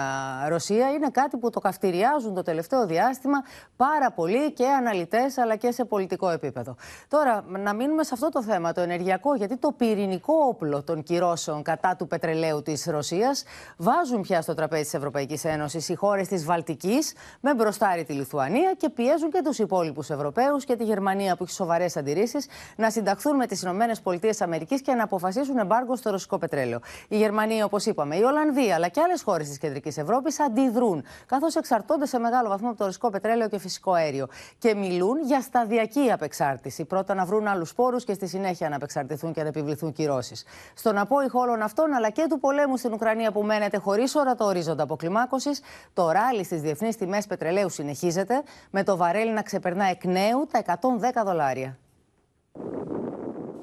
[0.48, 3.38] Ρωσία, είναι κάτι που το καυτηριάζουν το τελευταίο διάστημα
[3.76, 6.76] πάρα πολύ και αναλυτές αλλά και σε πολιτικό επίπεδο.
[7.08, 11.62] Τώρα, να μείνουμε σε αυτό το θέμα, το ενεργειακό, γιατί το πυρηνικό όπλο των κυρώσεων
[11.64, 13.44] κατά του πετρελαίου της Ρωσίας
[13.78, 18.74] βάζουν πια στο τραπέζι της Ευρωπαϊκής Ένωσης οι χώρες της Βαλτικής με μπροστάρι τη Λιθουανία
[18.78, 23.36] και πιέζουν και τους υπόλοιπους Ευρωπαίους και τη Γερμανία που έχει σοβαρές αντιρρήσεις να συνταχθούν
[23.36, 26.80] με τις ΗΠΑ και να αποφασίσουν εμπάργκο στο ρωσικό πετρέλαιο.
[27.08, 31.56] Η Γερμανία, όπως είπαμε, η Ολλανδία αλλά και άλλες χώρες της κεντρικής Ευρώπης αντιδρούν, καθώς
[31.56, 34.28] εξαρτώνται σε μεγάλο βαθμό από το ρωσικό πετρέλαιο και φυσικό αέριο.
[34.58, 36.86] Και μιλούν για σταδιακή απεξάρτηση.
[36.86, 40.39] Πρώτα να βρουν άλλους πόρους και στη συνέχεια να απεξαρτηθούν και να επιβληθούν κυρώσεις.
[40.74, 44.84] Στον απόϊχο όλων αυτών, αλλά και του πολέμου στην Ουκρανία που μένεται χωρίς ορατό ορίζοντα
[44.84, 45.62] αποκλιμάκωσης,
[45.94, 50.60] το ράλι στις διεθνείς τιμές πετρελαίου συνεχίζεται, με το βαρέλι να ξεπερνά εκ νέου τα
[50.60, 51.78] 110 δολάρια.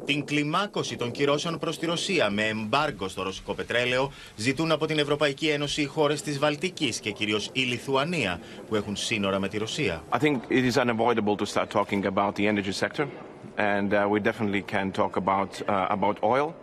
[0.07, 4.99] Την κλιμάκωση των κυρώσεων προς τη Ρωσία με εμπάργκο στο ρωσικό πετρέλαιο ζητούν από την
[4.99, 9.59] Ευρωπαϊκή Ένωση οι χώρες της Βαλτικής και κυρίως η Λιθουανία που έχουν σύνορα με τη
[9.59, 10.03] Ρωσία.
[10.13, 13.07] I think it is unavoidable to start talking about the energy sector,
[13.57, 16.55] and uh, we definitely can talk about uh, about oil.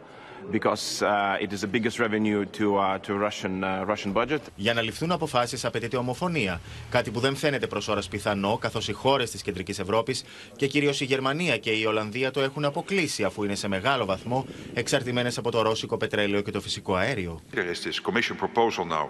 [0.52, 4.42] Because uh, it is the biggest revenue to, uh, to Russian, uh, Russian budget.
[4.56, 6.62] Για να ληφθούν αποφάσεις απαιτείται ομοφωνία.
[6.90, 10.24] Κάτι που δεν φαίνεται προς ώρας πιθανό, καθώς οι χώρες της Κεντρικής Ευρώπης
[10.56, 14.46] και κυρίως η Γερμανία και η Ολλανδία το έχουν αποκλείσει, αφού είναι σε μεγάλο βαθμό
[14.74, 17.42] εξαρτημένες από το ρώσικο πετρέλαιο και το φυσικό αέριο.
[17.54, 19.08] There is this Commission proposal now,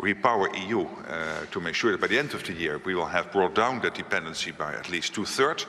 [0.00, 0.86] Repower EU, uh,
[1.52, 3.80] to make sure that by the end of the year we will have brought down
[3.84, 5.66] that dependency by at least two thirds,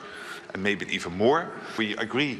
[0.52, 1.40] and maybe even more.
[1.78, 2.32] We agree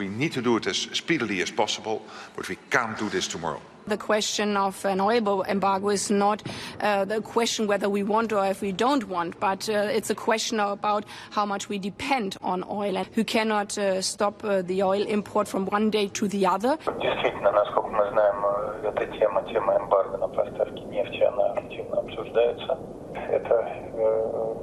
[0.00, 2.02] we need to do it as speedily as possible,
[2.36, 3.60] but we can't do this tomorrow.
[3.86, 6.42] The question of an oil embargo is not
[6.80, 10.14] uh, the question whether we want or if we don't want, but uh, it's a
[10.14, 14.82] question about how much we depend on oil and who cannot uh, stop uh, the
[14.82, 16.76] oil import from one day to the other.
[17.00, 22.78] Действительно, насколько мы знаем, э, эта тема, тема эмбарго на поставки нефти, она активно обсуждается.
[23.14, 24.54] Это э,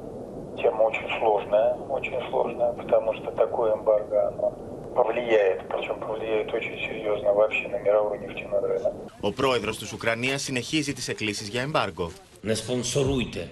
[0.61, 4.53] тема очень сложная, очень сложная, потому что такое эмбарго, оно
[4.97, 8.93] повлияет, причем повлияет очень серьезно вообще на мировой нефтяной рынок.
[9.21, 12.11] Ο πρόεδρο τη Ουκρανία συνεχίζει τι εκκλήσει για εμπάργκο.
[12.41, 13.47] Не спонсоруйте,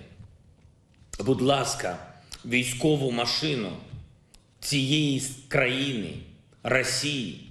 [1.20, 1.98] будь ласка,
[2.46, 3.70] військову машину
[4.60, 6.14] цієї країни,
[6.64, 7.48] Росії.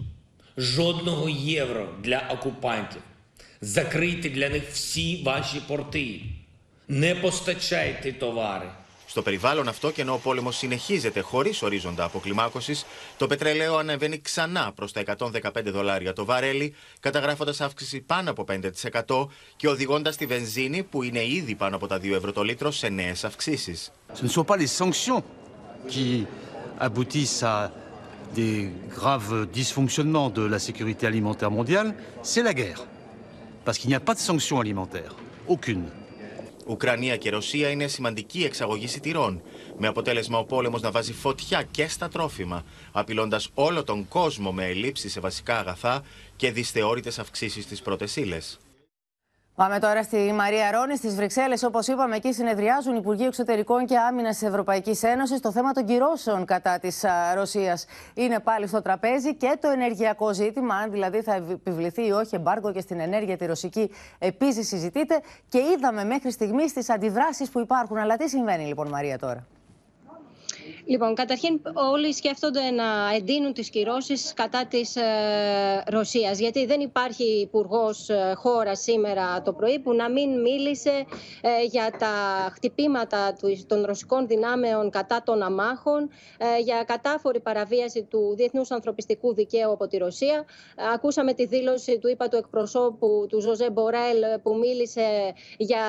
[0.56, 3.02] Жодного євро для окупантів.
[3.60, 6.20] Закрийте для них всі ваші порти.
[6.88, 8.68] Не постачайте товари.
[9.15, 12.85] Στο περιβάλλον αυτό και ενώ ο πόλεμος συνεχίζεται χωρίς ορίζοντα αποκλιμάκωσης,
[13.17, 18.45] το πετρέλαιο ανεβαίνει ξανά προς τα 115 δολάρια το βαρέλι, καταγράφοντας αύξηση πάνω από
[19.07, 22.71] 5% και οδηγώντας τη βενζίνη, που είναι ήδη πάνω από τα 2 ευρώ το λίτρο,
[22.71, 23.91] σε νέες αυξήσεις.
[24.13, 25.23] Ce ne sont pas les sanctions
[25.87, 26.25] qui
[26.77, 27.71] aboutissent à
[28.39, 32.81] des graves dysfonctionnements de la sécurité alimentaire mondiale, c'est la guerre.
[33.65, 35.15] Parce qu'il n'y a pas de sanctions alimentaires.
[35.47, 35.85] Aucune.
[36.65, 39.41] Ουκρανία και Ρωσία είναι σημαντική εξαγωγή σιτηρών,
[39.77, 44.65] με αποτέλεσμα ο πόλεμος να βάζει φωτιά και στα τρόφιμα, απειλώντας όλο τον κόσμο με
[44.65, 46.03] ελλείψεις σε βασικά αγαθά
[46.35, 48.59] και δυσθεώρητες αυξήσεις στις πρώτες ύλες.
[49.55, 51.63] Πάμε τώρα στη Μαρία Ρόνης, στι Βρυξέλλες.
[51.63, 55.39] Όπως είπαμε, εκεί συνεδριάζουν οι Υπουργοί Εξωτερικών και Άμυνας της Ευρωπαϊκής Ένωσης.
[55.39, 60.75] Το θέμα των κυρώσεων κατά της Ρωσίας είναι πάλι στο τραπέζι και το ενεργειακό ζήτημα,
[60.75, 65.21] αν δηλαδή θα επιβληθεί ή όχι εμπάργκο και στην ενέργεια τη ρωσική, επίσης συζητείται.
[65.49, 67.97] Και είδαμε μέχρι στιγμής τις αντιδράσεις που υπάρχουν.
[67.97, 69.47] Αλλά τι συμβαίνει λοιπόν, Μαρία, τώρα;
[70.85, 71.61] Λοιπόν, καταρχήν
[71.91, 78.33] όλοι σκέφτονται να εντείνουν τις κυρώσεις κατά της ε, Ρωσίας, γιατί δεν υπάρχει υπουργός ε,
[78.35, 81.05] χώρα σήμερα το πρωί που να μην μίλησε
[81.41, 82.13] ε, για τα
[82.53, 89.33] χτυπήματα του, των ρωσικών δυνάμεων κατά των αμάχων, ε, για κατάφορη παραβίαση του διεθνούς ανθρωπιστικού
[89.33, 90.45] δικαίου από τη Ρωσία.
[90.93, 95.83] Ακούσαμε τη δήλωση του είπα του εκπροσώπου του Ζοζέπ Μπορέλ που μίλησε για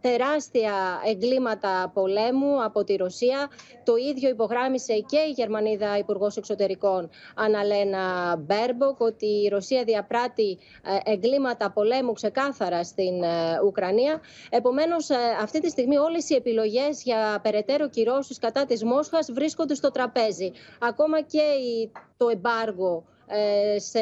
[0.00, 3.50] τεράστια εγκλήματα πολέμου από τη Ρωσία.
[3.84, 10.58] Το ίδιο υπογράμμισε και η Γερμανίδα Υπουργός Εξωτερικών Αναλένα Μπέρμποκ ότι η Ρωσία διαπράττει
[11.04, 13.14] εγκλήματα πολέμου ξεκάθαρα στην
[13.66, 14.20] Ουκρανία.
[14.50, 15.08] Επομένως,
[15.42, 20.52] αυτή τη στιγμή όλες οι επιλογές για περαιτέρω κυρώσεις κατά της Μόσχας βρίσκονται στο τραπέζι.
[20.80, 21.42] Ακόμα και
[22.16, 23.04] το εμπάργο
[23.76, 24.00] σε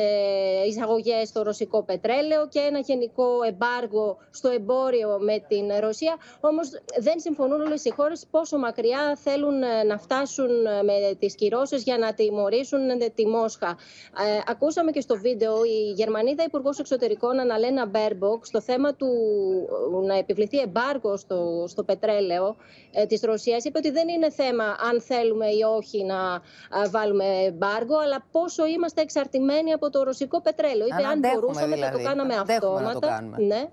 [0.67, 6.17] εισαγωγές στο ρωσικό πετρέλαιο και ένα γενικό εμπάργο στο εμπόριο με την Ρωσία.
[6.41, 11.99] Όμως δεν συμφωνούν όλες οι χώρες πόσο μακριά θέλουν να φτάσουν με τις κυρώσεις για
[11.99, 12.79] να τιμωρήσουν
[13.15, 13.69] τη Μόσχα.
[13.69, 19.09] Ε, ακούσαμε και στο βίντεο η Γερμανίδα Υπουργός Εξωτερικών Αναλένα Μπέρμποκ στο θέμα του
[20.07, 22.57] να επιβληθεί εμπάργο στο, στο πετρέλαιο
[22.93, 26.43] ε, της Ρωσίας είπε ότι δεν είναι θέμα αν θέλουμε ή όχι να
[26.91, 29.19] βάλουμε εμπάργο αλλά πόσο είμαστε εξαρτημένοι
[29.75, 30.87] από το ρωσικό πετρέλαιο.
[30.87, 31.93] Είπε αν, μπορούσαμε δηλαδή.
[31.93, 32.99] θα το κάναμε αυτόματα.
[32.99, 33.37] το κάνουμε.
[33.39, 33.69] Ναι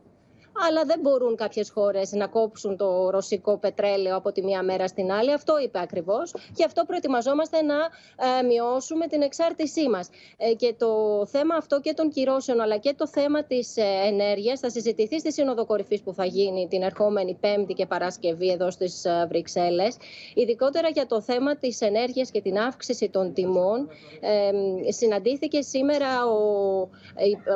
[0.68, 5.12] αλλά δεν μπορούν κάποιες χώρες να κόψουν το ρωσικό πετρέλαιο από τη μία μέρα στην
[5.12, 5.34] άλλη.
[5.34, 6.34] Αυτό είπε ακριβώς.
[6.54, 10.10] Και αυτό προετοιμαζόμαστε να ε, μειώσουμε την εξάρτησή μας.
[10.38, 14.60] Ε, και το θέμα αυτό και των κυρώσεων, αλλά και το θέμα της ε, ενέργειας
[14.60, 19.06] θα συζητηθεί στη Σύνοδο Κορυφής που θα γίνει την ερχόμενη Πέμπτη και Παρασκευή εδώ στις
[19.06, 19.98] ε, Βρυξέλλες.
[20.34, 23.90] Ειδικότερα για το θέμα της ενέργειας και την αύξηση των τιμών.
[24.20, 26.80] Ε, συναντήθηκε σήμερα ο,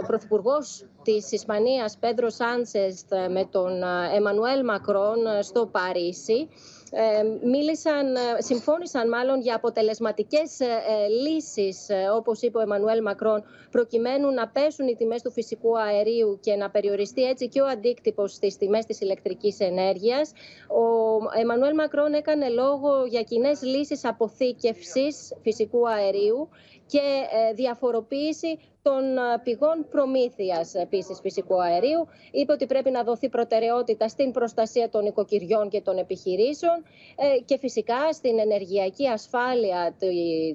[0.02, 3.84] ο Πρωθυπουργός της Ισπανίας Πέντρο Σάντσες με τον
[4.16, 6.47] Εμμανουέλ Μακρόν στο Παρίσι
[6.93, 10.68] ε, μίλησαν, ε, συμφώνησαν μάλλον για αποτελεσματικές ε,
[11.08, 16.56] λύσεις, όπως είπε ο Εμμανουέλ Μακρόν, προκειμένου να πέσουν οι τιμές του φυσικού αερίου και
[16.56, 20.32] να περιοριστεί έτσι και ο αντίκτυπος στις τιμές της ηλεκτρικής ενέργειας.
[20.68, 26.49] Ο Εμμανουέλ Μακρόν έκανε λόγο για κοινές λύσεις αποθήκευσης φυσικού αερίου
[26.92, 32.08] και διαφοροποίηση των ε, πηγών προμήθειας επίσης φυσικού αερίου.
[32.32, 36.84] Είπε ότι πρέπει να δοθεί προτεραιότητα στην προστασία των οικοκυριών και των επιχειρήσεων
[37.16, 39.96] ε, και φυσικά στην ενεργειακή ασφάλεια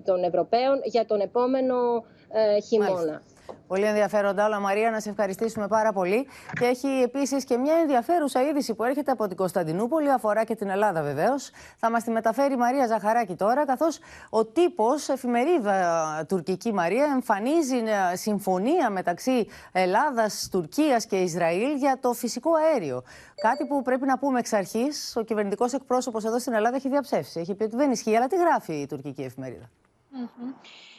[0.05, 3.23] των Ευρωπαίων για τον επόμενο ε, χειμώνα.
[3.67, 6.27] Πολύ ενδιαφέροντα όλα, Μαρία, να σε ευχαριστήσουμε πάρα πολύ.
[6.61, 10.69] Και έχει επίσης και μια ενδιαφέρουσα είδηση που έρχεται από την Κωνσταντινούπολη, αφορά και την
[10.69, 11.51] Ελλάδα βεβαίως.
[11.77, 13.99] Θα μας τη μεταφέρει η Μαρία Ζαχαράκη τώρα, καθώς
[14.31, 17.83] ο τύπος, εφημερίδα τουρκική Μαρία, εμφανίζει
[18.13, 23.03] συμφωνία μεταξύ Ελλάδας, Τουρκίας και Ισραήλ για το φυσικό αέριο.
[23.41, 27.41] Κάτι που πρέπει να πούμε εξ αρχής, ο κυβερνητικός εκπρόσωπος εδώ στην Ελλάδα έχει διαψεύσει.
[27.41, 29.71] Έχει πει ότι δεν ισχύει, αλλά τι γράφει η τουρκική εφημερίδα;
[30.15, 30.19] Ε,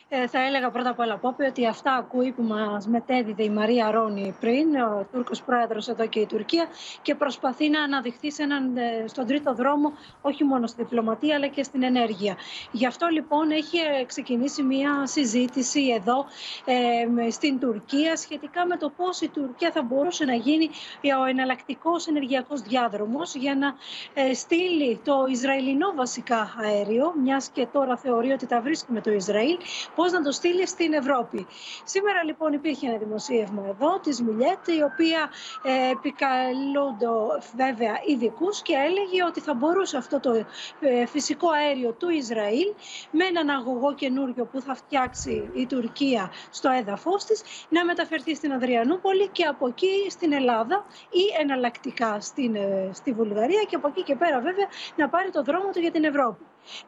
[0.10, 4.36] θα έλεγα πρώτα απ' όλα Πόπη, ότι αυτά ακούει που μας μετέδιδε η Μαρία Ρόνι
[4.40, 6.66] πριν, ο Τούρκος πρόεδρος εδώ και η Τουρκία
[7.02, 9.92] και προσπαθεί να αναδειχθεί σε έναν, ε, στον τρίτο δρόμο
[10.22, 12.38] όχι μόνο στη διπλωματία αλλά και στην ενέργεια.
[12.72, 16.26] Γι' αυτό λοιπόν έχει ξεκινήσει μια συζήτηση εδώ
[16.66, 20.70] ε, στην Τουρκία σχετικά με το πώς η Τουρκία θα μπορούσε να γίνει
[21.22, 23.76] ο εναλλακτικός ενεργειακός διάδρομος για να
[24.14, 29.12] ε, στείλει το Ισραηλινό βασικά αέριο, μιας και τώρα θεωρεί ότι τα βρίσκει με το
[29.12, 29.58] Ισραήλ,
[29.98, 31.48] πώς να το στείλει στην Ευρώπη.
[31.84, 35.22] Σήμερα λοιπόν υπήρχε ένα δημοσίευμα εδώ της Μιλιέτ, η οποία
[35.64, 37.08] ε, επικαλούνται
[37.56, 40.32] βέβαια ειδικούς και έλεγε ότι θα μπορούσε αυτό το
[40.80, 42.74] ε, φυσικό αέριο του Ισραήλ
[43.12, 48.54] με έναν αγωγό καινούριο που θα φτιάξει η Τουρκία στο έδαφος της να μεταφερθεί στην
[48.54, 54.04] Αδριανούπολη και από εκεί στην Ελλάδα ή εναλλακτικά στην, ε, στη Βουλγαρία και από εκεί
[54.04, 56.44] και πέρα βέβαια να πάρει το δρόμο του για την Ευρώπη.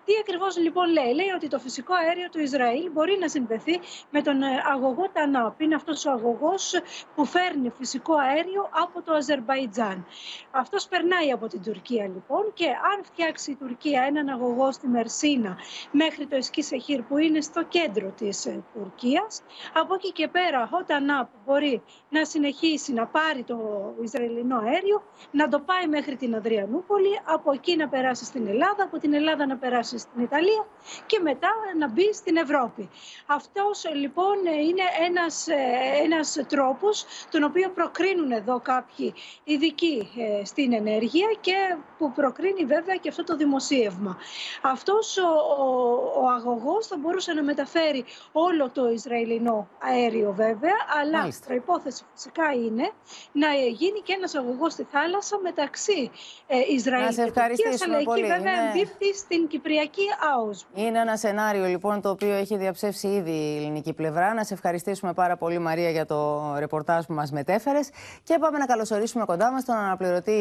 [0.06, 4.22] Τι ακριβώς λοιπόν λέει, λέει ότι το φυσικό αέριο του Ισραήλ μπορεί να συνδεθεί με
[4.22, 5.62] τον ε, αγωγό Τανάπ.
[5.62, 6.74] Είναι αυτός ο αγωγός
[7.16, 10.06] που φέρνει φυσικό αέριο από το Αζερβαϊτζάν.
[10.52, 15.58] Αυτός περνάει από την Τουρκία λοιπόν και αν φτιάξει η Τουρκία έναν αγωγό στη Μερσίνα
[15.92, 16.64] μέχρι το Εσκή
[17.08, 19.42] που είναι στο κέντρο της ε, Τουρκίας,
[19.74, 23.58] από εκεί και πέρα ο Τανάπ μπορεί να συνεχίσει να πάρει το
[24.02, 28.98] Ισραηλινό αέριο, να το πάει μέχρι την Αδριανούπολη, από εκεί να περάσει στην Ελλάδα, από
[28.98, 30.66] την Ελλάδα να περάσει στην Ιταλία
[31.06, 32.90] και μετά να μπει στην Ευρώπη.
[33.26, 35.56] Αυτός λοιπόν είναι ένας, ε,
[36.04, 39.14] ένας τρόπος τον οποίο προκρίνουν εδώ κάποιοι
[39.44, 44.18] ειδικοί ε, στην ενέργεια και που προκρίνει βέβαια και αυτό το δημοσίευμα.
[44.62, 45.28] Αυτός ο,
[45.64, 52.04] ο, ο αγωγός θα μπορούσε να μεταφέρει όλο το Ισραηλινό αέριο βέβαια, αλλά η προϋπόθεση
[52.14, 52.92] φυσικά είναι
[53.32, 56.12] να γίνει και ένας αγωγός στη θάλασσα μεταξύ
[56.48, 58.70] ε, Ισραήλ και Τουρκίας, αλλά εκεί βέβαια είναι...
[58.70, 60.02] εμπίπτει στην Κυπριακή
[60.36, 60.68] ΑΟΣ.
[60.74, 64.34] Είναι ένα σενάριο λοιπόν το οποίο έχει διαψεύσει ήδη η ελληνική πλευρά.
[64.34, 67.90] Να σε ευχαριστήσουμε πάρα πολύ Μαρία για το ρεπορτάζ που μας μετέφερες
[68.24, 70.32] και πάμε να καλωσορίσουμε κοντά μας τον αναπληρωτή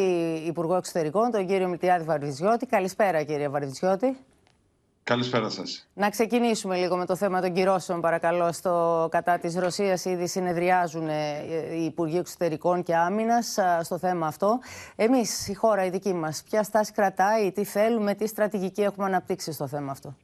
[0.47, 2.67] Υπουργό Εξωτερικών, τον κύριο Μιλτιάδη Βαρβιζιώτη.
[2.67, 4.17] Καλησπέρα κύριε Βαρβιζιώτη.
[5.09, 5.89] Καλησπέρα σας.
[5.95, 8.53] Να ξεκινήσουμε λίγο με το θέμα των κυρώσεων, παρακαλώ.
[8.53, 11.15] Στο κατά της Ρωσίας ήδη συνεδριάζουν ε,
[11.79, 14.59] οι Υπουργοί Εξωτερικών και Άμυνας στο θέμα αυτό.
[14.97, 19.53] Εμείς, η χώρα, η δική μας, ποια στάση κρατάει, τι θέλουμε, τι στρατηγική έχουμε αναπτύξει
[19.53, 20.17] στο θέμα αυτό;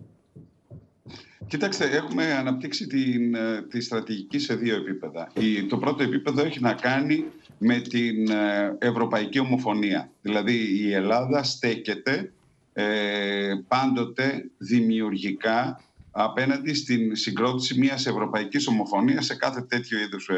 [1.47, 5.33] Κοιτάξτε, έχουμε αναπτύξει την, ε, τη στρατηγική σε δύο επίπεδα.
[5.69, 7.25] το πρώτο επίπεδο έχει να κάνει
[7.59, 10.11] με την ε, ευρωπαϊκή ομοφωνία.
[10.21, 12.33] Δηλαδή η Ελλάδα στέκεται
[12.77, 20.35] ε, πάντοτε δημιουργικά απέναντι στην συγκρότηση μιας ευρωπαϊκής ομοφωνίας σε κάθε τέτοιο είδους, ε,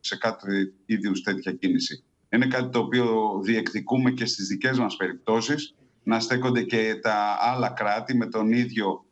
[0.00, 2.04] σε κάθε είδους τέτοια κίνηση.
[2.28, 7.68] Είναι κάτι το οποίο διεκδικούμε και στις δικές μας περιπτώσεις να στέκονται και τα άλλα
[7.68, 9.04] κράτη με τον ίδιο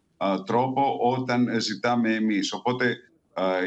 [0.47, 2.53] τρόπο όταν ζητάμε εμείς.
[2.53, 2.97] Οπότε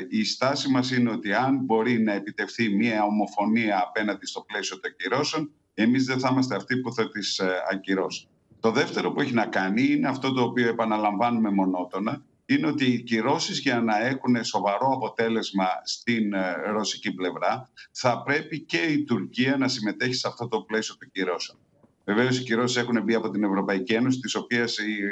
[0.09, 4.91] η στάση μας είναι ότι αν μπορεί να επιτευχθεί μια ομοφωνία απέναντι στο πλαίσιο των
[4.91, 8.29] ακυρώσεων, εμείς δεν θα είμαστε αυτοί που θα τις ε, ακυρώσουν.
[8.61, 13.01] Το δεύτερο που έχει να κάνει είναι αυτό το οποίο επαναλαμβάνουμε μονότονα, είναι ότι οι
[13.01, 19.57] κυρώσεις για να έχουν σοβαρό αποτέλεσμα στην ε, ρωσική πλευρά θα πρέπει και η Τουρκία
[19.57, 21.57] να συμμετέχει σε αυτό το πλαίσιο των κυρώσεων.
[22.05, 24.63] Βεβαίως, οι κυρώσεις έχουν μπει από την Ευρωπαϊκή Ένωση, τη οποία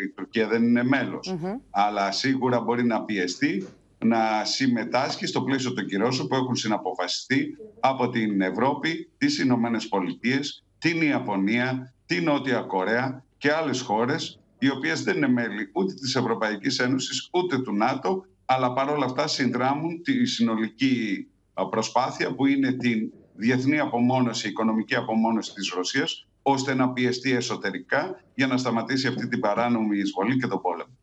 [0.03, 0.83] η Τουρκία δεν είναι
[1.69, 3.67] Αλλά σίγουρα μπορεί να πιεστεί
[4.05, 10.63] να συμμετάσχει στο πλαίσιο των κυρώσεων που έχουν συναποφασιστεί από την Ευρώπη, τις Ηνωμένες Πολιτείες,
[10.77, 16.15] την Ιαπωνία, την Νότια Κορέα και άλλες χώρες οι οποίες δεν είναι μέλη ούτε της
[16.15, 21.27] Ευρωπαϊκής Ένωσης ούτε του ΝΑΤΟ αλλά παρόλα αυτά συνδράμουν τη συνολική
[21.69, 28.23] προσπάθεια που είναι την διεθνή απομόνωση, η οικονομική απομόνωση της Ρωσίας ώστε να πιεστεί εσωτερικά
[28.35, 30.97] για να σταματήσει αυτή την παράνομη εισβολή και τον πόλεμο.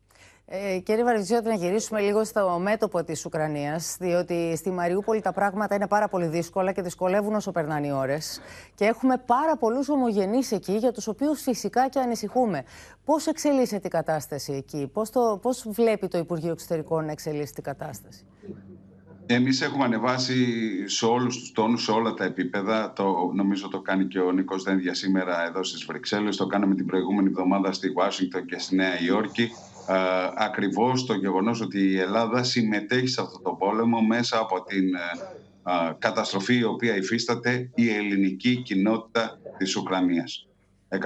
[0.49, 5.75] Ε, κύριε Βαρβιζιώτη, να γυρίσουμε λίγο στο μέτωπο της Ουκρανίας, διότι στη Μαριούπολη τα πράγματα
[5.75, 8.41] είναι πάρα πολύ δύσκολα και δυσκολεύουν όσο περνάνε οι ώρες.
[8.75, 12.63] Και έχουμε πάρα πολλούς ομογενείς εκεί, για τους οποίους φυσικά και ανησυχούμε.
[13.05, 15.09] Πώς εξελίσσεται η κατάσταση εκεί, πώς
[15.41, 18.25] πώς βλέπει το Υπουργείο Εξωτερικών να εξελίσσει την κατάσταση;
[19.25, 20.35] Εμείς έχουμε ανεβάσει
[20.89, 22.93] σε όλους τους τόνους, σε όλα τα επίπεδα.
[22.93, 26.35] Το, νομίζω το κάνει και ο Νίκος Δένδια σήμερα εδώ στις Βρυξέλλες.
[26.37, 29.51] Το κάναμε την προηγούμενη εβδομάδα στη Ουάσιγκτον και στη Νέα Υόρκη.
[29.89, 29.93] Ε,
[30.35, 34.99] ακριβώς το γεγονός ότι η Ελλάδα συμμετέχει σε αυτό το πόλεμο μέσα από την ε,
[35.71, 40.47] ε, καταστροφή η οποία υφίσταται η ελληνική κοινότητα της Ουκρανίας.
[40.89, 40.99] 120.000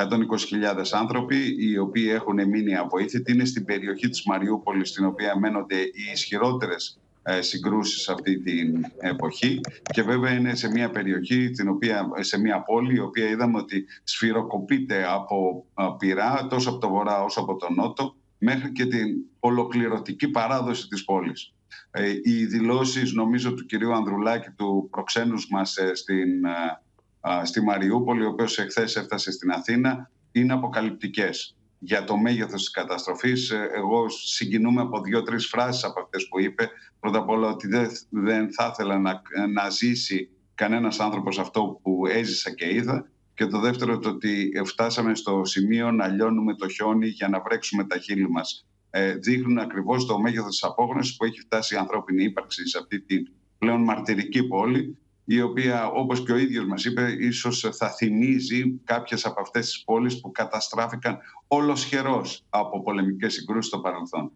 [0.92, 6.12] άνθρωποι οι οποίοι έχουν μείνει αβοήθητοι είναι στην περιοχή της Μαριούπολης στην οποία μένονται οι
[6.14, 7.00] ισχυρότερες
[7.40, 9.60] συγκρούσεις αυτή την εποχή
[9.94, 13.86] και βέβαια είναι σε μια περιοχή, την οποία, σε μια πόλη η οποία είδαμε ότι
[14.04, 15.66] σφυροκοπείται από
[15.98, 19.08] πυρά τόσο από το βορρά όσο από το νότο μέχρι και την
[19.40, 21.54] ολοκληρωτική παράδοση της πόλης.
[21.92, 28.26] Ε, οι δηλώσεις νομίζω του κυρίου Ανδρουλάκη του προξένους μας ε, στην, ε, στη Μαριούπολη
[28.26, 33.52] ο οποίος εχθές έφτασε στην Αθήνα είναι αποκαλυπτικές για το μέγεθος της καταστροφής.
[33.52, 36.70] Εγώ συγκινούμαι από δύο-τρεις φράσεις από αυτές που είπε.
[37.00, 39.22] Πρώτα απ' όλα ότι δεν, δεν θα ήθελα να,
[39.54, 43.10] να ζήσει κανένας άνθρωπος αυτό που έζησα και είδα
[43.42, 47.84] και το δεύτερο το ότι φτάσαμε στο σημείο να λιώνουμε το χιόνι για να βρέξουμε
[47.84, 48.68] τα χείλη μας.
[48.90, 53.02] Ε, δείχνουν ακριβώς το μέγεθος της απόγνωσης που έχει φτάσει η ανθρώπινη ύπαρξη σε αυτή
[53.02, 53.28] την
[53.58, 59.26] πλέον μαρτυρική πόλη η οποία όπως και ο ίδιος μας είπε ίσως θα θυμίζει κάποιες
[59.26, 61.18] από αυτές τις πόλεις που καταστράφηκαν
[61.48, 64.32] ολοσχερός από πολεμικές συγκρούσεις στο παρελθόν.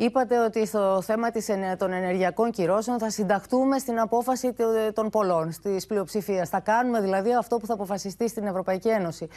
[0.00, 4.54] Είπατε ότι στο θέμα της, των ενεργειακών κυρώσεων θα συνταχτούμε στην απόφαση
[4.94, 6.48] των πολλών, της πλειοψηφίας.
[6.48, 9.28] Θα κάνουμε δηλαδή αυτό που θα αποφασιστεί στην Ευρωπαϊκή Ένωση.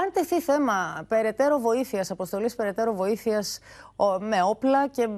[0.00, 3.58] αν τεθεί θέμα περαιτέρω βοήθειας, αποστολής περαιτέρω βοήθειας
[4.18, 5.08] με όπλα και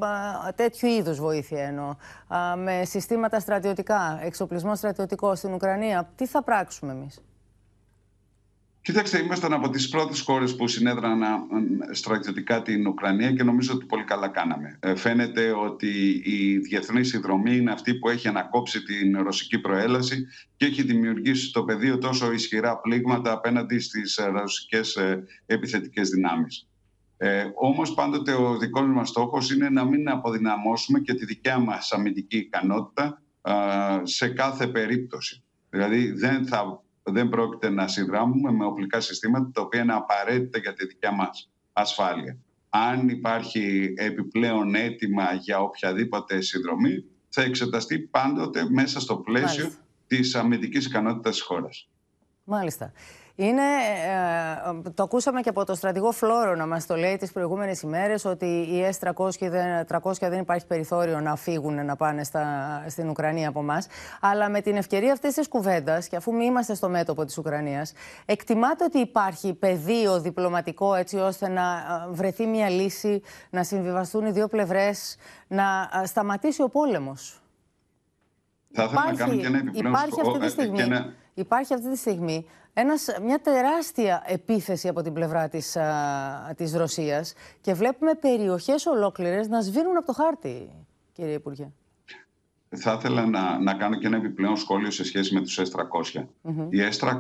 [0.55, 1.95] τέτοιου είδους βοήθεια εννοώ,
[2.57, 7.21] με συστήματα στρατιωτικά, εξοπλισμό στρατιωτικό στην Ουκρανία, τι θα πράξουμε εμείς;
[8.83, 11.47] Κοιτάξτε, ήμασταν από τις πρώτες χώρες που συνέδρανα
[11.91, 14.79] στρατιωτικά την Ουκρανία και νομίζω ότι πολύ καλά κάναμε.
[14.81, 20.27] Ε, φαίνεται ότι η διεθνής συνδρομή είναι αυτή που έχει ανακόψει την ρωσική προέλαση
[20.57, 26.69] και έχει δημιουργήσει στο πεδίο τόσο ισχυρά πλήγματα απέναντι στις ε, ρωσικές ε, επιθετικές δυνάμεις.
[27.17, 31.93] Ε, όμως πάντοτε ο δικός μας στόχος είναι να μην αποδυναμώσουμε και τη δικιά μας
[31.93, 33.23] αμυντική ικανότητα
[34.03, 35.43] σε κάθε περίπτωση.
[35.71, 40.75] Δηλαδή δεν θα δεν πρόκειται να συνδράμουμε με οπλικά συστήματα τα οποία είναι απαραίτητα για
[40.75, 42.39] τη δικιά μας ασφάλεια.
[42.69, 49.85] Αν υπάρχει επιπλέον αίτημα για οποιαδήποτε συνδρομή, θα εξεταστεί πάντοτε μέσα στο πλαίσιο Μάλιστα.
[50.07, 51.89] της αμυντικής ικανότητας της χώρας.
[52.45, 52.93] Μάλιστα.
[53.35, 53.63] Είναι,
[54.87, 58.25] ε, το ακούσαμε και από το στρατηγό Φλόρο να μας το λέει τις προηγούμενες ημέρες
[58.25, 62.45] ότι οι S-300 δεν, 300 δεν υπάρχει περιθώριο να φύγουν να πάνε στα,
[62.89, 63.87] στην Ουκρανία από εμάς.
[64.21, 67.93] Αλλά με την ευκαιρία αυτής της κουβέντας και αφού μη είμαστε στο μέτωπο της Ουκρανίας
[68.25, 74.31] εκτιμάται ότι υπάρχει πεδίο διπλωματικό έτσι ώστε να ε, βρεθεί μια λύση, να συμβιβαστούν οι
[74.31, 75.17] δύο πλευρές,
[75.47, 77.43] να ε, σταματήσει ο πόλεμος.
[78.73, 80.83] Θα ήθελα να κάνω και ένα επιπλέον υπάρχει αυτή τη στιγμή,
[81.35, 87.35] Υπάρχει αυτή τη στιγμή ένας, μια τεράστια επίθεση από την πλευρά της, α, της Ρωσίας
[87.61, 90.71] και βλέπουμε περιοχές ολόκληρες να σβήνουν από το χάρτη,
[91.13, 91.71] κύριε Υπουργέ.
[92.77, 96.25] Θα ήθελα να, να κάνω και ένα επιπλέον σχόλιο σε σχέση με τους S-300.
[96.71, 97.11] Οι S-300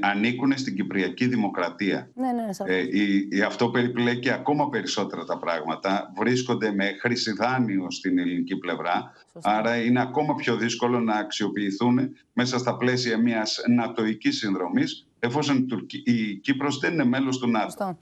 [0.00, 2.10] ανήκουν στην Κυπριακή Δημοκρατία.
[2.14, 6.12] Ναι, ναι, ε, η, η, αυτό περιπλέκει ακόμα περισσότερα τα πράγματα.
[6.18, 9.12] Βρίσκονται με χρήση δάνειο στην ελληνική πλευρά.
[9.42, 15.66] Άρα είναι ακόμα πιο δύσκολο να αξιοποιηθούν μέσα στα πλαίσια μιας νατοικής συνδρομής εφόσον
[16.04, 17.98] η Κύπρος δεν είναι μέλος του ΝΑΤΟ.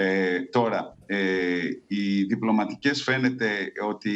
[0.00, 4.12] Ε, τώρα, ε, οι διπλωματικές φαίνεται ότι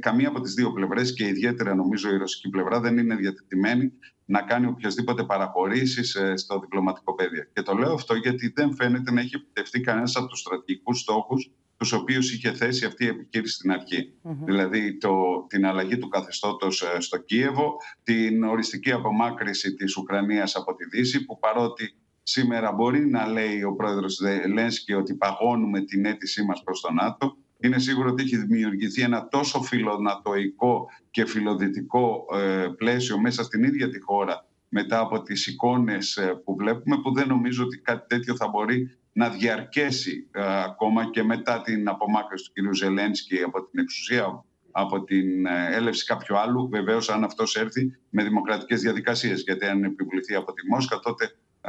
[0.00, 3.92] καμία από τις δύο πλευρές και ιδιαίτερα νομίζω η ρωσική πλευρά δεν είναι διατεθειμένη
[4.24, 7.44] να κάνει οποιασδήποτε παραχωρήσεις ε, στο διπλωματικό πεδίο.
[7.52, 11.50] Και το λέω αυτό γιατί δεν φαίνεται να έχει επιτευχθεί κανένας από τους στρατηγικούς στόχους
[11.76, 14.14] τους οποίους είχε θέσει αυτή η επιχείρηση στην αρχή.
[14.44, 20.74] Δηλαδή το, την αλλαγή του καθεστώτος ε, στο Κίεβο, την οριστική απομάκρυση της Ουκρανίας από
[20.74, 26.44] τη Δύση, που παρότι σήμερα μπορεί να λέει ο πρόεδρος Ζελένσκι ότι παγώνουμε την αίτησή
[26.44, 32.66] μας προς τον ΝΑΤΟ, είναι σίγουρο ότι έχει δημιουργηθεί ένα τόσο φιλονατοϊκό και φιλοδυτικό ε,
[32.76, 37.28] πλαίσιο μέσα στην ίδια τη χώρα μετά από τις εικόνες ε, που βλέπουμε που δεν
[37.28, 42.68] νομίζω ότι κάτι τέτοιο θα μπορεί να διαρκέσει ε, ακόμα και μετά την απομάκρυνση του
[42.70, 42.74] κ.
[42.74, 48.80] Ζελένσκι από την εξουσία από την έλευση κάποιου άλλου, βεβαίως αν αυτός έρθει με δημοκρατικές
[48.80, 49.42] διαδικασίες.
[49.42, 51.28] Γιατί αν επιβληθεί από τη Μόσχα, τότε ε,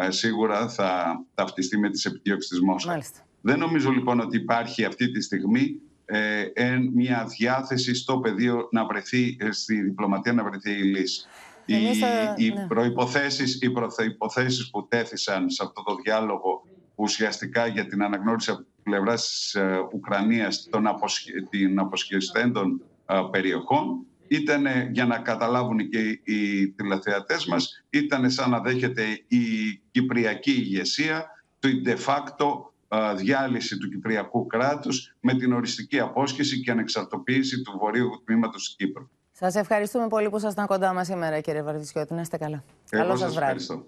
[0.09, 2.91] σίγουρα θα ταυτιστεί με τις επιδιώξεις της Μόσχας.
[2.91, 3.19] Μάλιστα.
[3.41, 8.85] Δεν νομίζω λοιπόν ότι υπάρχει αυτή τη στιγμή ε, εν, μια διάθεση στο πεδίο να
[8.85, 11.25] βρεθεί, ε, στη διπλωματία να βρεθεί η λύση.
[11.65, 12.65] Οι, Εμείς θα- οι, ναι.
[12.67, 16.63] προϋποθέσεις, οι προϋποθέσεις που τέθησαν σε αυτό το διάλογο
[16.95, 24.05] ουσιαστικά για την αναγνώριση από πλευρά της ε, Ουκρανίας των αποσχε, την αποσχεστέντων ε, περιοχών
[24.31, 29.45] ήταν για να καταλάβουν και οι, οι τηλεθεατές μας ήταν σαν να δέχεται η
[29.91, 31.25] κυπριακή ηγεσία
[31.59, 32.47] του de facto
[32.87, 38.75] ε, διάλυση του κυπριακού κράτους με την οριστική απόσχεση και ανεξαρτοποίηση του βορείου τμήματος της
[38.75, 39.09] Κύπρου.
[39.31, 42.13] Σας ευχαριστούμε πολύ που ήσασταν κοντά μας σήμερα, κύριε Βαρδισιώτη.
[42.13, 42.63] Να είστε καλά.
[42.89, 43.43] Εγώ Καλό σας σας βράδυ.
[43.51, 43.85] ευχαριστώ.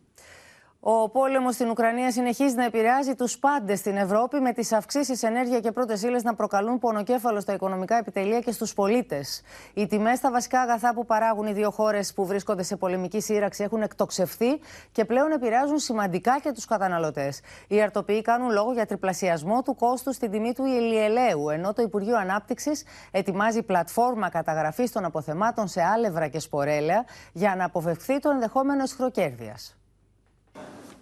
[0.85, 5.59] Ο πόλεμος στην Ουκρανία συνεχίζει να επηρεάζει τους πάντες στην Ευρώπη, με τις αυξήσεις ενέργεια
[5.59, 9.41] και πρώτες ύλες να προκαλούν πονοκέφαλο στα οικονομικά επιτελεία και στους πολίτες.
[9.73, 13.63] Οι τιμές στα βασικά αγαθά που παράγουν οι δύο χώρες που βρίσκονται σε πολεμική σύραξη
[13.63, 14.59] έχουν εκτοξευθεί
[14.91, 17.39] και πλέον επηρεάζουν σημαντικά και τους καταναλωτές.
[17.67, 22.17] Οι αρτοποιοί κάνουν λόγο για τριπλασιασμό του κόστους στην τιμή του ηλιελαίου, ενώ το Υπουργείο
[22.17, 28.83] Ανάπτυξης ετοιμάζει πλατφόρμα καταγραφής των αποθεμάτων σε άλευρα και σπορέλαια για να αποφευχθεί το ενδεχόμενο
[28.83, 29.55] ισχροκέρδεια.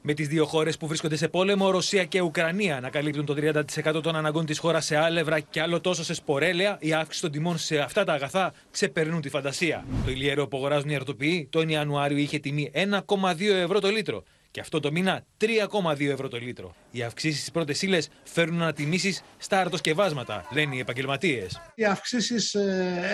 [0.04, 4.02] Με τις δύο χώρες που βρίσκονται σε πόλεμο, Ρωσία και Ουκρανία, να καλύπτουν το 30%
[4.04, 7.58] των αναγκών της χώρας σε άλευρα και άλλο τόσο σε σπορέλαια, η αύξηση των τιμών
[7.58, 9.86] σε αυτά τα αγαθά ξεπερνούν τη φαντασία.
[10.06, 14.24] Το ηλιέρο που αγοράζουν οι αρτοποιοί τον Ιανουάριο είχε τιμή 1,2 ευρώ το λίτρο.
[14.52, 16.76] Και αυτό το μήνα 3,2 ευρώ το λίτρο.
[16.92, 21.62] Οι αυξήσεις στις πρώτες ύλες φέρνουν ανατιμήσεις στα αρτοσκευάσματα, λένε οι επαγγελματίες.
[21.76, 22.56] Οι αυξήσεις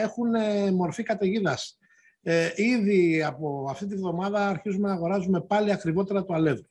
[0.02, 1.78] έχουν ε, μορφή καταιγίδας.
[2.30, 6.66] Ε, ήδη από αυτή τη βδομάδα αρχίζουμε να αγοράζουμε πάλι ακριβότερα το αλεύρι.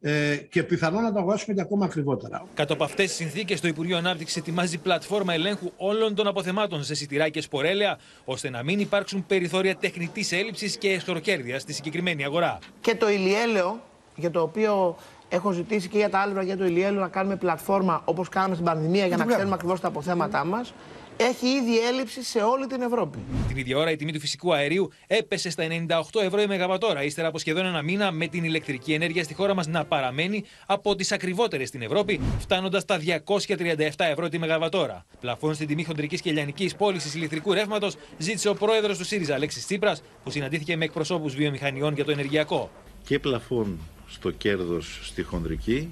[0.00, 2.46] Ε, και πιθανόν να το αγοράσουμε και ακόμα ακριβότερα.
[2.54, 6.94] Κάτω από αυτές τις συνθήκες, το Υπουργείο Ανάπτυξης ετοιμάζει πλατφόρμα ελέγχου όλων των αποθεμάτων σε
[6.94, 12.58] σιτηρά και σπορέλαια, ώστε να μην υπάρξουν περιθώρια τεχνητής έλλειψης και εσχροκέρδειας στη συγκεκριμένη αγορά.
[12.80, 13.80] Και το ηλιέλαιο,
[14.16, 14.96] για το οποίο
[15.28, 18.66] έχω ζητήσει και για τα άλευρα για το ηλιέλαιο να κάνουμε πλατφόρμα όπως κάναμε στην
[18.66, 20.74] πανδημία για να ξέρουμε ακριβώς τα αποθέματά μας,
[21.16, 23.18] έχει ήδη έλλειψη σε όλη την Ευρώπη.
[23.48, 25.64] Την ίδια ώρα η τιμή του φυσικού αερίου έπεσε στα
[26.12, 29.54] 98 ευρώ η Μεγαβατόρα, ύστερα από σχεδόν ένα μήνα με την ηλεκτρική ενέργεια στη χώρα
[29.54, 35.04] μας να παραμένει από τις ακριβότερες στην Ευρώπη, φτάνοντας στα 237 ευρώ τη Μεγαβατόρα.
[35.20, 39.64] Πλαφών στην τιμή χοντρικής και λιανικής πώλησης ηλεκτρικού ρεύματος ζήτησε ο πρόεδρος του ΣΥΡΙΖΑ, Αλέξης
[39.64, 42.70] Τσίπρας, που συναντήθηκε με εκπροσώπους βιομηχανιών για το ενεργειακό.
[43.04, 43.78] Και πλαφών
[44.08, 45.88] στο κέρδος στη χονδρική,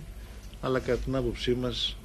[0.60, 1.96] αλλά κατά την άποψή μας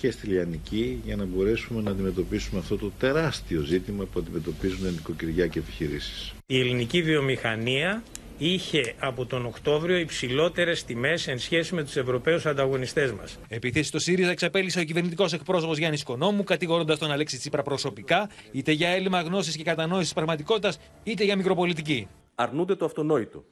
[0.00, 5.46] και στη λιανική για να μπορέσουμε να αντιμετωπίσουμε αυτό το τεράστιο ζήτημα που αντιμετωπίζουν νοικοκυριά
[5.46, 6.34] και επιχειρήσεις.
[6.46, 8.02] Η ελληνική βιομηχανία
[8.38, 13.38] είχε από τον Οκτώβριο υψηλότερες τιμές εν σχέση με τους Ευρωπαίους ανταγωνιστές μας.
[13.48, 18.72] Επιθέσεις στο ΣΥΡΙΖΑ εξαπέλυσε ο κυβερνητικός εκπρόσωπος Γιάννης Κονόμου, κατηγορώντας τον Αλέξη Τσίπρα προσωπικά, είτε
[18.72, 22.08] για έλλειμμα γνώσης και κατανόησης της πραγματικότητας, είτε για μικροπολιτική.
[22.34, 23.44] Αρνούνται το αυτονόητο.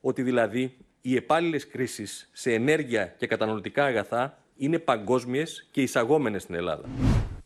[0.00, 6.54] Ότι δηλαδή οι επάλληλε κρίσεις σε ενέργεια και καταναλωτικά αγαθά είναι παγκόσμιες και εισαγόμενες στην
[6.54, 6.88] Ελλάδα.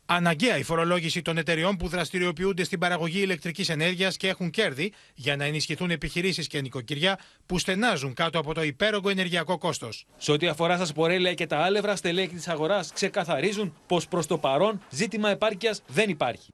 [0.07, 5.37] Αναγκαία η φορολόγηση των εταιριών που δραστηριοποιούνται στην παραγωγή ηλεκτρικής ενέργειας και έχουν κέρδη για
[5.37, 10.07] να ενισχυθούν επιχειρήσεις και νοικοκυριά που στενάζουν κάτω από το υπέρογκο ενεργειακό κόστος.
[10.17, 14.39] Σε ό,τι αφορά στα σπορέλαια και τα άλευρα, στελέχη της αγοράς ξεκαθαρίζουν πως προς το
[14.39, 16.49] παρόν ζήτημα επάρκειας δεν υπάρχει.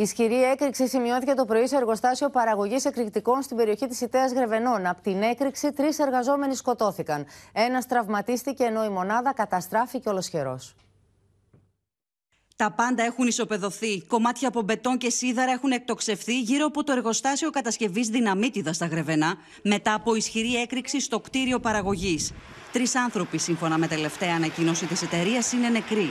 [0.00, 4.86] Ισχυρή έκρηξη σημειώθηκε το πρωί σε εργοστάσιο παραγωγής εκρηκτικών στην περιοχή της Ιταία Γρεβενών.
[4.86, 7.26] Από την έκρηξη, τρεις εργαζόμενοι σκοτώθηκαν.
[7.52, 10.60] Ένας τραυματίστηκε ενώ η μονάδα καταστράφηκε ολοσχερό.
[12.56, 14.02] Τα πάντα έχουν ισοπεδωθεί.
[14.02, 19.34] Κομμάτια από μπετόν και σίδαρα έχουν εκτοξευθεί γύρω από το εργοστάσιο κατασκευής δυναμίτιδα στα Γρεβενά,
[19.62, 22.32] μετά από ισχυρή έκρηξη στο κτίριο παραγωγής.
[22.72, 26.10] Τρεις άνθρωποι, σύμφωνα με τελευταία ανακοίνωση της εταιρείας, είναι νεκροί.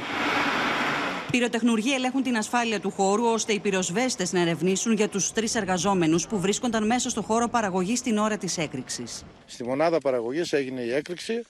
[1.32, 6.28] Πυροτεχνουργοί ελέγχουν την ασφάλεια του χώρου, ώστε οι πυροσβέστες να ερευνήσουν για τους τρεις εργαζόμενους
[6.28, 9.24] που βρίσκονταν μέσα στο χώρο παραγωγής την ώρα της έκρηξης.
[9.46, 11.42] Στη μονάδα παραγωγής έγινε η έκρηξη,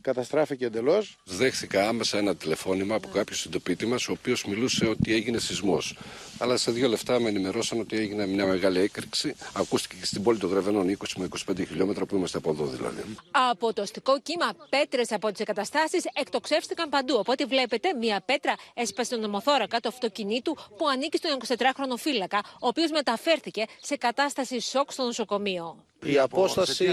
[0.00, 1.16] καταστράφηκε εντελώς.
[1.24, 5.98] Δέχθηκα άμεσα ένα τηλεφώνημα από κάποιο συντοπίτη μας, ο οποίος μιλούσε ότι έγινε σεισμός.
[6.38, 9.34] Αλλά σε δύο λεπτά με ενημερώσαν ότι έγινε μια μεγάλη έκρηξη.
[9.52, 13.02] Ακούστηκε και στην πόλη των Γρεβενών, 20 με 25 χιλιόμετρα που είμαστε από εδώ δηλαδή.
[13.30, 17.14] Από το αστικό κύμα, πέτρες από τις εγκαταστάσεις εκτοξεύστηκαν παντού.
[17.18, 22.66] Οπότε βλέπετε, μία πέτρα έσπασε τον νομοθώρακα του αυτοκινήτου που ανήκει στον 24χρονο φύλακα, ο
[22.66, 25.84] οποίος μεταφέρθηκε σε κατάσταση σοκ στο νοσοκομείο.
[26.04, 26.86] Η απόσταση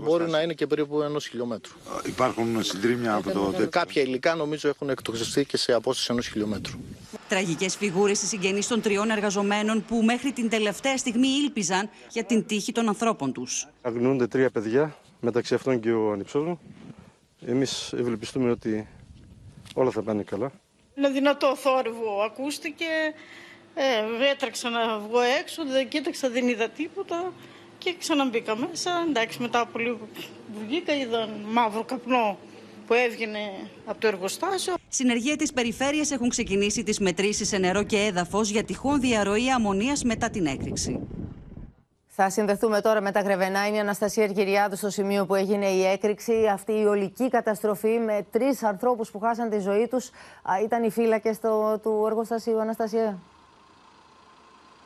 [0.00, 1.72] μπορεί να είναι και περίπου ενός χιλιόμετρου.
[2.06, 3.68] Υπάρχουν συντρίμια από το.
[3.70, 6.78] Κάποια υλικά νομίζω έχουν εκτοξευστεί και σε απόσταση ενός χιλιόμετρου.
[7.28, 12.46] Τραγικές φιγούρες οι συγγενεί των τριών εργαζομένων που μέχρι την τελευταία στιγμή ήλπιζαν για την
[12.46, 13.68] τύχη των ανθρώπων τους.
[13.82, 16.60] Αγνοούνται τρία παιδιά, μεταξύ αυτών και ο ανυψός μου.
[17.46, 18.88] Εμείς ευελπιστούμε ότι
[19.74, 20.52] όλα θα πάνε καλά.
[20.94, 22.84] Ένα δυνατό θόρυβο ακούστηκε.
[23.78, 27.32] Ε, έτρεξα να βγω έξω, δεν κοίταξα, δεν είδα τίποτα.
[27.78, 28.90] Και ξαναμπήκα μέσα.
[29.08, 32.38] Εντάξει, μετά από λίγο που βγήκα, είδα μαύρο καπνό
[32.86, 33.38] που έβγαινε
[33.86, 34.74] από το εργοστάσιο.
[34.88, 40.02] Συνεργεία της περιφέρειας έχουν ξεκινήσει τις μετρήσεις σε νερό και έδαφος για τυχόν διαρροή αμμονίας
[40.02, 41.00] μετά την έκρηξη.
[42.06, 43.66] Θα συνδεθούμε τώρα με τα Γρεβενά.
[43.66, 46.46] Είναι η Αναστασία Εργυριάδου στο σημείο που έγινε η έκρηξη.
[46.52, 50.10] Αυτή η ολική καταστροφή με τρεις ανθρώπους που χάσαν τη ζωή τους.
[50.64, 51.38] Ήταν οι φύλακες
[51.82, 53.18] του εργοστασίου, Αναστασία.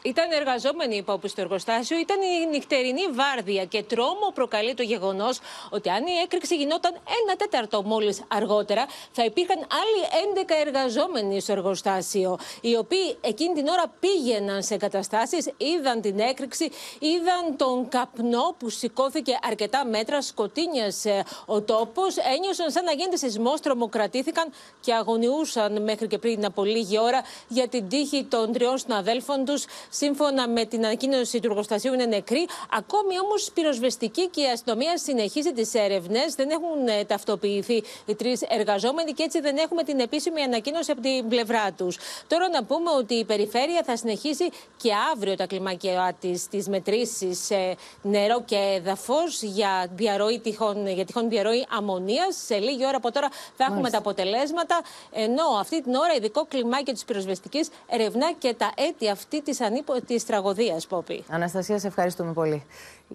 [0.05, 5.39] Ήταν εργαζόμενοι υπόπου στο εργοστάσιο, ήταν η νυχτερινή βάρδια και τρόμο προκαλεί το γεγονός
[5.71, 11.53] ότι αν η έκρηξη γινόταν ένα τέταρτο μόλις αργότερα, θα υπήρχαν άλλοι 11 εργαζόμενοι στο
[11.53, 18.55] εργοστάσιο, οι οποίοι εκείνη την ώρα πήγαιναν σε εγκαταστάσεις, είδαν την έκρηξη, είδαν τον καπνό
[18.59, 25.83] που σηκώθηκε αρκετά μέτρα, σκοτίνιασε ο τόπος, ένιωσαν σαν να γίνεται σεισμός, τρομοκρατήθηκαν και αγωνιούσαν
[25.83, 30.65] μέχρι και πριν από λίγη ώρα για την τύχη των τριών συναδέλφων τους σύμφωνα με
[30.65, 32.47] την ανακοίνωση του εργοστασίου, είναι νεκροί.
[32.71, 36.35] Ακόμη όμως πυροσβεστική και η αστυνομία συνεχίζει τις έρευνες.
[36.35, 41.01] Δεν έχουν ε, ταυτοποιηθεί οι τρεις εργαζόμενοι και έτσι δεν έχουμε την επίσημη ανακοίνωση από
[41.01, 41.99] την πλευρά τους.
[42.27, 47.45] Τώρα να πούμε ότι η περιφέρεια θα συνεχίσει και αύριο τα κλιμάκια της, τι μετρήσεις
[47.45, 52.43] σε νερό και έδαφος για, διαρροή, τυχόν, για τυχόν διαρροή αμμονίας.
[52.47, 54.81] Σε λίγη ώρα από τώρα θα έχουμε τα αποτελέσματα.
[55.13, 59.80] Ενώ αυτή την ώρα ειδικό κλιμάκιο της πυροσβεστικής ερευνά και τα αίτια αυτή της ανή
[60.07, 61.25] της τραγωδίας, Πόπη.
[61.29, 62.63] Αναστασία, σε ευχαριστούμε πολύ.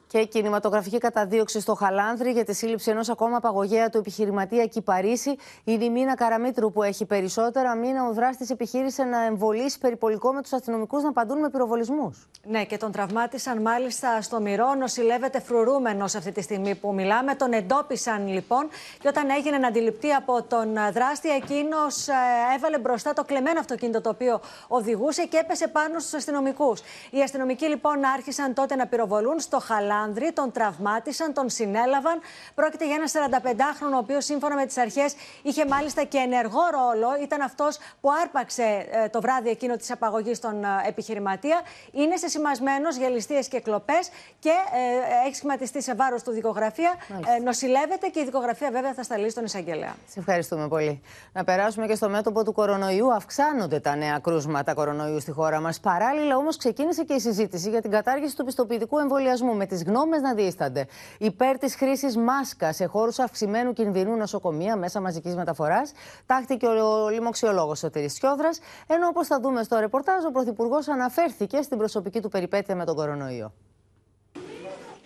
[0.07, 5.35] Και κινηματογραφική καταδίωξη στο Χαλάνδρη για τη σύλληψη ενός ακόμα απαγωγέα του επιχειρηματία Κυπαρίσι.
[5.63, 7.75] Είναι η Μίνα Καραμίτρου που έχει περισσότερα.
[7.75, 12.27] Μίνα, ο δράστης επιχείρησε να εμβολήσει περιπολικό με τους αστυνομικούς να απαντούν με πυροβολισμούς.
[12.43, 14.73] Ναι, και τον τραυμάτισαν μάλιστα στο μυρό.
[14.73, 17.35] Νοσηλεύεται φρουρούμενος αυτή τη στιγμή που μιλάμε.
[17.35, 18.67] Τον εντόπισαν λοιπόν
[18.99, 22.13] και όταν έγινε να αντιληπτεί από τον δράστη, εκείνος ε,
[22.55, 26.81] έβαλε μπροστά το κλεμμένο αυτοκίνητο το οποίο οδηγούσε και έπεσε πάνω στους αστυνομικούς.
[27.11, 29.84] Οι αστυνομικοί λοιπόν άρχισαν τότε να πυροβολούν στο Χαλάνδρη,
[30.33, 32.19] τον τραυμάτισαν, τον συνέλαβαν.
[32.55, 37.07] Πρόκειται για ένα 45χρονο, ο οποίος σύμφωνα με τις αρχές είχε μάλιστα και ενεργό ρόλο.
[37.21, 41.61] Ήταν αυτός που άρπαξε ε, το βράδυ εκείνο της απαγωγής στον ε, επιχειρηματία.
[41.91, 44.09] Είναι σεσημασμένος για ληστείες και κλοπές
[44.39, 46.95] και ε, έχει σχηματιστεί σε βάρος του δικογραφία.
[47.37, 49.95] Ε, νοσηλεύεται και η δικογραφία βέβαια θα σταλεί στον εισαγγελέα.
[50.07, 51.01] Σε ευχαριστούμε πολύ.
[51.33, 53.13] Να περάσουμε και στο μέτωπο του κορονοϊού.
[53.13, 55.79] Αυξάνονται τα νέα κρούσματα κορονοϊού στη χώρα μας.
[55.79, 60.21] Παράλληλα όμως ξεκίνησε και η συζήτηση για την κατάργηση του πιστοποιητικού εμβολιασμού, με τι γνώμες
[60.21, 60.87] να διήστανται.
[61.19, 65.91] Υπέρ της χρήσης μάσκας σε χώρους αυξημένου κινδυνού νοσοκομεία, μέσα μαζικής μεταφοράς,
[66.25, 68.49] τάχθηκε ο λοιμοξιολόγος Σωτήρης Τσιόδρα.
[68.87, 72.95] Ενώ όπως θα δούμε στο ρεπορτάζ, ο Πρωθυπουργός αναφέρθηκε στην προσωπική του περιπέτεια με τον
[72.95, 73.53] κορονοϊό.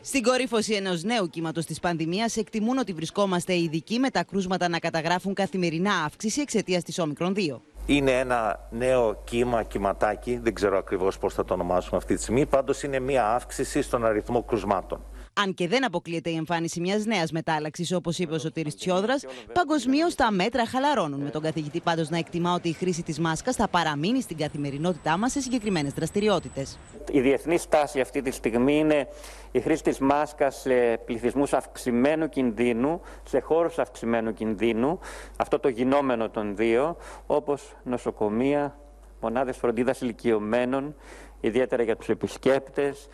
[0.01, 4.79] Στην κορύφωση ενός νέου κύματος της πανδημίας, εκτιμούν ότι βρισκόμαστε ειδικοί με τα κρούσματα να
[4.79, 7.61] καταγράφουν καθημερινά αύξηση εξαιτίας της όμικρον 2.
[7.91, 12.45] Είναι ένα νέο κύμα, κυματάκι, δεν ξέρω ακριβώς πώς θα το ονομάσουμε αυτή τη στιγμή,
[12.45, 14.99] πάντως είναι μία αύξηση στον αριθμό κρουσμάτων.
[15.33, 20.15] Αν και δεν αποκλείεται η εμφάνιση μιας νέας μετάλλαξης, όπως είπε ο Σωτήρης Τσιόδρας, παγκοσμίως
[20.15, 21.21] τα μέτρα χαλαρώνουν.
[21.21, 25.17] Με τον καθηγητή πάντως να εκτιμά ότι η χρήση της μάσκας θα παραμείνει στην καθημερινότητά
[25.17, 26.77] μας σε συγκεκριμένες δραστηριότητες.
[27.11, 29.07] Η διεθνή στάση αυτή τη στιγμή είναι
[29.51, 34.99] η χρήση της μάσκας σε πληθυσμούς αυξημένου κινδύνου, σε χώρους αυξημένου κινδύνου,
[35.37, 36.97] αυτό το γινόμενο των δύο,
[37.27, 38.79] όπως νοσοκομεία,
[39.21, 40.95] μονάδες φροντίδας ηλικιωμένων,
[41.39, 43.07] ιδιαίτερα για τους επισκέπτες.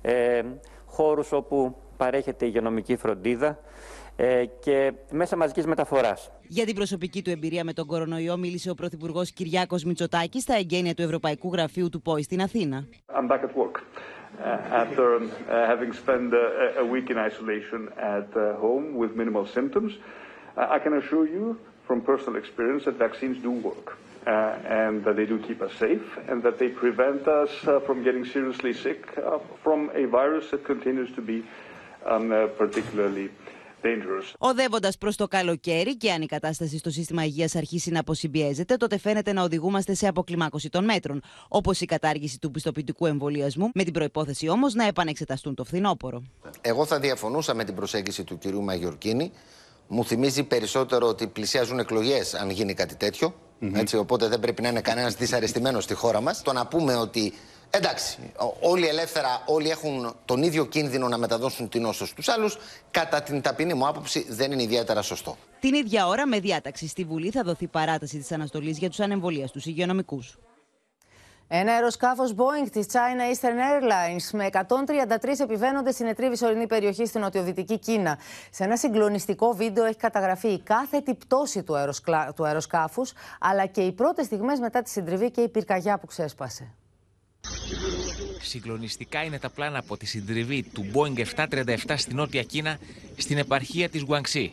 [0.00, 0.42] Ε,
[0.88, 3.58] χώρους όπου παρέχεται υγειονομική φροντίδα
[4.16, 6.30] ε, και μέσα μαζικής μεταφοράς.
[6.42, 10.94] Για την προσωπική του εμπειρία με τον κορονοϊό μίλησε ο Πρωθυπουργός Κυριάκος Μητσοτάκης στα εγγένεια
[10.94, 12.86] του Ευρωπαϊκού Γραφείου του ΠΟΗ στην Αθήνα.
[13.18, 13.76] I'm back at work.
[13.78, 15.22] Uh, after uh,
[15.72, 17.80] having spent uh, a week in isolation
[18.18, 21.44] at uh, home with minimal symptoms, uh, I can assure you
[21.86, 23.86] from personal experience that vaccines do work.
[24.28, 24.34] Uh,
[24.82, 28.24] and that they do keep us safe, and that they prevent us uh, from getting
[28.34, 31.38] seriously sick uh, from a virus that continues to be
[32.12, 32.26] um,
[32.62, 33.26] particularly
[33.82, 34.34] dangerous.
[34.38, 38.98] Οδεύοντας προς το καλοκαίρι και αν η κατάσταση στο σύστημα υγείας αρχίσει να αποσυμπιέζεται, τότε
[38.98, 43.92] φαίνεται να οδηγούμαστε σε αποκλιμάκωση των μέτρων, όπως η κατάργηση του πιστοποιητικού εμβολιασμού, με την
[43.92, 46.22] προπόθεση όμως να επανεξεταστούν το φθινόπωρο.
[46.60, 49.32] Εγώ θα διαφωνούσα με την προσέγγιση του κυρίου Μαγιορκίνη.
[49.88, 53.34] Μου θυμίζει περισσότερο ότι πλησιάζουν εκλογές αν γίνει κάτι τέτοιο.
[53.72, 56.42] Έτσι, οπότε δεν πρέπει να είναι κανένας δυσαρεστημένος στη χώρα μας.
[56.42, 57.32] Το να πούμε ότι
[57.70, 58.18] εντάξει,
[58.60, 62.56] όλοι ελεύθερα, όλοι έχουν τον ίδιο κίνδυνο να μεταδώσουν την νόσο στους άλλους,
[62.90, 65.36] κατά την ταπεινή μου άποψη δεν είναι ιδιαίτερα σωστό.
[65.60, 69.60] Την ίδια ώρα, με διάταξη στη Βουλή, θα δοθεί παράταση της αναστολής για τους ανεμβολίαστου
[69.64, 70.38] υγειονομικούς.
[71.50, 77.20] Ένα αεροσκάφος Boeing της China Eastern Airlines με 133 επιβαίνοντες συνετρίβει σε ορεινή περιοχή στην
[77.20, 78.18] νοτιοδυτική Κίνα.
[78.50, 82.32] Σε ένα συγκλονιστικό βίντεο έχει καταγραφεί η κάθετη πτώση του, αεροσκλα...
[82.32, 86.74] του αεροσκάφους, αλλά και οι πρώτες στιγμές μετά τη συντριβή και η πυρκαγιά που ξέσπασε.
[88.40, 92.78] Συγκλονιστικά είναι τα πλάνα από τη συντριβή του Boeing 737 στην Νότια Κίνα
[93.16, 94.52] στην επαρχία της Γουανξί.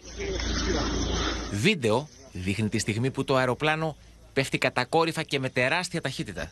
[1.51, 3.95] Βίντεο δείχνει τη στιγμή που το αεροπλάνο
[4.35, 6.51] πέφτει κατακόρυφα και με τεράστια ταχύτητα.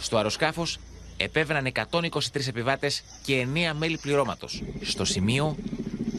[0.00, 0.78] Στο αεροσκάφος
[1.16, 4.62] επέβαιναν 123 επιβάτες και 9 μέλη πληρώματος.
[4.82, 5.56] Στο σημείο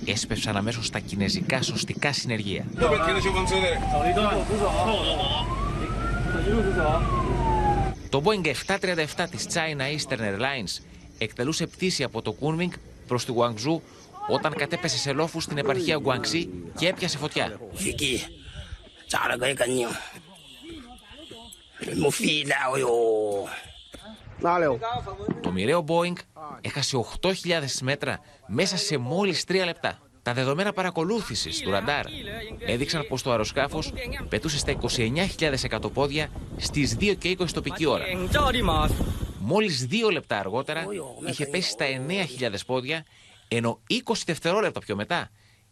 [0.06, 2.65] έσπευσαν αμέσως τα κινέζικα σωστικά συνεργεία.
[8.10, 10.84] Το Boeing 737 της China Eastern Airlines
[11.18, 12.73] εκτελούσε πτήση από το Kunming
[13.07, 13.80] προς τη Guangzhou
[14.27, 17.60] όταν κατέπεσε σε λόφους στην επαρχία Guangxi και έπιασε φωτιά.
[25.41, 26.13] Το μοιραίο Boeing
[26.61, 27.33] έχασε 8.000
[27.81, 29.99] μέτρα μέσα σε μόλις 3 λεπτά.
[30.23, 32.05] Τα δεδομένα παρακολούθησης του ραντάρ
[32.65, 33.93] έδειξαν πως το αεροσκάφος
[34.29, 34.77] πετούσε στα
[35.37, 38.05] 29.000 εκατοπόδια στις 2 και 20 τοπική ώρα.
[39.39, 40.85] Μόλις 2 λεπτά αργότερα
[41.27, 41.85] είχε πέσει στα
[42.39, 43.05] 9.000 πόδια,
[43.47, 43.95] ενώ 20
[44.25, 45.29] δευτερόλεπτα πιο μετά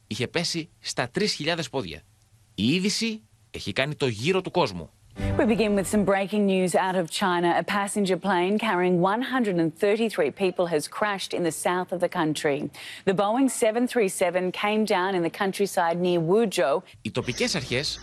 [0.07, 2.01] είχε πέσει στα 3.000 πόδια.
[2.55, 3.21] Η είδηση
[3.51, 4.89] έχει κάνει το γύρο του κόσμου.
[5.38, 7.48] We begin with some breaking news out of China.
[7.62, 12.70] A passenger plane carrying 133 people has crashed in the south of the country.
[13.04, 16.82] The Boeing 737 came down in the countryside near Wuzhou.
[17.02, 18.00] Οι τοπικές αρχές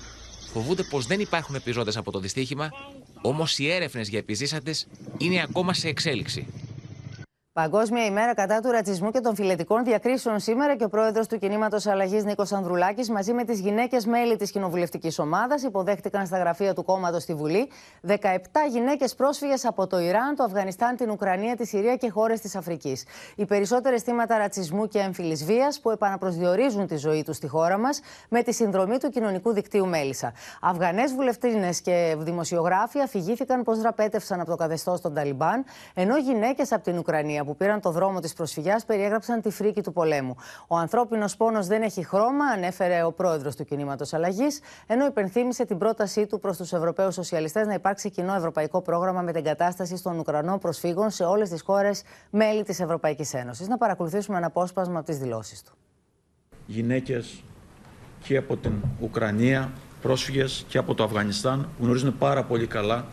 [0.53, 2.69] φοβούνται πως δεν υπάρχουν επιζώντες από το δυστύχημα,
[3.21, 6.47] όμως οι έρευνες για επιζήσαντες είναι ακόμα σε εξέλιξη.
[7.62, 11.86] Παγκόσμια ημέρα κατά του ρατσισμού και των φιλετικών διακρίσεων σήμερα και ο πρόεδρος του κινήματος
[11.86, 16.84] Αλλαγής Νίκος Ανδρουλάκης μαζί με τις γυναίκες μέλη της κοινοβουλευτικής ομάδας υποδέχτηκαν στα γραφεία του
[16.84, 17.68] κόμματος στη Βουλή
[18.06, 18.14] 17
[18.70, 23.04] γυναίκες πρόσφυγες από το Ιράν, το Αφγανιστάν, την Ουκρανία, τη Συρία και χώρες της Αφρικής.
[23.36, 28.00] Οι περισσότερες θύματα ρατσισμού και έμφυλης βίας που επαναπροσδιορίζουν τη ζωή τους στη χώρα μας
[28.28, 30.32] με τη συνδρομή του κοινωνικού δικτύου Μέλισσα.
[30.60, 35.64] Αφγανές βουλευτίνε και δημοσιογράφοι αφηγήθηκαν πως δραπέτευσαν από το καθεστώς των Ταλιμπάν,
[35.94, 39.92] ενώ γυναίκες από την Ουκρανία που πήραν το δρόμο της προσφυγιάς περιέγραψαν τη φρίκη του
[39.92, 40.36] πολέμου.
[40.66, 45.78] Ο ανθρώπινος πόνος δεν έχει χρώμα, ανέφερε ο πρόεδρος του κινήματος Αλλαγής, ενώ υπενθύμησε την
[45.78, 50.18] πρότασή του προς τους Ευρωπαίους Σοσιαλιστές να υπάρξει κοινό ευρωπαϊκό πρόγραμμα με την κατάσταση των
[50.18, 53.68] Ουκρανών προσφύγων σε όλες τις χώρες μέλη της Ευρωπαϊκής Ένωσης.
[53.68, 55.72] Να παρακολουθήσουμε ένα απόσπασμα από τις δηλώσεις του.
[56.66, 57.42] Γυναίκες
[58.22, 63.04] και από την Ουκρανία, πρόσφυγες και από το Αφγανιστάν γνωρίζουν πάρα πολύ καλά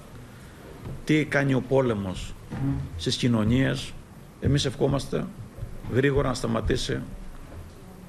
[1.03, 2.35] τι κάνει ο πόλεμος
[2.97, 3.93] στις κοινωνίες
[4.43, 5.25] εμείς ευχόμαστε
[5.93, 6.99] γρήγορα να σταματήσει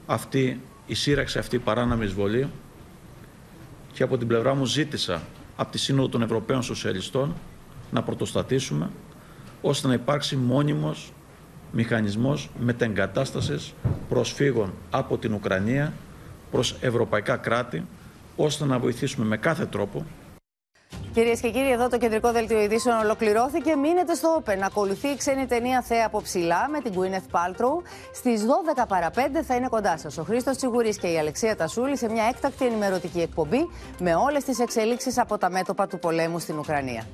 [0.06, 2.48] αυτή η σύραξη, αυτή η παράνομη εισβολή.
[3.93, 5.23] Και από την πλευρά μου ζήτησα
[5.56, 7.35] από τη Σύνοδο των Ευρωπαίων Σοσιαλιστών
[7.90, 8.90] να πρωτοστατήσουμε
[9.62, 11.12] ώστε να υπάρξει μόνιμος
[11.73, 13.74] μηχανισμός μετεγκατάστασης
[14.09, 15.93] προσφύγων από την Ουκρανία
[16.51, 17.86] προς ευρωπαϊκά κράτη
[18.36, 20.06] ώστε να βοηθήσουμε με κάθε τρόπο
[21.15, 23.77] Κυρίες και κύριοι, εδώ το κεντρικό δελτίο ειδήσεων ολοκληρώθηκε.
[23.77, 24.59] Μείνετε στο Open.
[24.65, 27.82] Ακολουθεί η ξένη ταινία Θέα από ψηλά με την Gwyneth Paltrow.
[28.15, 31.97] Στις 12 παρα 5 θα είναι κοντά σας ο Χρήστος Τσιγουρής και η Αλεξία Τασούλη
[31.97, 33.69] σε μια έκτακτη ενημερωτική εκπομπή
[33.99, 37.07] με όλες τις εξελίξεις από τα μέτωπα του πολέμου στην Ουκρανία.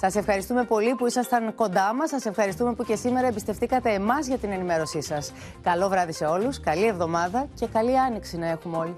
[0.00, 2.08] Σας ευχαριστούμε πολύ που ήσασταν κοντά μας.
[2.08, 5.32] Σας ευχαριστούμε που και σήμερα εμπιστευτήκατε εμάς για την ενημέρωσή σας.
[5.62, 8.94] Καλό βράδυ σε όλους, καλή εβδομάδα και καλή άνοιξη να έχουμε όλοι.